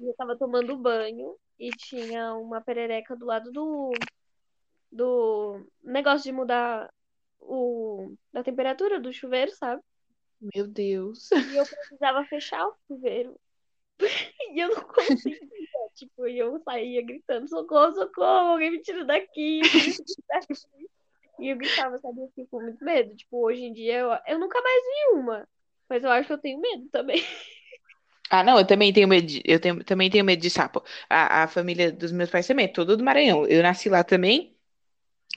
[0.00, 3.90] Eu tava tomando banho e tinha uma perereca do lado do,
[4.92, 6.92] do negócio de mudar
[7.40, 9.82] o, a temperatura do chuveiro, sabe?
[10.40, 11.30] Meu Deus.
[11.44, 13.38] E eu precisava fechar o chuveiro.
[14.54, 15.38] E eu não conseguia.
[15.94, 19.62] Tipo, e eu saía gritando, socorro, socorro, alguém me tira daqui.
[19.64, 20.88] eu preciso daqui.
[21.40, 23.14] E eu gritava, sabe, assim, com muito medo.
[23.16, 25.48] Tipo, hoje em dia eu, eu nunca mais vi uma.
[25.88, 27.22] Mas eu acho que eu tenho medo também.
[28.30, 30.82] Ah, não, eu também tenho medo de, eu tenho, também tenho medo de sapo.
[31.08, 33.46] A, a família dos meus pais também é toda do Maranhão.
[33.46, 34.54] Eu nasci lá também,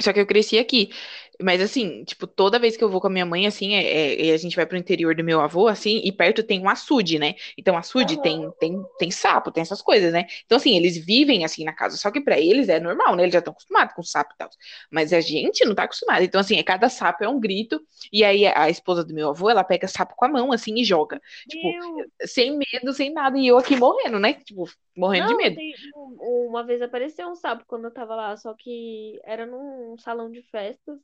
[0.02, 0.92] só que eu cresci aqui.
[1.42, 4.34] Mas assim, tipo, toda vez que eu vou com a minha mãe, assim, é, é,
[4.34, 7.36] a gente vai pro interior do meu avô, assim, e perto tem um açude, né?
[7.58, 8.22] Então, açude uhum.
[8.22, 10.28] tem, tem, tem sapo, tem essas coisas, né?
[10.46, 13.24] Então, assim, eles vivem assim na casa, só que para eles é normal, né?
[13.24, 14.50] Eles já estão acostumados com sapo e tal.
[14.90, 16.24] Mas a gente não tá acostumado.
[16.24, 17.82] Então, assim, é cada sapo é um grito,
[18.12, 20.84] e aí a esposa do meu avô, ela pega sapo com a mão, assim, e
[20.84, 21.22] joga.
[21.48, 21.70] Tipo,
[22.26, 24.34] sem medo, sem nada, e eu aqui morrendo, né?
[24.34, 25.56] Tipo, morrendo não, de medo.
[25.56, 30.30] Tem, uma vez apareceu um sapo quando eu tava lá, só que era num salão
[30.30, 31.00] de festas.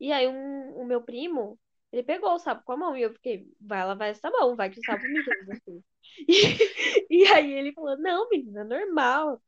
[0.00, 1.58] E aí um, o meu primo,
[1.92, 4.70] ele pegou o sapo com a mão e eu fiquei, vai lavar essa mão, vai
[4.70, 5.20] que o sapo me
[5.52, 5.82] assim.
[6.28, 9.40] E, e aí ele falou, não, menina, normal,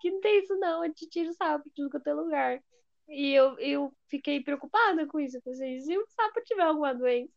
[0.00, 2.62] que não tem isso não, a gente tira o sapo de é lugar.
[3.08, 5.36] E eu, eu fiquei preocupada com isso.
[5.36, 7.30] Eu pensei, se o sapo tiver alguma doença?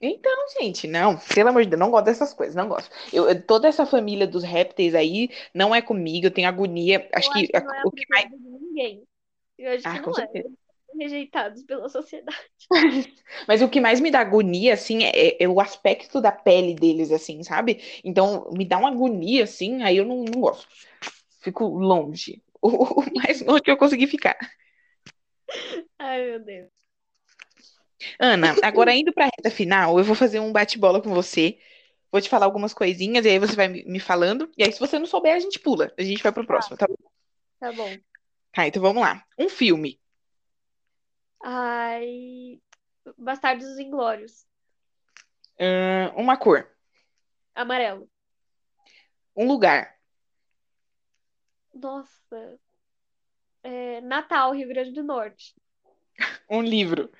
[0.00, 2.90] Então, gente, não, pelo amor de Deus, não gosto dessas coisas, não gosto.
[3.12, 7.08] Eu, toda essa família dos répteis aí não é comigo, eu tenho agonia.
[7.14, 8.30] Acho eu que, acho que é o que mais.
[8.30, 9.06] ninguém.
[9.56, 10.14] Eu acho ah, que não é.
[10.14, 10.61] Certeza
[10.96, 12.38] rejeitados pela sociedade.
[13.48, 17.10] Mas o que mais me dá agonia, assim, é, é, o aspecto da pele deles,
[17.10, 17.80] assim, sabe?
[18.04, 20.66] Então, me dá uma agonia, assim, aí eu não, não gosto.
[21.40, 22.42] Fico longe.
[22.64, 24.38] O, o mais longe que eu consegui ficar.
[25.98, 26.70] Ai, meu Deus.
[28.20, 31.58] Ana, agora indo pra reta final, eu vou fazer um bate-bola com você.
[32.12, 34.48] Vou te falar algumas coisinhas, e aí você vai me falando.
[34.56, 35.92] E aí, se você não souber, a gente pula.
[35.98, 36.94] A gente vai pro próximo, tá bom?
[37.58, 37.96] Tá bom.
[38.52, 39.24] Tá, então vamos lá.
[39.38, 39.98] Um filme
[41.42, 42.62] Ai.
[43.18, 44.46] Bastardos Inglórios.
[45.58, 46.70] Uh, uma cor.
[47.54, 48.08] Amarelo.
[49.36, 49.98] Um lugar.
[51.74, 52.60] Nossa.
[53.62, 55.54] É, Natal, Rio Grande do Norte.
[56.48, 57.10] Um livro.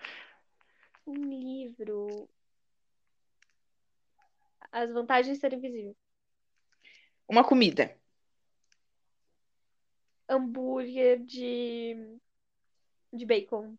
[1.06, 2.28] Um livro.
[4.70, 5.96] As vantagens de ser invisível.
[7.26, 7.96] Uma comida.
[10.28, 12.18] Hambúrguer de,
[13.12, 13.76] de bacon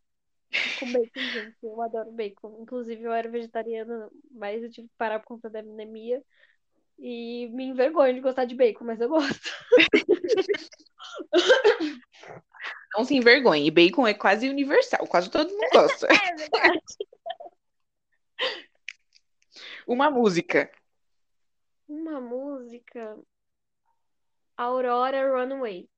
[0.80, 1.58] com bacon, gente.
[1.64, 2.58] Eu adoro bacon.
[2.62, 6.24] Inclusive, eu era vegetariana, mas eu tive que parar por conta da anemia.
[7.00, 9.50] E me envergonho de gostar de bacon, mas eu gosto.
[12.96, 13.72] Não se envergonhe.
[13.72, 15.08] Bacon é quase universal.
[15.08, 16.08] Quase todo mundo gosta.
[16.14, 16.80] É verdade.
[19.88, 20.72] Uma música.
[21.88, 23.18] Uma música.
[24.56, 25.90] Aurora Runaway.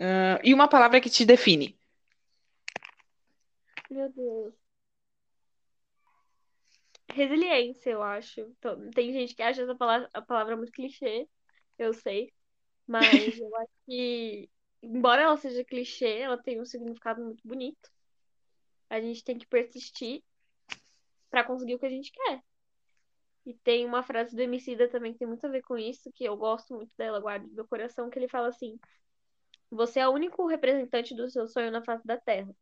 [0.00, 1.78] Uh, e uma palavra que te define.
[3.92, 4.54] Meu Deus.
[7.10, 8.40] Resiliência, eu acho.
[8.40, 11.28] Então, tem gente que acha essa palavra, a palavra muito clichê,
[11.78, 12.32] eu sei.
[12.86, 14.48] Mas eu acho que,
[14.82, 17.90] embora ela seja clichê, ela tem um significado muito bonito.
[18.88, 20.22] A gente tem que persistir
[21.28, 22.42] para conseguir o que a gente quer.
[23.44, 26.24] E tem uma frase do Emicida também que tem muito a ver com isso, que
[26.24, 28.78] eu gosto muito dela, guardo no meu coração, que ele fala assim:
[29.70, 32.54] Você é o único representante do seu sonho na face da Terra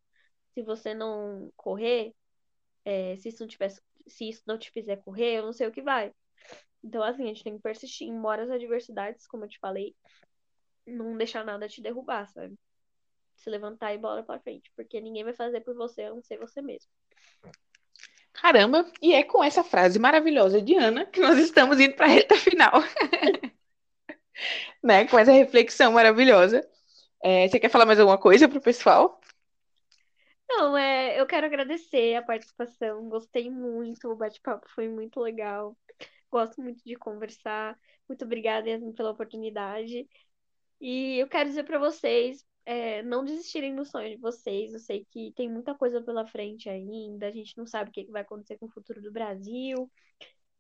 [0.55, 2.15] se você não correr,
[2.85, 3.71] é, se, isso não tiver,
[4.07, 6.13] se isso não te fizer correr, eu não sei o que vai.
[6.83, 9.95] Então, assim, a gente tem que persistir, embora as adversidades, como eu te falei,
[10.87, 12.55] não deixar nada te derrubar, sabe?
[13.37, 16.39] Se levantar e bola pra frente, porque ninguém vai fazer por você a não ser
[16.39, 16.91] você mesmo.
[18.33, 22.09] Caramba, e é com essa frase maravilhosa de Ana que nós estamos indo para a
[22.09, 22.73] reta final.
[24.83, 25.07] né?
[25.07, 26.67] Com essa reflexão maravilhosa.
[27.23, 29.20] É, você quer falar mais alguma coisa pro pessoal?
[30.61, 33.09] Não, é, eu quero agradecer a participação.
[33.09, 35.75] Gostei muito, o bate-papo foi muito legal.
[36.31, 37.79] Gosto muito de conversar.
[38.07, 40.07] Muito obrigada, Yasmin, pela oportunidade.
[40.79, 44.75] E eu quero dizer para vocês, é, não desistirem do sonho de vocês.
[44.75, 47.29] Eu sei que tem muita coisa pela frente ainda.
[47.29, 49.91] A gente não sabe o que vai acontecer com o futuro do Brasil.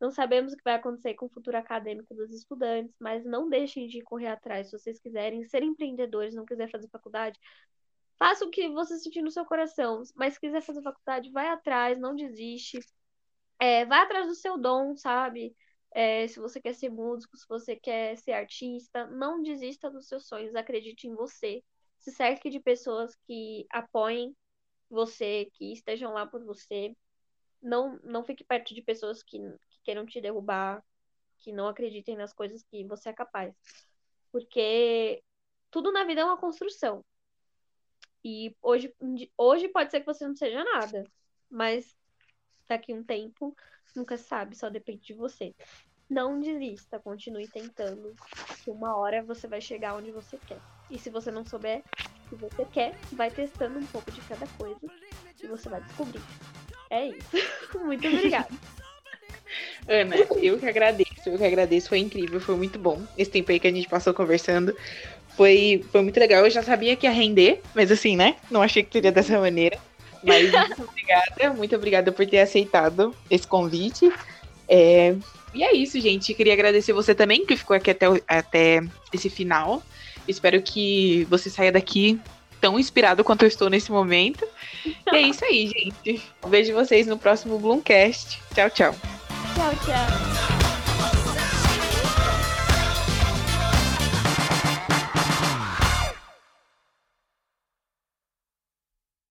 [0.00, 3.86] Não sabemos o que vai acontecer com o futuro acadêmico dos estudantes, mas não deixem
[3.86, 4.70] de correr atrás.
[4.70, 7.38] Se vocês quiserem ser empreendedores, não quiser fazer faculdade,
[8.20, 10.02] Faça o que você sentir no seu coração.
[10.14, 12.78] Mas se quiser fazer faculdade, vai atrás, não desiste.
[13.58, 15.56] É, vai atrás do seu dom, sabe?
[15.90, 20.28] É, se você quer ser músico, se você quer ser artista, não desista dos seus
[20.28, 21.64] sonhos, acredite em você.
[21.98, 24.36] Se cerque de pessoas que apoiem
[24.90, 26.94] você, que estejam lá por você.
[27.62, 30.84] Não, não fique perto de pessoas que, que queiram te derrubar,
[31.38, 33.54] que não acreditem nas coisas que você é capaz.
[34.30, 35.22] Porque
[35.70, 37.02] tudo na vida é uma construção.
[38.24, 38.94] E hoje,
[39.36, 41.04] hoje pode ser que você não seja nada,
[41.50, 41.96] mas
[42.68, 43.54] daqui um tempo
[43.96, 45.54] nunca sabe, só depende de você.
[46.08, 48.14] Não desista, continue tentando,
[48.64, 50.60] que uma hora você vai chegar onde você quer.
[50.90, 54.46] E se você não souber o que você quer, vai testando um pouco de cada
[54.58, 54.80] coisa
[55.42, 56.22] e você vai descobrir.
[56.90, 57.30] É isso.
[57.84, 58.50] muito obrigada.
[59.88, 63.58] Ana, eu que agradeço, eu que agradeço, foi incrível, foi muito bom esse tempo aí
[63.58, 64.76] que a gente passou conversando
[65.40, 66.44] Foi, foi muito legal.
[66.44, 68.36] Eu já sabia que ia render, mas assim, né?
[68.50, 69.78] Não achei que seria dessa maneira.
[70.22, 74.12] Mas muito obrigada, muito obrigada por ter aceitado esse convite.
[74.68, 75.14] É,
[75.54, 76.34] e é isso, gente.
[76.34, 78.82] Queria agradecer você também que ficou aqui até, até
[79.14, 79.82] esse final.
[80.28, 82.20] Espero que você saia daqui
[82.60, 84.46] tão inspirado quanto eu estou nesse momento.
[84.84, 86.22] E é isso aí, gente.
[86.48, 88.38] Vejo vocês no próximo Bloomcast.
[88.54, 88.94] Tchau, tchau.
[89.54, 90.59] Tchau, tchau.